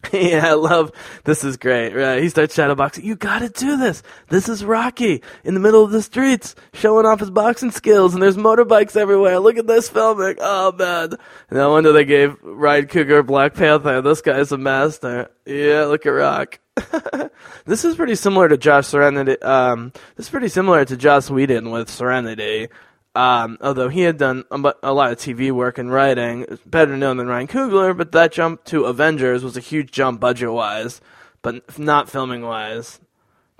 [0.11, 0.91] yeah, I love
[1.23, 1.93] this is great.
[1.93, 2.21] Right?
[2.21, 3.03] He starts shadowboxing.
[3.03, 4.03] You gotta do this.
[4.30, 8.21] This is Rocky in the middle of the streets, showing off his boxing skills, and
[8.21, 9.39] there's motorbikes everywhere.
[9.39, 10.35] Look at this filming.
[10.39, 11.13] Oh man.
[11.51, 14.01] No wonder they gave Ryan Coogler Black Panther.
[14.01, 15.30] This guy's a master.
[15.45, 16.59] Yeah, look at Rock.
[17.65, 19.41] this is pretty similar to Josh Serenity.
[19.41, 22.69] Um, this is pretty similar to Joss Whedon with Serenity.
[23.15, 27.27] Um, although he had done a, lot of TV work and writing, better known than
[27.27, 30.99] Ryan Coogler, but that jump to Avengers was a huge jump budget wise,
[31.44, 32.99] but not filming wise.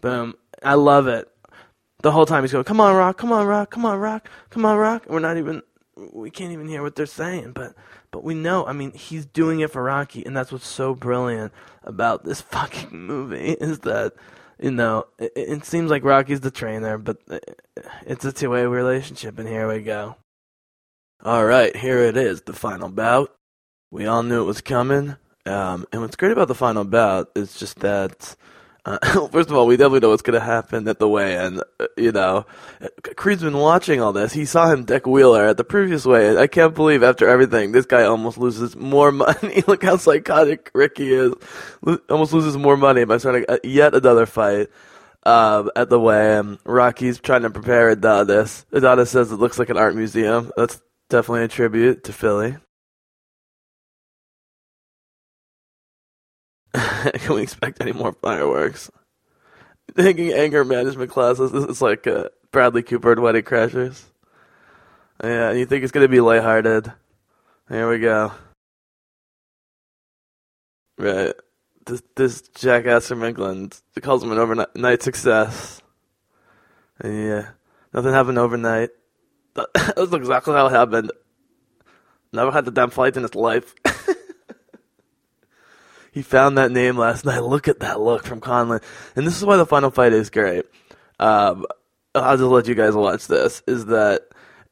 [0.02, 0.34] Boom.
[0.64, 1.30] I love it.
[2.02, 4.66] The whole time he's going, come on, Rock, come on, Rock, come on, Rock, come
[4.66, 5.06] on, Rock.
[5.08, 5.62] we're not even,
[5.96, 7.76] we can't even hear what they're saying, but,
[8.12, 11.54] but we know, I mean, he's doing it for Rocky, and that's what's so brilliant
[11.84, 14.14] about this fucking movie, is that
[14.64, 17.18] you know, it, it seems like Rocky's the trainer, but
[18.08, 20.16] it's a two way relationship, and here we go.
[21.22, 23.36] All right, here it is, the final bout.
[23.92, 25.18] We all knew it was coming.
[25.46, 28.38] Um, and what's great about the final bout is just that
[28.86, 31.62] uh, first of all, we definitely know what's going to happen at the weigh-in.
[31.80, 32.46] Uh, you know,
[33.16, 34.34] Creed's been watching all this.
[34.34, 36.38] He saw him deck Wheeler at the previous weigh-in.
[36.38, 39.64] I can't believe after everything, this guy almost loses more money.
[39.68, 41.34] Look how psychotic Ricky is.
[42.10, 44.70] Almost loses more money by starting uh, yet another fight.
[45.26, 48.66] Um, at the weigh-in, Rocky's trying to prepare Adonis.
[48.74, 50.52] Adonis says it looks like an art museum.
[50.58, 52.58] That's definitely a tribute to Philly.
[57.14, 58.92] Can we expect any more fireworks?
[59.96, 64.04] Taking anger management classes This is like a Bradley Cooper and Wedding Crashers.
[65.24, 66.92] Yeah, you think it's gonna be lighthearted?
[67.70, 68.32] Here we go.
[70.98, 71.34] Right.
[71.86, 75.82] This this jackass from England calls him an overnight success.
[77.00, 77.50] And yeah,
[77.94, 78.90] nothing happened overnight.
[79.54, 81.12] That's exactly how it happened.
[82.32, 83.76] Never had the damn flight in his life.
[86.14, 87.40] He found that name last night.
[87.44, 88.84] Look at that look from Conlan.
[89.16, 90.66] And this is why the final fight is great.
[91.20, 91.66] Um,
[92.14, 93.64] I'll just let you guys watch this.
[93.66, 94.28] Is that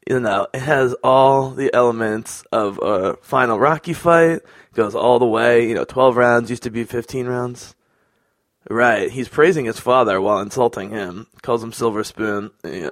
[0.08, 4.36] you know it has all the elements of a final Rocky fight.
[4.36, 5.68] It Goes all the way.
[5.68, 7.74] You know, twelve rounds used to be fifteen rounds.
[8.70, 9.10] Right.
[9.10, 11.26] He's praising his father while insulting him.
[11.42, 12.52] Calls him Silver Spoon.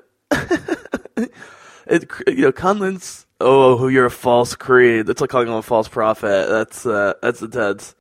[1.86, 5.06] It, you know, Conlan's oh, you're a false creed.
[5.06, 6.48] That's like calling him a false prophet.
[6.48, 7.94] That's uh, that's the Teds.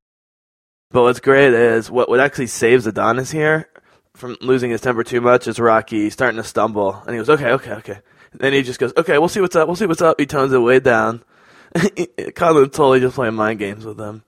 [0.91, 3.69] But what's great is what what actually saves Adonis here
[4.15, 7.51] from losing his temper too much is Rocky starting to stumble, and he goes, okay,
[7.51, 7.99] okay, okay.
[8.33, 10.19] then he just goes, okay, we'll see what's up, we'll see what's up.
[10.19, 11.23] He tones it way down.
[11.75, 14.23] Conlan totally just playing mind games with him.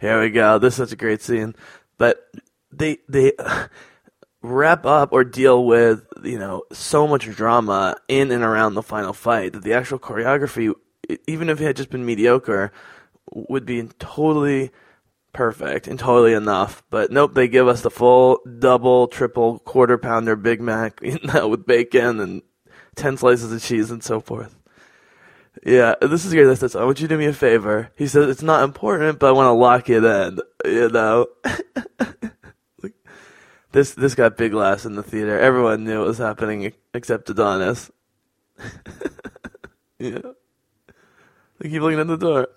[0.00, 0.58] Here we go.
[0.58, 1.54] This is such a great scene,
[1.98, 2.26] but
[2.72, 3.32] they they
[4.42, 9.12] wrap up or deal with you know so much drama in and around the final
[9.12, 10.72] fight that the actual choreography,
[11.26, 12.72] even if it had just been mediocre,
[13.30, 14.70] would be totally
[15.32, 16.82] perfect and totally enough.
[16.90, 21.48] But nope, they give us the full double, triple, quarter pounder Big Mac you know,
[21.48, 22.42] with bacon and
[22.94, 24.56] ten slices of cheese and so forth.
[25.64, 26.44] Yeah, this is great.
[26.44, 27.90] This says, I want you to do me a favor.
[27.96, 30.38] He says, it's not important, but I want to lock it in.
[30.64, 31.26] You know?
[33.70, 35.38] This this got big laughs in the theater.
[35.38, 37.90] Everyone knew what was happening except Adonis.
[39.98, 40.18] yeah.
[41.58, 42.48] They keep looking at the door.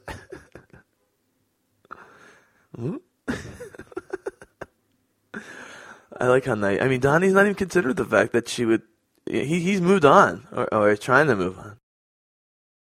[6.17, 6.81] I like how nice.
[6.81, 8.83] I mean, Donnie's not even considered the fact that she would.
[9.25, 11.77] He he's moved on, or or trying to move on.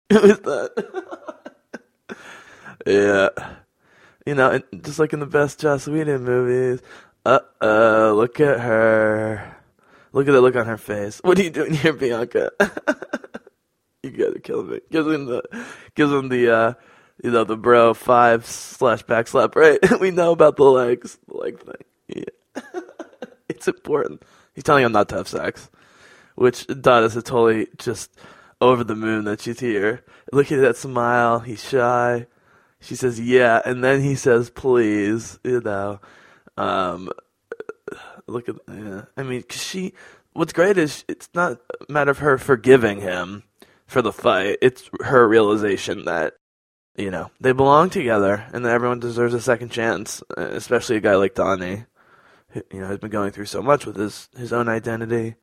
[0.12, 1.06] Who is that?
[2.86, 3.28] yeah,
[4.26, 6.80] you know, just like in the best Joss Whedon movies,
[7.24, 9.56] uh oh, look at her.
[10.12, 11.20] Look at the look on her face.
[11.22, 12.50] What are you doing here, Bianca?
[14.02, 14.80] you guys are killing me.
[14.90, 15.42] Gives him the
[15.94, 16.74] gives him the uh
[17.22, 19.78] you know, the bro five slash back slap, right?
[20.00, 22.24] we know about the legs, the leg thing.
[22.54, 22.80] Yeah.
[23.48, 24.22] it's important.
[24.54, 25.70] He's telling him not to have sex.
[26.34, 28.16] Which Donis is totally just
[28.60, 30.04] over the moon that she's here.
[30.32, 31.40] Look at that smile.
[31.40, 32.26] He's shy.
[32.80, 33.60] She says, yeah.
[33.64, 36.00] And then he says, please, you know.
[36.56, 37.10] Um,
[38.26, 39.02] look at yeah.
[39.16, 39.94] I mean, cause she.
[40.32, 41.58] What's great is it's not
[41.88, 43.42] a matter of her forgiving him
[43.86, 44.58] for the fight.
[44.62, 46.34] It's her realization that
[46.98, 51.00] you know they belong together and that everyone deserves a second chance, uh, especially a
[51.00, 51.84] guy like Donnie,
[52.50, 55.36] who, you know, has been going through so much with his his own identity.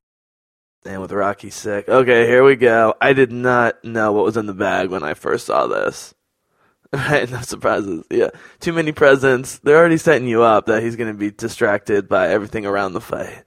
[0.88, 1.90] And with Rocky sick.
[1.90, 2.94] Okay, here we go.
[3.02, 6.14] I did not know what was in the bag when I first saw this.
[6.94, 8.06] Right, no surprises.
[8.10, 8.30] Yeah,
[8.60, 9.58] too many presents.
[9.58, 13.02] They're already setting you up that he's going to be distracted by everything around the
[13.02, 13.44] fight.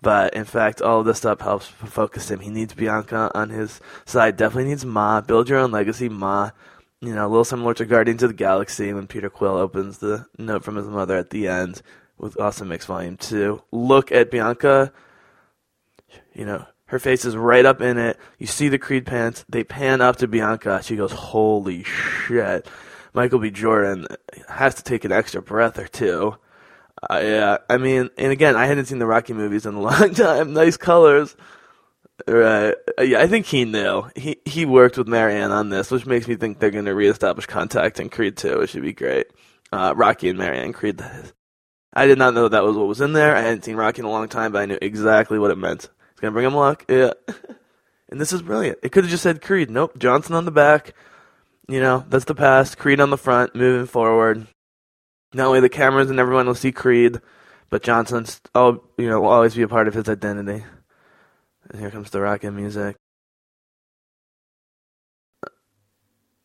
[0.00, 2.40] But in fact, all of this stuff helps focus him.
[2.40, 4.36] He needs Bianca on his side.
[4.36, 5.20] Definitely needs Ma.
[5.20, 6.52] Build your own legacy, Ma.
[7.02, 10.26] You know, a little similar to Guardians of the Galaxy when Peter Quill opens the
[10.36, 11.80] note from his mother at the end
[12.18, 13.62] with Awesome Mix Volume 2.
[13.72, 14.92] Look at Bianca.
[16.34, 18.18] You know, her face is right up in it.
[18.38, 19.44] You see the Creed pants.
[19.48, 20.82] They pan up to Bianca.
[20.82, 22.68] She goes, "Holy shit!"
[23.14, 23.50] Michael B.
[23.50, 24.06] Jordan
[24.48, 26.36] has to take an extra breath or two.
[27.08, 30.14] Uh, yeah, I mean, and again, I hadn't seen the Rocky movies in a long
[30.14, 30.52] time.
[30.52, 31.34] Nice colors,
[32.26, 32.74] right?
[33.00, 34.04] Yeah, I think he knew.
[34.16, 36.94] He he worked with Mary Anne on this, which makes me think they're going to
[36.94, 39.26] reestablish contact in Creed 2, which should be great.
[39.72, 40.98] Uh, Rocky and Mary Anne Creed.
[40.98, 41.32] That is.
[41.92, 43.34] I did not know that was what was in there.
[43.34, 45.88] I hadn't seen Rocky in a long time, but I knew exactly what it meant.
[46.12, 46.84] It's gonna bring him luck.
[46.88, 47.12] Yeah.
[48.08, 48.78] and this is brilliant.
[48.82, 49.70] It could have just said Creed.
[49.70, 49.98] Nope.
[49.98, 50.94] Johnson on the back.
[51.68, 52.78] You know, that's the past.
[52.78, 54.46] Creed on the front, moving forward.
[55.32, 57.20] Not only the cameras and everyone will see Creed,
[57.70, 60.64] but Johnson's oh you know, will always be a part of his identity.
[61.70, 62.96] And here comes the rocket music.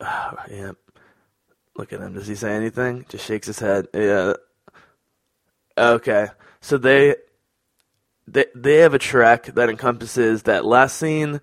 [0.00, 0.72] yeah.
[1.76, 2.14] Look at him.
[2.14, 3.04] Does he say anything?
[3.08, 3.88] Just shakes his head.
[3.92, 4.34] Yeah.
[5.76, 6.28] Okay.
[6.60, 7.16] So they
[8.26, 11.40] they they have a track that encompasses that last scene,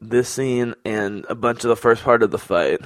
[0.00, 2.80] this scene, and a bunch of the first part of the fight.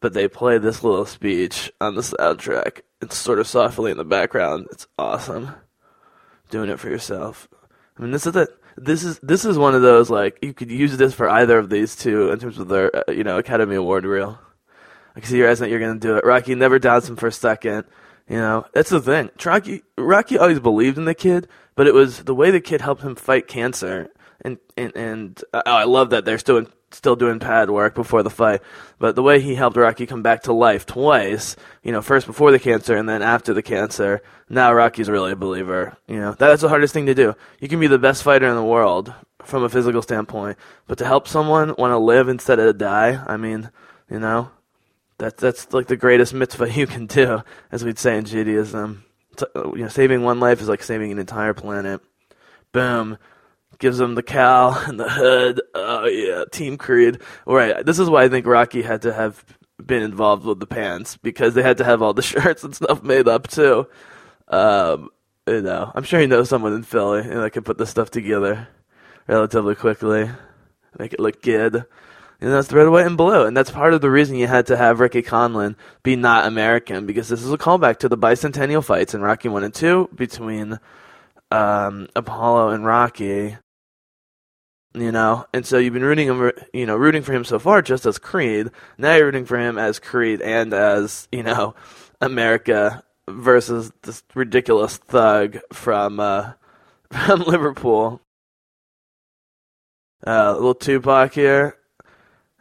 [0.00, 2.82] But they play this little speech on the soundtrack.
[3.00, 4.68] It's sort of softly in the background.
[4.70, 5.50] It's awesome.
[6.50, 7.48] Doing it for yourself.
[7.96, 8.48] I mean, this is it.
[8.80, 11.70] This is this is one of those like you could use this for either of
[11.70, 14.38] these two in terms of their uh, you know Academy Award reel.
[15.16, 16.24] I can see your eyes that you're gonna do it.
[16.24, 17.84] Rocky never doubts him for a second.
[18.28, 19.30] You know that's the thing.
[19.44, 23.02] Rocky Rocky always believed in the kid, but it was the way the kid helped
[23.02, 24.10] him fight cancer
[24.42, 28.30] and and and uh, I love that they're still still doing pad work before the
[28.30, 28.62] fight.
[28.98, 32.50] But the way he helped Rocky come back to life twice, you know, first before
[32.50, 34.22] the cancer and then after the cancer.
[34.48, 35.96] Now Rocky's really a believer.
[36.06, 37.34] You know, that's the hardest thing to do.
[37.60, 39.12] You can be the best fighter in the world
[39.44, 43.36] from a physical standpoint, but to help someone want to live instead of die, I
[43.36, 43.70] mean,
[44.10, 44.50] you know,
[45.16, 49.04] that's that's like the greatest mitzvah you can do, as we'd say in Judaism.
[49.54, 52.00] You know, saving one life is like saving an entire planet.
[52.72, 53.18] Boom
[53.78, 55.60] gives him the cowl and the hood.
[55.74, 57.20] Oh yeah, Team Creed.
[57.46, 59.44] All right, this is why I think Rocky had to have
[59.84, 63.02] been involved with the pants because they had to have all the shirts and stuff
[63.02, 63.86] made up too.
[64.48, 65.10] Um,
[65.46, 68.10] you know, I'm sure he knows someone in Philly and I can put this stuff
[68.10, 68.68] together
[69.26, 70.30] relatively quickly,
[70.98, 71.86] make it look good.
[72.40, 73.44] And that's the red, white, and blue.
[73.46, 75.74] And that's part of the reason you had to have Ricky Conlan
[76.04, 79.64] be not American, because this is a callback to the bicentennial fights in Rocky 1
[79.64, 80.78] and 2 between
[81.50, 83.56] um, Apollo and Rocky
[84.94, 87.82] you know, and so you've been rooting him, you know, rooting for him so far
[87.82, 88.70] just as Creed.
[88.96, 91.74] Now you're rooting for him as Creed and as you know,
[92.20, 96.52] America versus this ridiculous thug from uh,
[97.12, 98.20] from Liverpool.
[100.26, 101.76] Uh, little Tupac here.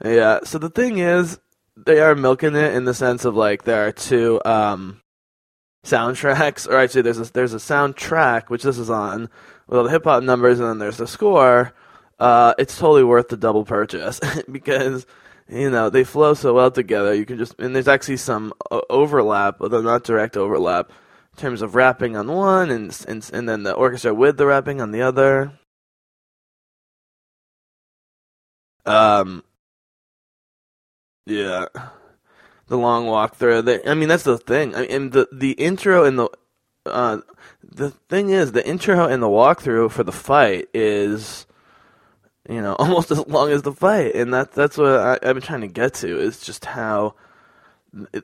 [0.04, 0.40] Yeah.
[0.44, 1.40] So the thing is,
[1.76, 5.02] they are milking it in the sense of like there are two um,
[5.86, 9.30] soundtracks, or actually there's a, there's a soundtrack which this is on
[9.68, 11.74] with all the hip hop numbers, and then there's the score
[12.20, 14.20] uh, it's totally worth the double purchase
[14.52, 15.06] because
[15.50, 17.14] you know they flow so well together.
[17.14, 20.92] You can just and there's actually some uh, overlap, although not direct overlap,
[21.34, 24.82] in terms of rapping on one and and and then the orchestra with the rapping
[24.82, 25.54] on the other.
[28.86, 29.44] Um.
[31.26, 31.68] Yeah,
[32.68, 33.64] the long walk through.
[33.64, 34.76] The, I mean, that's the thing.
[34.76, 36.30] I mean, the the intro and the
[36.86, 37.20] uh,
[37.64, 41.47] the thing is, the intro and the walkthrough for the fight is
[42.50, 44.16] you know, almost as long as the fight.
[44.16, 47.16] And that, that's what I, I've been trying to get to is just how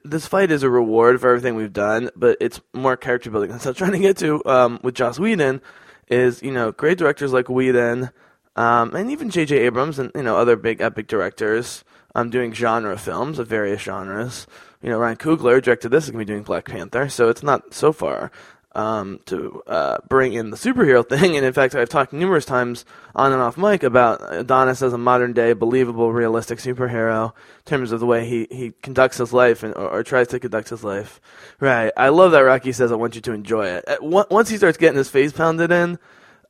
[0.04, 3.52] this fight is a reward for everything we've done, but it's more character building.
[3.54, 5.62] And so I'm trying to get to um, with Joss Whedon
[6.10, 8.12] is, you know, great directors like Whedon,
[8.56, 9.58] um, and even J.J.
[9.58, 11.84] Abrams and, you know, other big epic directors
[12.14, 14.45] um, doing genre films of various genres.
[14.82, 17.41] You know, Ryan Coogler directed this, is going to be doing Black Panther, so it's
[17.41, 18.32] not so far
[18.76, 21.36] um, to uh, bring in the superhero thing.
[21.36, 22.86] And in fact, I've talked numerous times
[23.16, 27.91] on and off mic about Adonis as a modern day, believable, realistic superhero in terms
[27.91, 30.84] of the way he, he conducts his life and, or, or tries to conduct his
[30.84, 31.22] life.
[31.60, 31.91] Right.
[31.95, 33.86] I love that Rocky says, I want you to enjoy it.
[33.88, 36.00] At, once he starts getting his face pounded in,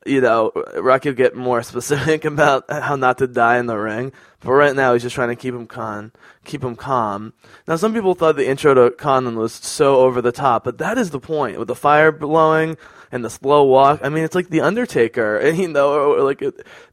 [0.06, 4.12] you know, Rocky will get more specific about how not to die in the ring.
[4.42, 6.12] But right now, he's just trying to keep him calm.
[6.44, 7.34] Keep him calm.
[7.68, 10.98] Now, some people thought the intro to Conlan was so over the top, but that
[10.98, 12.76] is the point with the fire blowing
[13.12, 14.02] and the slow walk.
[14.04, 16.44] I mean, it's like the Undertaker, you know, like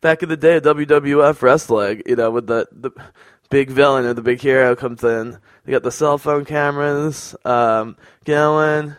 [0.01, 2.93] back in the day, of WWF wrestling, you know, with the the
[3.51, 5.39] big villain or the big hero comes in.
[5.65, 8.95] They got the cell phone cameras um, going.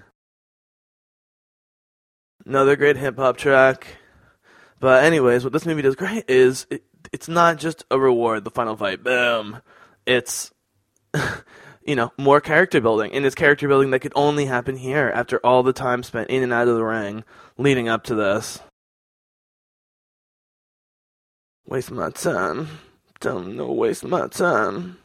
[2.45, 3.87] Another great hip hop track.
[4.81, 6.83] But anyways, what this movie does great is it,
[7.13, 9.61] it's not just a reward, the final fight, boom.
[10.07, 10.51] It's
[11.85, 13.13] you know, more character building.
[13.13, 16.41] And it's character building that could only happen here after all the time spent in
[16.41, 17.23] and out of the ring
[17.59, 18.59] leading up to this.
[21.67, 22.67] Waste my time.
[23.19, 24.97] Don't no waste my time.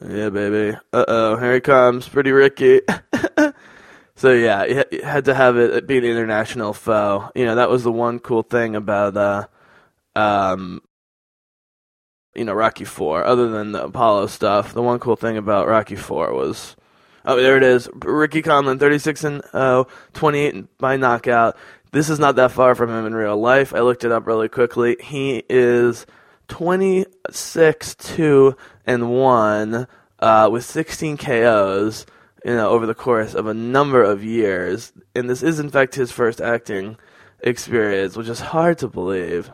[0.00, 0.76] Yeah, baby.
[0.94, 2.08] Uh oh, here he comes.
[2.08, 2.80] Pretty Ricky.
[4.14, 7.30] So yeah, you had to have it be an international foe.
[7.34, 9.46] You know, that was the one cool thing about uh,
[10.14, 10.82] um,
[12.34, 13.24] you know, Rocky Four.
[13.24, 16.76] Other than the Apollo stuff, the one cool thing about Rocky Four was,
[17.24, 21.56] oh, there it is, Ricky Conlan, thirty six and oh, 28 by knockout.
[21.92, 23.74] This is not that far from him in real life.
[23.74, 24.96] I looked it up really quickly.
[25.00, 26.06] He is
[26.48, 28.56] twenty six two
[28.86, 29.86] and one
[30.18, 32.06] uh, with sixteen KOs
[32.44, 34.92] you know, over the course of a number of years.
[35.14, 36.96] And this is, in fact, his first acting
[37.40, 39.50] experience, which is hard to believe.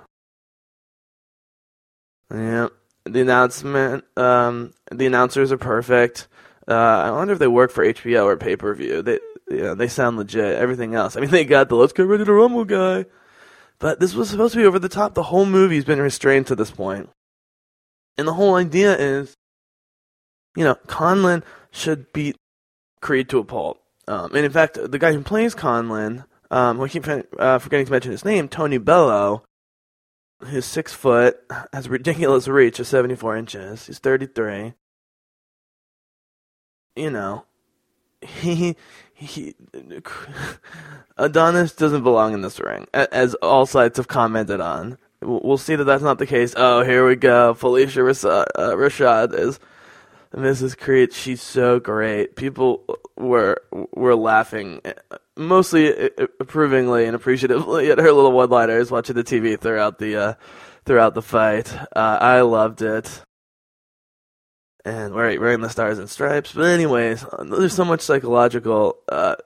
[2.32, 2.68] Yeah,
[3.04, 6.28] the announcement, um, the announcers are perfect.
[6.66, 9.00] Uh, I wonder if they work for HBO or pay per view.
[9.00, 10.56] They, you know, they sound legit.
[10.56, 13.06] Everything else, I mean, they got the "Let's get ready to rumble" guy,
[13.78, 15.14] but this was supposed to be over the top.
[15.14, 17.08] The whole movie's been restrained to this point,
[18.18, 19.34] and the whole idea is,
[20.54, 22.36] you know, Conlan should beat
[23.00, 23.82] Creed to a pulp.
[24.06, 27.92] Um, and in fact, the guy who plays Conlan, um, I keep uh, forgetting to
[27.92, 29.42] mention his name, Tony Bellew,
[30.40, 31.38] who's six foot,
[31.72, 33.86] has a ridiculous reach of 74 inches.
[33.86, 34.74] He's 33.
[36.96, 37.44] You know,
[38.22, 38.76] he
[39.14, 39.54] he
[41.16, 44.98] Adonis doesn't belong in this ring, as all sides have commented on.
[45.20, 46.54] we'll see that that's not the case.
[46.56, 47.54] Oh, here we go.
[47.54, 49.60] Phylicia uh, Rashad is
[50.34, 50.76] Mrs.
[50.76, 51.12] Creed.
[51.12, 52.36] She's so great.
[52.36, 52.84] People
[53.16, 54.80] were were laughing,
[55.36, 56.10] mostly
[56.40, 60.34] approvingly and appreciatively at her little one-liners watching the TV throughout the uh,
[60.84, 61.74] throughout the fight.
[61.94, 63.22] Uh, I loved it.
[64.84, 66.52] And wearing, wearing the stars and stripes.
[66.52, 69.36] But anyways, there's so much psychological uh,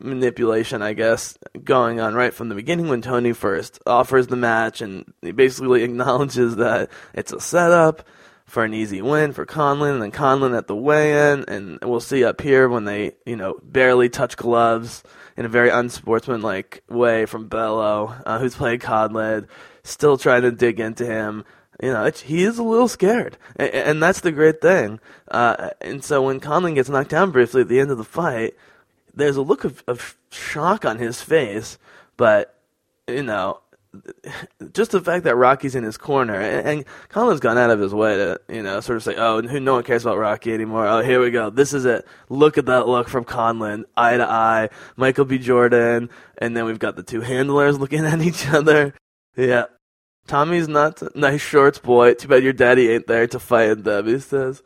[0.00, 4.80] manipulation, I guess, going on right from the beginning when Tony first offers the match
[4.80, 8.06] and he basically acknowledges that it's a setup
[8.44, 12.24] for an easy win for Conlan and then Conlan at the weigh-in and we'll see
[12.24, 15.02] up here when they, you know, barely touch gloves
[15.36, 19.48] in a very unsportsmanlike way from Bellew, uh, who's playing Conlan,
[19.82, 21.44] still trying to dig into him.
[21.82, 25.00] You know, he is a little scared, and, and that's the great thing.
[25.28, 28.54] Uh, and so when Conlan gets knocked down briefly at the end of the fight,
[29.12, 31.78] there's a look of, of shock on his face,
[32.16, 32.54] but
[33.08, 33.60] you know,
[34.72, 37.94] just the fact that Rocky's in his corner, and, and Conlan's gone out of his
[37.94, 41.02] way to, you know, sort of say, "Oh, no one cares about Rocky anymore." Oh,
[41.02, 41.50] here we go.
[41.50, 42.06] This is it.
[42.28, 44.70] Look at that look from Conlan, eye to eye.
[44.96, 45.38] Michael B.
[45.38, 48.94] Jordan, and then we've got the two handlers looking at each other.
[49.36, 49.64] Yeah,
[50.26, 52.14] Tommy's not nice shorts boy.
[52.14, 54.06] Too bad your daddy ain't there to fight them.
[54.06, 54.62] He says,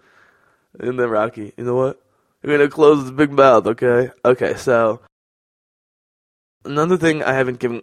[0.78, 2.00] and then Rocky, you know what?
[2.42, 4.10] You're gonna close his big mouth, okay?
[4.24, 5.00] Okay, so
[6.64, 7.82] another thing I haven't given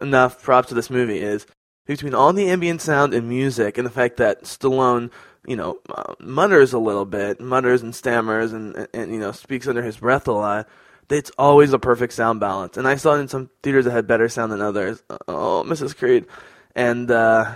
[0.00, 1.46] enough props to this movie is
[1.86, 5.10] between all the ambient sound and music and the fact that Stallone,
[5.46, 9.32] you know, uh, mutters a little bit, mutters and stammers and, and, and you know
[9.32, 10.68] speaks under his breath a lot.
[11.08, 14.08] It's always a perfect sound balance, and I saw it in some theaters that had
[14.08, 15.04] better sound than others.
[15.28, 15.96] Oh, Mrs.
[15.96, 16.26] Creed,
[16.74, 17.54] and uh,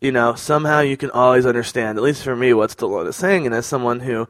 [0.00, 3.46] you know somehow you can always understand, at least for me, what Stallone is saying.
[3.46, 4.28] And as someone who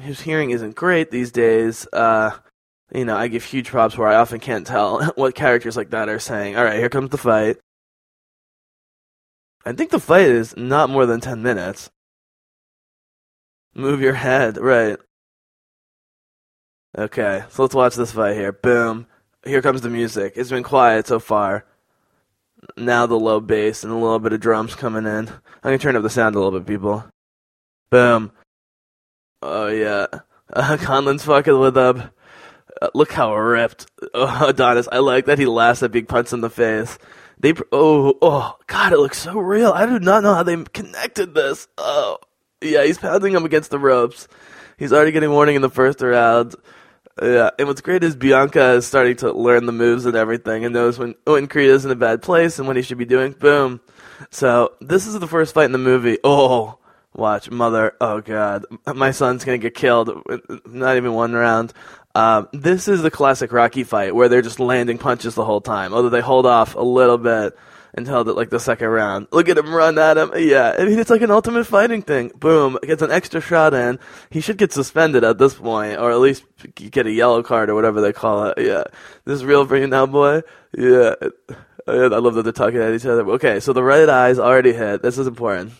[0.00, 2.30] whose hearing isn't great these days, uh,
[2.94, 6.08] you know, I give huge props where I often can't tell what characters like that
[6.08, 6.56] are saying.
[6.56, 7.58] All right, here comes the fight.
[9.64, 11.90] I think the fight is not more than 10 minutes.
[13.74, 14.98] Move your head, right.
[16.98, 18.52] Okay, so let's watch this fight here.
[18.52, 19.06] Boom.
[19.44, 20.34] Here comes the music.
[20.36, 21.64] It's been quiet so far.
[22.76, 25.28] Now the low bass and a little bit of drums coming in.
[25.28, 27.04] I'm going to turn up the sound a little bit, people.
[27.90, 28.32] Boom.
[29.40, 30.06] Oh yeah,
[30.52, 32.10] uh, Conlan's fucking with them.
[32.82, 34.88] Uh, look how ripped oh, Adonis.
[34.90, 36.98] I like that he laughs at being punched in the face.
[37.38, 39.70] They oh oh god, it looks so real.
[39.70, 41.68] I do not know how they connected this.
[41.78, 42.18] Oh
[42.60, 44.26] yeah, he's pounding him against the ropes.
[44.78, 46.56] He's already getting warning in the first round.
[47.22, 50.74] Yeah, and what's great is Bianca is starting to learn the moves and everything, and
[50.74, 53.30] knows when when Creed is in a bad place and what he should be doing.
[53.30, 53.80] Boom.
[54.30, 56.18] So this is the first fight in the movie.
[56.24, 56.78] Oh,
[57.14, 58.64] watch mother oh god
[58.94, 60.10] my son's gonna get killed
[60.64, 61.72] not even one round
[62.14, 65.94] um, this is the classic rocky fight where they're just landing punches the whole time
[65.94, 67.56] although they hold off a little bit
[67.94, 69.28] until the, like the second round.
[69.32, 70.32] Look at him run at him.
[70.36, 72.32] Yeah i mean it's like an ultimate fighting thing.
[72.34, 73.98] Boom gets an extra shot in.
[74.30, 76.44] He should get suspended at this point or at least
[76.74, 78.58] get a yellow card or whatever they call it.
[78.58, 78.84] Yeah.
[79.24, 80.42] This is real for you now boy?
[80.76, 81.14] Yeah.
[81.86, 83.28] I love that they're talking at each other.
[83.32, 85.02] Okay, so the right eye's already hit.
[85.02, 85.72] This is important.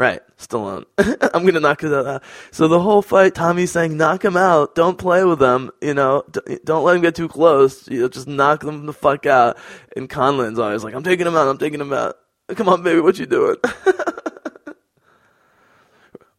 [0.00, 0.86] Right, Stallone.
[1.34, 2.22] I'm gonna knock it out.
[2.52, 4.74] So the whole fight, Tommy's saying, "Knock him out.
[4.74, 5.70] Don't play with him.
[5.82, 6.24] You know,
[6.64, 7.86] don't let him get too close.
[7.86, 9.58] You know, just knock them the fuck out."
[9.94, 11.48] And Conlan's always like, "I'm taking him out.
[11.48, 12.16] I'm taking him out.
[12.48, 13.56] Come on, baby, what you doing?"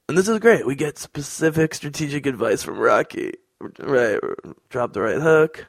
[0.09, 0.65] and this is great.
[0.65, 3.33] We get specific strategic advice from Rocky.
[3.79, 4.19] Right,
[4.69, 5.67] drop the right hook.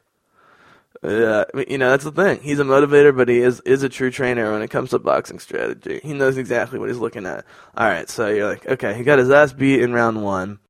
[1.04, 2.40] Yeah, you know that's the thing.
[2.42, 5.40] He's a motivator, but he is is a true trainer when it comes to boxing
[5.40, 5.98] strategy.
[6.00, 7.44] He knows exactly what he's looking at.
[7.76, 10.60] All right, so you're like, okay, he got his ass beat in round one.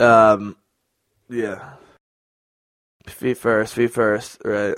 [0.00, 0.56] Um,
[1.28, 1.74] yeah,
[3.06, 4.74] feet first, feet first, right?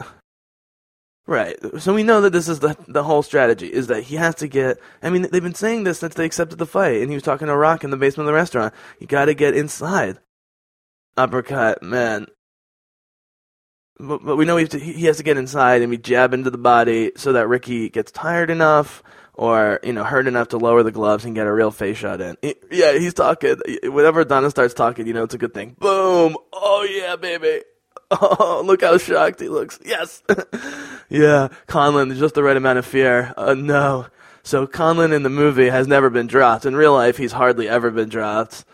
[1.26, 1.56] Right.
[1.78, 4.48] So we know that this is the the whole strategy is that he has to
[4.48, 4.78] get.
[5.04, 7.46] I mean, they've been saying this since they accepted the fight, and he was talking
[7.46, 8.74] to Rock in the basement of the restaurant.
[8.98, 10.18] You got to get inside.
[11.16, 12.26] Uppercut, man
[14.08, 16.58] but, but we know to, he has to get inside and we jab into the
[16.58, 19.02] body so that Ricky gets tired enough
[19.34, 22.20] or you know hurt enough to lower the gloves and get a real face shot
[22.20, 22.36] in.
[22.42, 23.56] He, yeah, he's talking.
[23.84, 25.76] Whenever Donna starts talking, you know it's a good thing.
[25.78, 26.36] Boom!
[26.52, 27.62] Oh yeah, baby.
[28.12, 29.78] Oh, look how shocked he looks.
[29.84, 30.20] Yes.
[31.08, 33.32] yeah, Conlan, just the right amount of fear.
[33.36, 34.08] Uh, no.
[34.42, 36.66] So Conlan in the movie has never been dropped.
[36.66, 38.64] In real life, he's hardly ever been dropped.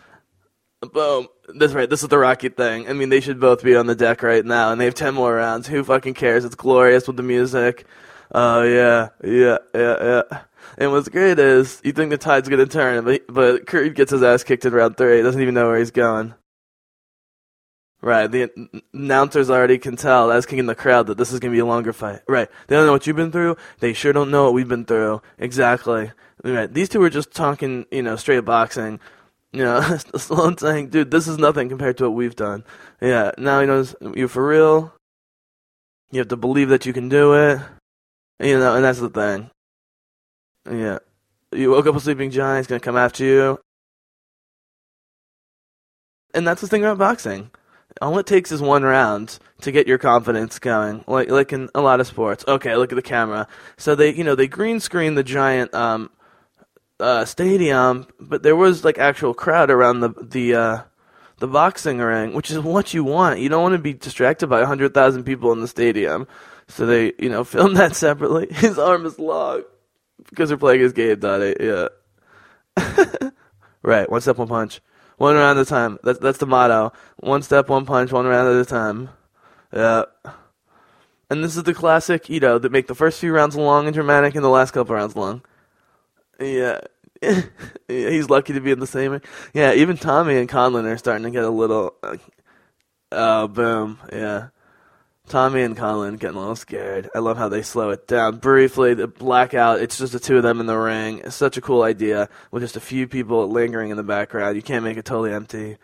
[0.93, 1.27] Boom.
[1.55, 1.89] That's right.
[1.89, 2.89] This is the Rocky thing.
[2.89, 5.13] I mean, they should both be on the deck right now, and they have ten
[5.13, 5.67] more rounds.
[5.67, 6.45] Who fucking cares?
[6.45, 7.85] It's glorious with the music.
[8.33, 10.39] Oh yeah, yeah, yeah, yeah.
[10.77, 14.23] And what's great is you think the tide's gonna turn, but but Creed gets his
[14.23, 15.17] ass kicked in round three.
[15.17, 16.33] He doesn't even know where he's going.
[18.01, 18.27] Right.
[18.27, 18.51] The
[18.93, 21.65] announcers already can tell, asking in the crowd, that this is going to be a
[21.65, 22.21] longer fight.
[22.27, 22.47] Right.
[22.67, 23.57] They don't know what you've been through.
[23.79, 25.23] They sure don't know what we've been through.
[25.39, 26.11] Exactly.
[26.43, 26.71] Right.
[26.71, 28.99] These two were just talking, you know, straight boxing.
[29.57, 32.63] You know, Stallone saying, dude, this is nothing compared to what we've done.
[33.01, 33.31] Yeah.
[33.37, 34.93] Now he knows you're for real.
[36.11, 37.59] You have to believe that you can do it.
[38.39, 39.49] You know, and that's the thing.
[40.69, 40.99] Yeah.
[41.51, 43.59] You woke up a sleeping giant, he's going to come after you.
[46.33, 47.49] And that's the thing about boxing
[48.01, 51.03] all it takes is one round to get your confidence going.
[51.07, 52.43] Like like in a lot of sports.
[52.47, 53.47] Okay, look at the camera.
[53.77, 56.09] So they you know they green screen the giant um,
[56.99, 60.81] uh, stadium, but there was like actual crowd around the the uh,
[61.39, 63.39] the boxing ring, which is what you want.
[63.39, 66.27] You don't want to be distracted by hundred thousand people in the stadium.
[66.67, 68.47] So they you know film that separately.
[68.51, 69.63] His arm is long
[70.29, 71.57] because they're playing his game on it.
[71.59, 73.29] Yeah.
[73.81, 74.09] right.
[74.09, 74.81] One step, one punch.
[75.17, 75.99] One round at a time.
[76.03, 76.93] That's that's the motto.
[77.17, 79.09] One step, one punch, one round at a time.
[79.73, 80.03] Yeah.
[81.29, 83.93] And this is the classic, you know, that make the first few rounds long and
[83.93, 85.41] dramatic and the last couple rounds long.
[87.19, 87.41] Yeah.
[87.87, 89.19] he's lucky to be in the same.
[89.51, 91.95] Yeah, even Tommy and Conlan are starting to get a little.
[92.03, 92.17] Uh,
[93.11, 93.97] oh, boom.
[94.13, 94.49] Yeah.
[95.27, 97.09] Tommy and Conlan getting a little scared.
[97.13, 98.93] I love how they slow it down briefly.
[98.93, 99.81] The blackout.
[99.81, 101.19] It's just the two of them in the ring.
[101.19, 104.55] It's such a cool idea with just a few people lingering in the background.
[104.55, 105.77] You can't make it totally empty.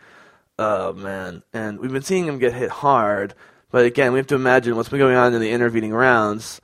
[0.58, 1.42] Oh man!
[1.52, 3.34] And we've been seeing him get hit hard,
[3.70, 6.60] but again, we have to imagine what's been going on in the intervening rounds.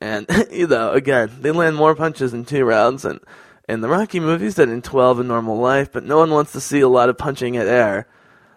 [0.00, 3.20] And you know, again, they land more punches in two rounds and
[3.68, 5.92] in the Rocky movies than in 12 in normal life.
[5.92, 8.06] But no one wants to see a lot of punching at air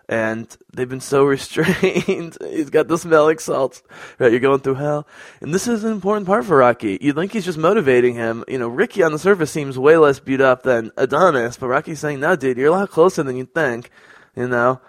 [0.10, 2.38] and they've been so restrained.
[2.42, 3.84] he's got the smelling salts.
[4.20, 5.08] Right, you're going through hell.
[5.42, 6.98] And this is an important part for Rocky.
[7.02, 8.44] You'd think he's just motivating him.
[8.48, 12.00] You know, Ricky on the surface seems way less beat up than Adonis, but Rocky's
[12.00, 13.90] saying, no, dude, you're a lot closer than you think.
[14.36, 14.82] You know?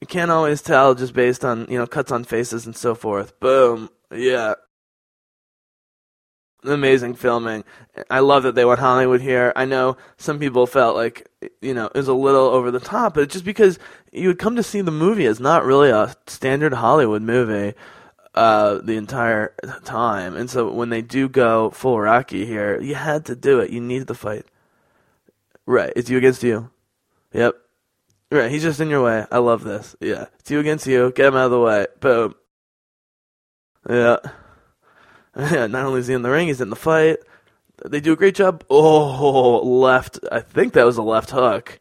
[0.00, 3.38] You can't always tell just based on, you know, cuts on faces and so forth.
[3.38, 3.90] Boom.
[4.12, 4.54] Yeah
[6.64, 7.64] amazing filming.
[8.10, 9.52] I love that they went Hollywood here.
[9.56, 11.28] I know some people felt like
[11.60, 13.78] you know it was a little over the top, but it's just because
[14.12, 17.74] you would come to see the movie as not really a standard Hollywood movie
[18.34, 19.54] uh, the entire
[19.84, 23.70] time, and so when they do go full Rocky here, you had to do it.
[23.70, 24.46] You needed the fight.
[25.66, 26.70] Right, it's you against you.
[27.32, 27.54] Yep.
[28.32, 29.26] Right, he's just in your way.
[29.30, 29.96] I love this.
[30.00, 31.12] Yeah, it's you against you.
[31.12, 31.86] Get him out of the way.
[32.00, 32.34] Boom.
[33.88, 34.16] Yeah.
[35.68, 37.18] Not only is he in the ring, he's in the fight.
[37.86, 38.62] They do a great job.
[38.68, 40.18] Oh, left.
[40.30, 41.78] I think that was a left hook.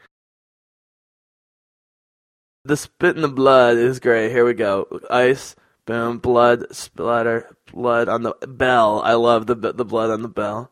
[2.64, 4.32] The spit in the blood is great.
[4.32, 4.88] Here we go.
[5.10, 9.02] Ice, boom, blood, splatter, blood on the bell.
[9.04, 10.72] I love the the blood on the bell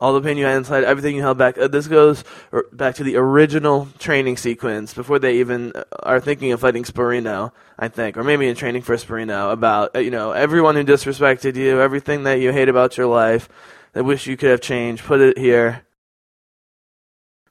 [0.00, 1.58] all the pain you had inside, everything you held back.
[1.58, 2.24] Uh, this goes
[2.72, 7.52] back to the original training sequence before they even uh, are thinking of fighting Sporino,
[7.78, 11.56] I think, or maybe in training for Sporino about uh, you know everyone who disrespected
[11.56, 13.48] you, everything that you hate about your life,
[13.92, 15.04] that wish you could have changed.
[15.04, 15.84] Put it here.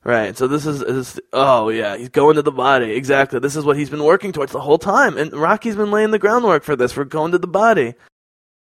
[0.03, 0.37] Right.
[0.37, 2.93] So this is, is oh yeah, he's going to the body.
[2.93, 3.39] Exactly.
[3.39, 6.19] This is what he's been working towards the whole time, and Rocky's been laying the
[6.19, 6.95] groundwork for this.
[6.95, 7.95] We're going to the body.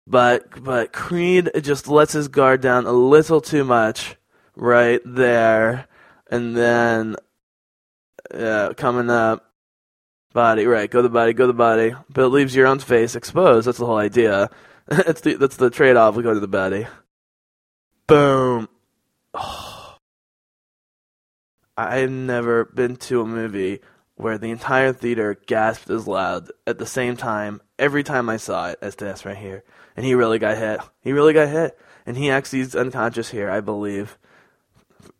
[0.06, 4.16] But but Creed just lets his guard down a little too much
[4.54, 5.88] right there,
[6.30, 7.16] and then
[8.32, 9.52] yeah, coming up,
[10.32, 13.66] body right, go the body, go the body, but it leaves your own face exposed.
[13.66, 14.50] That's the whole idea.
[14.86, 16.14] that's the that's the trade off.
[16.14, 16.86] We go to the body.
[18.06, 18.68] Boom.
[19.38, 19.86] Oh.
[21.76, 23.80] I've never been to a movie
[24.16, 28.70] where the entire theater gasped as loud at the same time every time I saw
[28.70, 29.62] it as this right here
[29.96, 30.80] and he really got hit.
[31.00, 34.18] He really got hit, and he actually is unconscious here, I believe,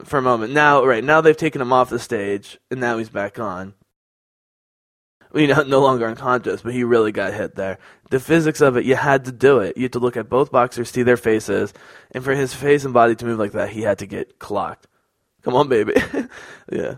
[0.05, 0.53] for a moment.
[0.53, 3.75] Now, right now they've taken him off the stage, and now he's back on.
[5.35, 7.79] You know, no longer unconscious, but he really got hit there.
[8.11, 9.77] The physics of it, you had to do it.
[9.77, 11.73] You had to look at both boxers, see their faces,
[12.13, 14.87] and for his face and body to move like that, he had to get clocked.
[15.43, 15.95] Come on, baby.
[16.73, 16.97] yeah.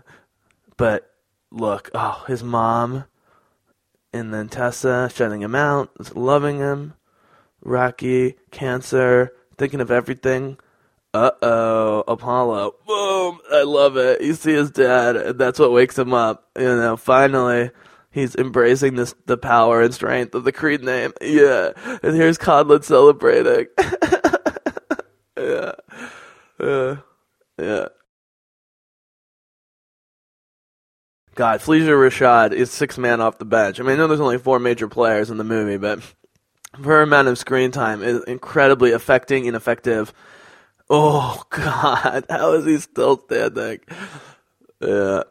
[0.77, 1.08] But
[1.51, 3.05] look, oh, his mom,
[4.13, 6.93] and then Tessa shutting him out, loving him.
[7.61, 10.57] Rocky, Cancer, thinking of everything.
[11.13, 12.75] Uh oh, Apollo.
[12.85, 13.39] Boom!
[13.51, 14.21] I love it.
[14.21, 16.47] You see his dad, and that's what wakes him up.
[16.55, 17.71] You know, finally,
[18.11, 21.13] he's embracing this the power and strength of the Creed name.
[21.21, 21.71] Yeah.
[22.03, 23.67] And here's Conlan celebrating.
[25.37, 25.71] yeah.
[26.59, 26.97] Yeah.
[27.57, 27.87] Yeah.
[31.39, 33.79] God, Phylicia Rashad is six man off the bench.
[33.79, 36.01] I mean, I know there's only four major players in the movie, but
[36.83, 40.11] her amount of screen time is incredibly affecting and effective.
[40.89, 43.79] Oh God, how is he still standing?
[44.81, 45.23] Yeah.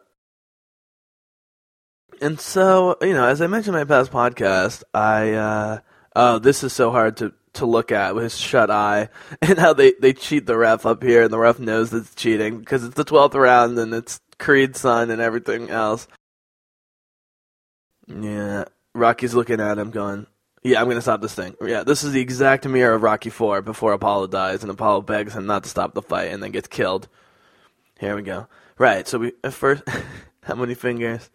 [2.19, 5.79] And so, you know, as I mentioned in my past podcast, I uh
[6.15, 9.09] oh, this is so hard to to look at with his shut eye
[9.43, 12.57] and how they they cheat the ref up here and the ref knows it's cheating
[12.57, 16.07] because it's the 12th round and it's Creed's son and everything else.
[18.07, 20.25] Yeah, Rocky's looking at him going,
[20.63, 23.61] "Yeah, I'm to stop this thing." Yeah, this is the exact mirror of Rocky 4
[23.61, 26.67] before Apollo dies and Apollo begs him not to stop the fight and then gets
[26.67, 27.07] killed.
[27.99, 28.47] Here we go.
[28.77, 29.83] Right, so we at first
[30.43, 31.29] how many fingers?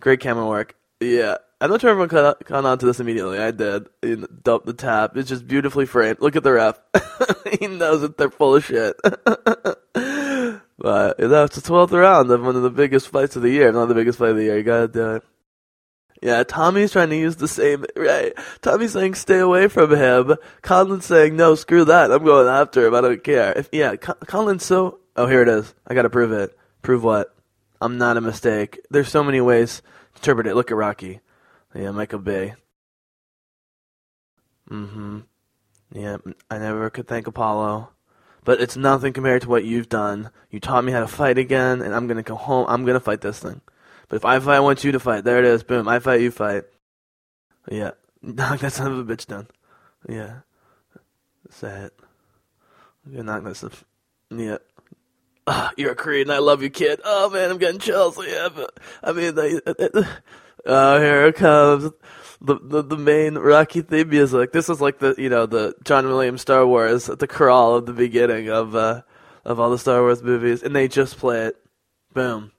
[0.00, 0.74] Great camera work.
[1.00, 1.36] Yeah.
[1.60, 3.38] I'm not sure everyone caught, caught on to this immediately.
[3.38, 3.86] I did.
[4.02, 5.16] In the, the tap.
[5.16, 6.20] It's just beautifully framed.
[6.20, 6.80] Look at the ref.
[7.60, 8.96] he knows that they're full of shit.
[10.82, 13.50] but you know, it's the 12th round of one of the biggest fights of the
[13.50, 13.70] year.
[13.70, 14.58] Not the biggest fight of the year.
[14.58, 15.22] You gotta do it.
[16.20, 18.32] Yeah, Tommy's trying to use the same, right?
[18.62, 20.36] Tommy's saying stay away from him.
[20.62, 22.10] Conlan's saying no, screw that.
[22.10, 22.96] I'm going after him.
[22.96, 23.52] I don't care.
[23.56, 24.98] If yeah, Conlan's so.
[25.14, 25.72] Oh, here it is.
[25.86, 26.58] I gotta prove it.
[26.82, 27.32] Prove what?
[27.80, 28.80] I'm not a mistake.
[28.90, 29.82] There's so many ways
[30.14, 30.56] to interpret it.
[30.56, 31.20] Look at Rocky.
[31.76, 32.54] Yeah, Michael Bay.
[34.68, 35.20] Mm-hmm.
[35.92, 36.16] Yeah,
[36.50, 37.90] I never could thank Apollo.
[38.44, 40.30] But it's nothing compared to what you've done.
[40.50, 42.66] You taught me how to fight again, and I'm gonna go home.
[42.68, 43.60] I'm gonna fight this thing.
[44.08, 45.24] But if I fight, I want you to fight.
[45.24, 45.62] There it is.
[45.62, 45.88] Boom.
[45.88, 46.64] I fight, you fight.
[47.70, 47.92] Yeah.
[48.22, 49.48] Knock that son of a bitch down.
[50.08, 50.40] Yeah.
[51.50, 51.94] Say it.
[53.10, 53.64] You're knock this.
[54.30, 54.58] Yeah.
[55.46, 57.00] Oh, you're a Creed, and I love you, kid.
[57.04, 58.18] Oh man, I'm getting chills.
[58.24, 60.04] Yeah, but I mean, they, uh, uh, uh,
[60.64, 61.90] Oh, here it comes.
[62.44, 64.52] The, the the main Rocky theme music.
[64.52, 67.92] This is like the you know the John Williams Star Wars the crawl at the
[67.92, 69.02] beginning of uh
[69.44, 71.56] of all the Star Wars movies, and they just play it.
[72.12, 72.52] Boom.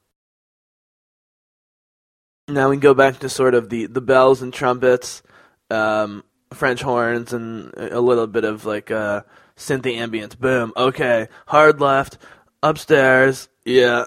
[2.48, 5.22] Now we can go back to sort of the the bells and trumpets,
[5.70, 6.24] um,
[6.54, 9.24] French horns, and a little bit of like uh
[9.58, 10.38] synthy ambience.
[10.38, 10.74] Boom.
[10.78, 11.28] Okay.
[11.48, 12.18] Hard left.
[12.62, 13.50] Upstairs.
[13.66, 14.06] Yeah.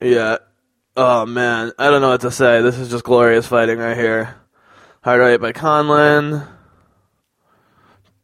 [0.00, 0.38] Yeah.
[0.98, 2.62] Oh man, I don't know what to say.
[2.62, 4.34] This is just glorious fighting right here.
[5.02, 6.48] Hard right by Conlan.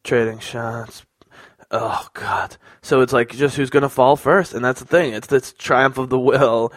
[0.05, 1.05] Trading shots.
[1.71, 2.57] Oh god.
[2.81, 5.13] So it's like just who's gonna fall first, and that's the thing.
[5.13, 6.73] It's this triumph of the will.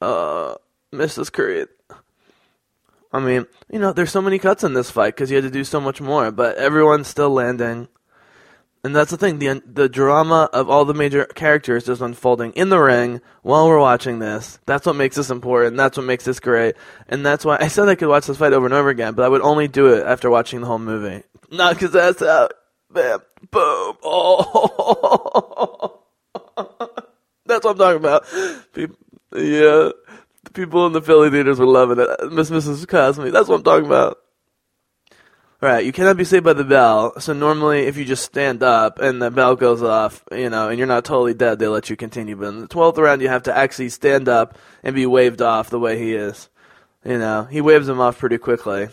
[0.00, 0.56] Uh,
[0.92, 1.32] Mrs.
[1.32, 1.68] Creed.
[3.12, 5.50] I mean, you know, there's so many cuts in this fight because you had to
[5.50, 7.86] do so much more, but everyone's still landing.
[8.84, 12.68] And that's the thing, the the drama of all the major characters is unfolding in
[12.68, 14.60] the ring while we're watching this.
[14.66, 15.76] That's what makes this important.
[15.76, 16.76] That's what makes this great.
[17.08, 19.24] And that's why I said I could watch this fight over and over again, but
[19.24, 21.24] I would only do it after watching the whole movie.
[21.50, 22.52] Not because that's out.
[22.90, 23.18] Bam,
[23.50, 23.96] boom.
[24.04, 26.00] Oh,
[27.46, 28.24] that's what I'm talking about.
[28.72, 28.96] People,
[29.34, 29.90] yeah,
[30.44, 32.32] the people in the Philly theaters were loving it.
[32.32, 32.86] Miss Mrs.
[32.86, 33.28] Cosme.
[33.30, 34.18] That's what I'm talking about.
[35.60, 37.18] Right, you cannot be saved by the bell.
[37.18, 40.78] So normally, if you just stand up and the bell goes off, you know, and
[40.78, 42.36] you're not totally dead, they let you continue.
[42.36, 45.68] But in the twelfth round, you have to actually stand up and be waved off
[45.68, 46.48] the way he is.
[47.04, 48.88] You know, he waves him off pretty quickly.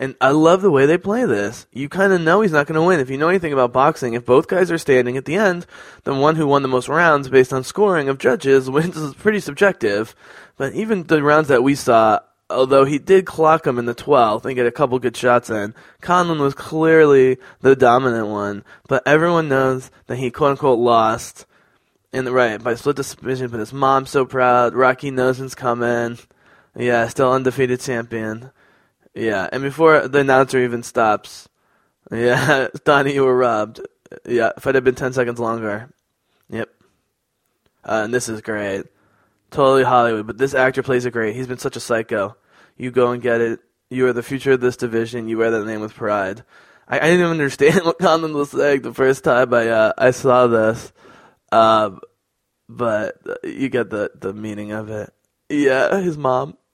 [0.00, 1.66] And I love the way they play this.
[1.72, 3.00] You kind of know he's not going to win.
[3.00, 5.66] If you know anything about boxing, if both guys are standing at the end,
[6.04, 9.40] then one who won the most rounds based on scoring of judges wins is pretty
[9.40, 10.14] subjective.
[10.56, 14.44] But even the rounds that we saw, although he did clock him in the 12th
[14.44, 18.64] and get a couple good shots in, Conlan was clearly the dominant one.
[18.88, 21.46] But everyone knows that he quote unquote lost
[22.12, 23.50] in the right by split decision.
[23.50, 24.74] But his mom's so proud.
[24.74, 26.18] Rocky knows coming.
[26.76, 28.50] Yeah, still undefeated champion.
[29.14, 31.48] Yeah, and before the announcer even stops,
[32.12, 33.80] yeah, Donnie, you were robbed.
[34.24, 35.90] Yeah, if it had been 10 seconds longer.
[36.48, 36.68] Yep.
[37.84, 38.84] Uh, and this is great.
[39.50, 41.34] Totally Hollywood, but this actor plays it great.
[41.34, 42.36] He's been such a psycho.
[42.76, 43.60] You go and get it.
[43.88, 45.28] You are the future of this division.
[45.28, 46.44] You wear that name with pride.
[46.86, 50.12] I, I didn't even understand what Conlan was saying the first time I uh, I
[50.12, 50.92] saw this,
[51.50, 52.00] um,
[52.68, 55.12] but you get the the meaning of it.
[55.48, 56.56] Yeah, his mom.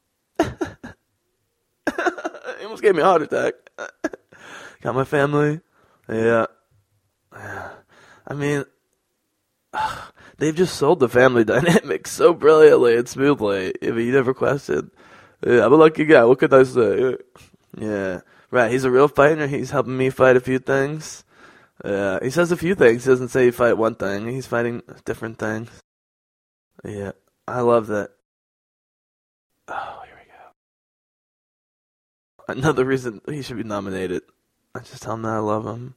[2.77, 3.55] almost gave me a heart attack.
[4.83, 5.61] Got my family.
[6.09, 6.47] Yeah.
[7.33, 8.65] I mean,
[10.39, 13.75] they've just sold the family dynamic so brilliantly and smoothly.
[13.83, 14.91] I mean, you never questioned.
[15.47, 16.25] Yeah, I'm a lucky guy.
[16.25, 17.17] What could I say?
[17.77, 18.21] Yeah.
[18.51, 19.47] Right, he's a real fighter.
[19.47, 21.25] He's helping me fight a few things.
[21.85, 23.05] Yeah, he says a few things.
[23.05, 24.29] He doesn't say he fight one thing.
[24.29, 25.71] He's fighting different things.
[26.85, 27.13] Yeah,
[27.47, 28.11] I love that.
[29.69, 32.61] Oh, here we go.
[32.61, 34.23] Another reason he should be nominated.
[34.75, 35.95] I just tell him that I love him.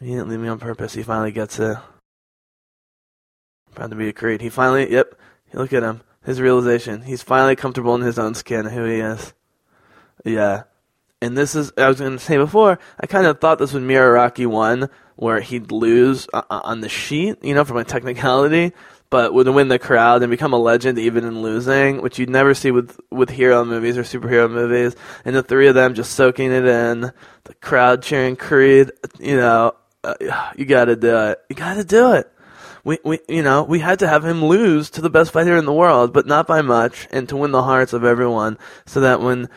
[0.00, 0.94] He didn't leave me on purpose.
[0.94, 1.78] He finally gets it.
[3.76, 4.40] Proud to be a Creed.
[4.40, 5.14] He finally, yep.
[5.52, 6.00] Look at him.
[6.24, 7.02] His realization.
[7.02, 9.34] He's finally comfortable in his own skin, who he is.
[10.24, 10.62] Yeah.
[11.20, 13.82] And this is, I was going to say before, I kind of thought this would
[13.82, 17.84] mirror Rocky 1, where he'd lose uh, uh, on the sheet, you know, from a
[17.84, 18.72] technicality,
[19.10, 22.54] but would win the crowd and become a legend even in losing, which you'd never
[22.54, 24.96] see with with hero movies or superhero movies.
[25.24, 27.12] And the three of them just soaking it in,
[27.44, 28.90] the crowd cheering Creed,
[29.20, 30.14] you know, uh,
[30.56, 31.40] you got to do it.
[31.50, 32.32] You got to do it.
[32.86, 35.64] We, we, you know, we had to have him lose to the best fighter in
[35.64, 39.20] the world, but not by much, and to win the hearts of everyone, so that
[39.20, 39.48] when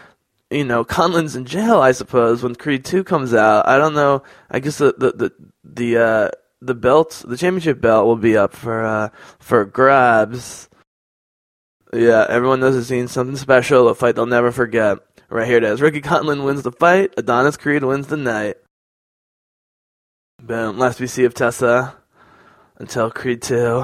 [0.49, 3.67] you know, Conlan's in jail, I suppose, when Creed 2 comes out.
[3.67, 4.23] I don't know.
[4.49, 5.31] I guess the, the, the,
[5.63, 6.29] the, uh,
[6.59, 10.67] the belt, the championship belt will be up for, uh, for grabs.
[11.93, 14.97] Yeah, everyone knows it's seen something special, a fight they'll never forget.
[15.29, 15.81] Right here it is.
[15.81, 18.57] Ricky Conlon wins the fight, Adonis Creed wins the night.
[20.41, 20.79] Boom.
[20.79, 21.98] Last we see of Tessa
[22.79, 23.83] until Creed 2.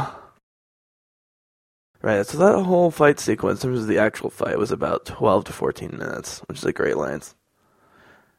[2.02, 5.46] Right, so that whole fight sequence, in terms of the actual fight, was about 12
[5.46, 7.36] to 14 minutes, which is a great length.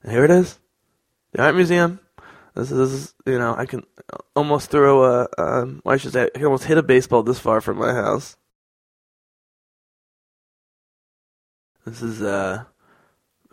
[0.02, 0.60] And here it is,
[1.32, 1.98] the art museum.
[2.54, 3.82] This is, you know, I can
[4.34, 7.40] almost throw a, um, well, I should say, I can almost hit a baseball this
[7.40, 8.36] far from my house.
[11.84, 12.64] This is uh,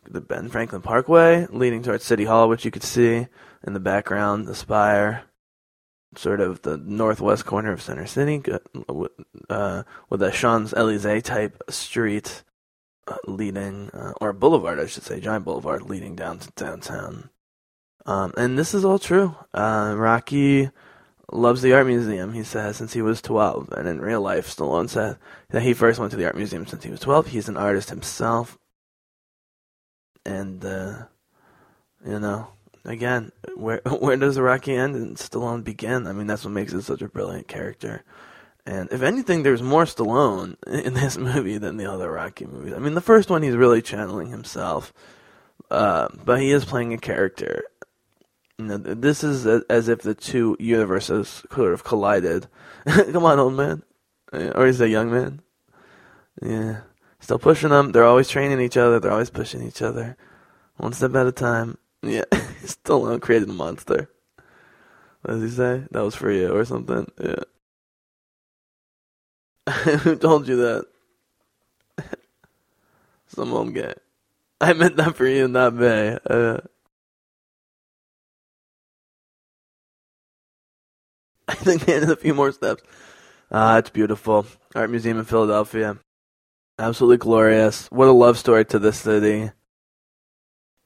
[0.10, 3.28] the Ben Franklin Parkway leading towards City Hall, which you could see
[3.66, 5.24] in the background, the spire
[6.18, 8.42] sort of the northwest corner of Center City,
[9.50, 12.44] uh, with a Champs Elysees type street
[13.08, 17.30] uh, leading, uh, or boulevard, I should say, giant boulevard leading down to downtown.
[18.06, 19.36] Um, and this is all true.
[19.54, 20.70] Uh, Rocky
[21.32, 23.72] loves the art museum, he says, since he was 12.
[23.72, 25.18] And in real life, Stallone said
[25.50, 27.28] that he first went to the art museum since he was 12.
[27.28, 28.58] He's an artist himself.
[30.26, 31.06] And, uh,
[32.06, 32.50] you know,
[32.86, 36.08] again, where where does Rocky end and Stallone begin?
[36.08, 38.04] I mean, that's what makes it such a brilliant character.
[38.66, 42.74] And if anything, there's more Stallone in this movie than the other Rocky movies.
[42.74, 44.94] I mean, the first one he's really channeling himself,
[45.70, 47.64] uh, but he is playing a character.
[48.58, 52.48] You know, this is a, as if the two universes sort of collided.
[52.88, 53.84] Come on, old man,
[54.32, 55.42] or is that young man.
[56.42, 56.82] Yeah,
[57.20, 57.92] still pushing them.
[57.92, 59.00] They're always training each other.
[59.00, 60.16] They're always pushing each other,
[60.78, 61.78] one step at a time.
[62.04, 62.26] Yeah,
[62.64, 64.10] Stallone created a monster.
[65.22, 65.84] What does he say?
[65.92, 67.10] That was for you or something?
[67.22, 67.44] Yeah.
[70.04, 70.86] Who told you that?
[73.28, 73.94] Some old guy.
[74.62, 76.18] I meant that for you, not me.
[76.30, 76.60] Uh,
[81.48, 82.84] I think they added a few more steps.
[83.52, 84.46] Ah, it's beautiful.
[84.76, 85.98] Art Museum in Philadelphia.
[86.80, 87.88] Absolutely glorious.
[87.92, 89.52] What a love story to this city.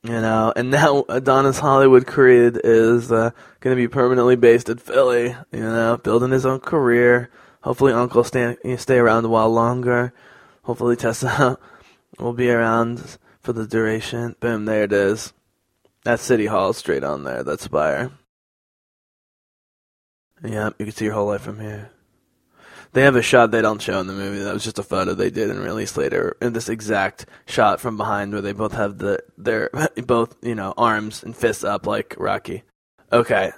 [0.03, 4.77] You know, and now Adonis Hollywood Creed is uh, going to be permanently based in
[4.77, 5.35] Philly.
[5.51, 7.29] You know, building his own career.
[7.61, 10.13] Hopefully, Uncle stay stay around a while longer.
[10.63, 11.57] Hopefully, Tessa
[12.19, 14.35] will be around for the duration.
[14.39, 15.33] Boom, there it is.
[16.03, 17.43] That's City Hall straight on there.
[17.43, 18.11] That's spire.
[20.43, 21.91] Yeah, you can see your whole life from here.
[22.97, 24.39] They have a shot they don't show in the movie.
[24.39, 26.35] That was just a photo they did and released later.
[26.41, 29.69] In this exact shot from behind, where they both have the their
[30.07, 32.63] both you know arms and fists up like Rocky.
[33.13, 33.51] Okay,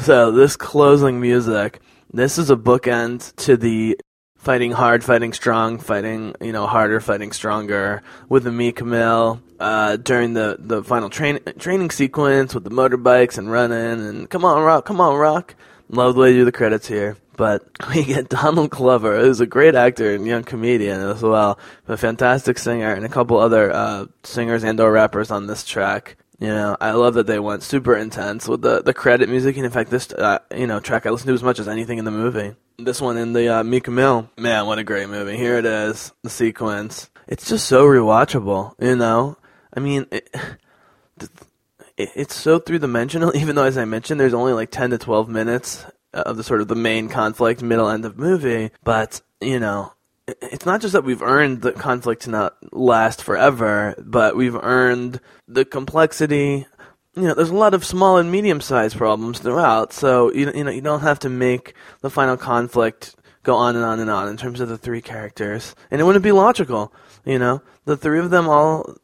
[0.00, 1.80] so this closing music.
[2.12, 3.98] This is a bookend to the
[4.36, 9.96] fighting hard, fighting strong, fighting you know harder, fighting stronger with the Meek Mill uh,
[9.96, 14.62] during the the final train training sequence with the motorbikes and running and come on
[14.62, 15.54] rock, come on rock.
[15.92, 17.18] Love the way you do the credits here.
[17.36, 17.64] But
[17.94, 22.58] we get Donald Glover, who's a great actor and young comedian as well, a fantastic
[22.58, 26.16] singer, and a couple other uh, singers and or rappers on this track.
[26.40, 29.64] You know, I love that they went super intense with the, the credit music, and
[29.64, 32.04] in fact, this uh, you know track I listened to as much as anything in
[32.04, 32.56] the movie.
[32.78, 35.36] This one in the uh, Mill, man, what a great movie!
[35.36, 37.10] Here it is, the sequence.
[37.28, 38.74] It's just so rewatchable.
[38.80, 39.36] You know,
[39.72, 40.34] I mean, it,
[41.96, 43.32] it's so three dimensional.
[43.36, 46.60] Even though, as I mentioned, there's only like ten to twelve minutes of the sort
[46.60, 48.70] of the main conflict, middle end of movie.
[48.84, 49.92] But you know,
[50.26, 55.20] it's not just that we've earned the conflict to not last forever, but we've earned
[55.48, 56.66] the complexity.
[57.14, 60.70] You know, there's a lot of small and medium-sized problems throughout, so you you know
[60.70, 64.36] you don't have to make the final conflict go on and on and on in
[64.36, 66.92] terms of the three characters, and it wouldn't be logical.
[67.24, 68.96] You know, the three of them all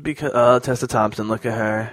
[0.00, 1.92] because uh, Tessa Thompson, look at her.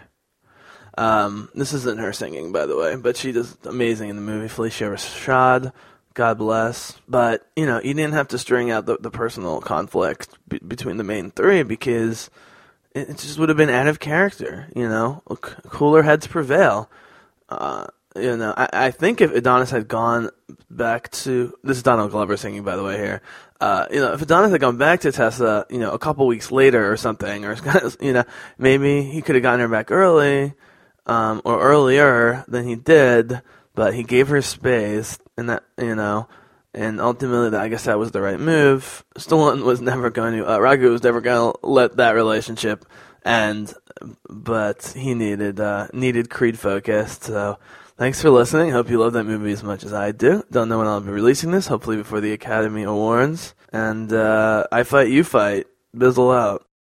[0.97, 4.53] Um, this isn't her singing, by the way, but she does amazing in the movie.
[4.53, 5.71] Phylicia Rashad,
[6.13, 6.99] God bless.
[7.07, 10.97] But you know, you didn't have to string out the, the personal conflict be- between
[10.97, 12.29] the main three because
[12.93, 14.67] it, it, just would have been out of character.
[14.75, 16.89] You know, C- cooler heads prevail.
[17.47, 17.87] Uh,
[18.17, 20.29] you know, I, I think if Adonis had gone
[20.69, 22.97] back to this is Donald Glover singing, by the way.
[22.97, 23.21] Here,
[23.61, 26.51] uh, you know, if Adonis had gone back to Tessa, you know, a couple weeks
[26.51, 27.55] later or something, or
[28.01, 28.25] you know,
[28.57, 30.53] maybe he could have gotten her back early
[31.11, 33.41] um, or earlier than he did,
[33.75, 36.27] but he gave her space, and that you know,
[36.73, 39.03] and ultimately, that, I guess that was the right move.
[39.17, 42.85] Stallone was never going to, uh, Rocky was never going to let that relationship
[43.25, 43.73] end,
[44.29, 47.25] but he needed uh, needed Creed focused.
[47.25, 47.59] So,
[47.97, 48.71] thanks for listening.
[48.71, 50.43] Hope you love that movie as much as I do.
[50.49, 51.67] Don't know when I'll be releasing this.
[51.67, 53.53] Hopefully before the Academy Awards.
[53.73, 55.67] And uh, I fight, you fight.
[55.93, 56.65] Bizzle out.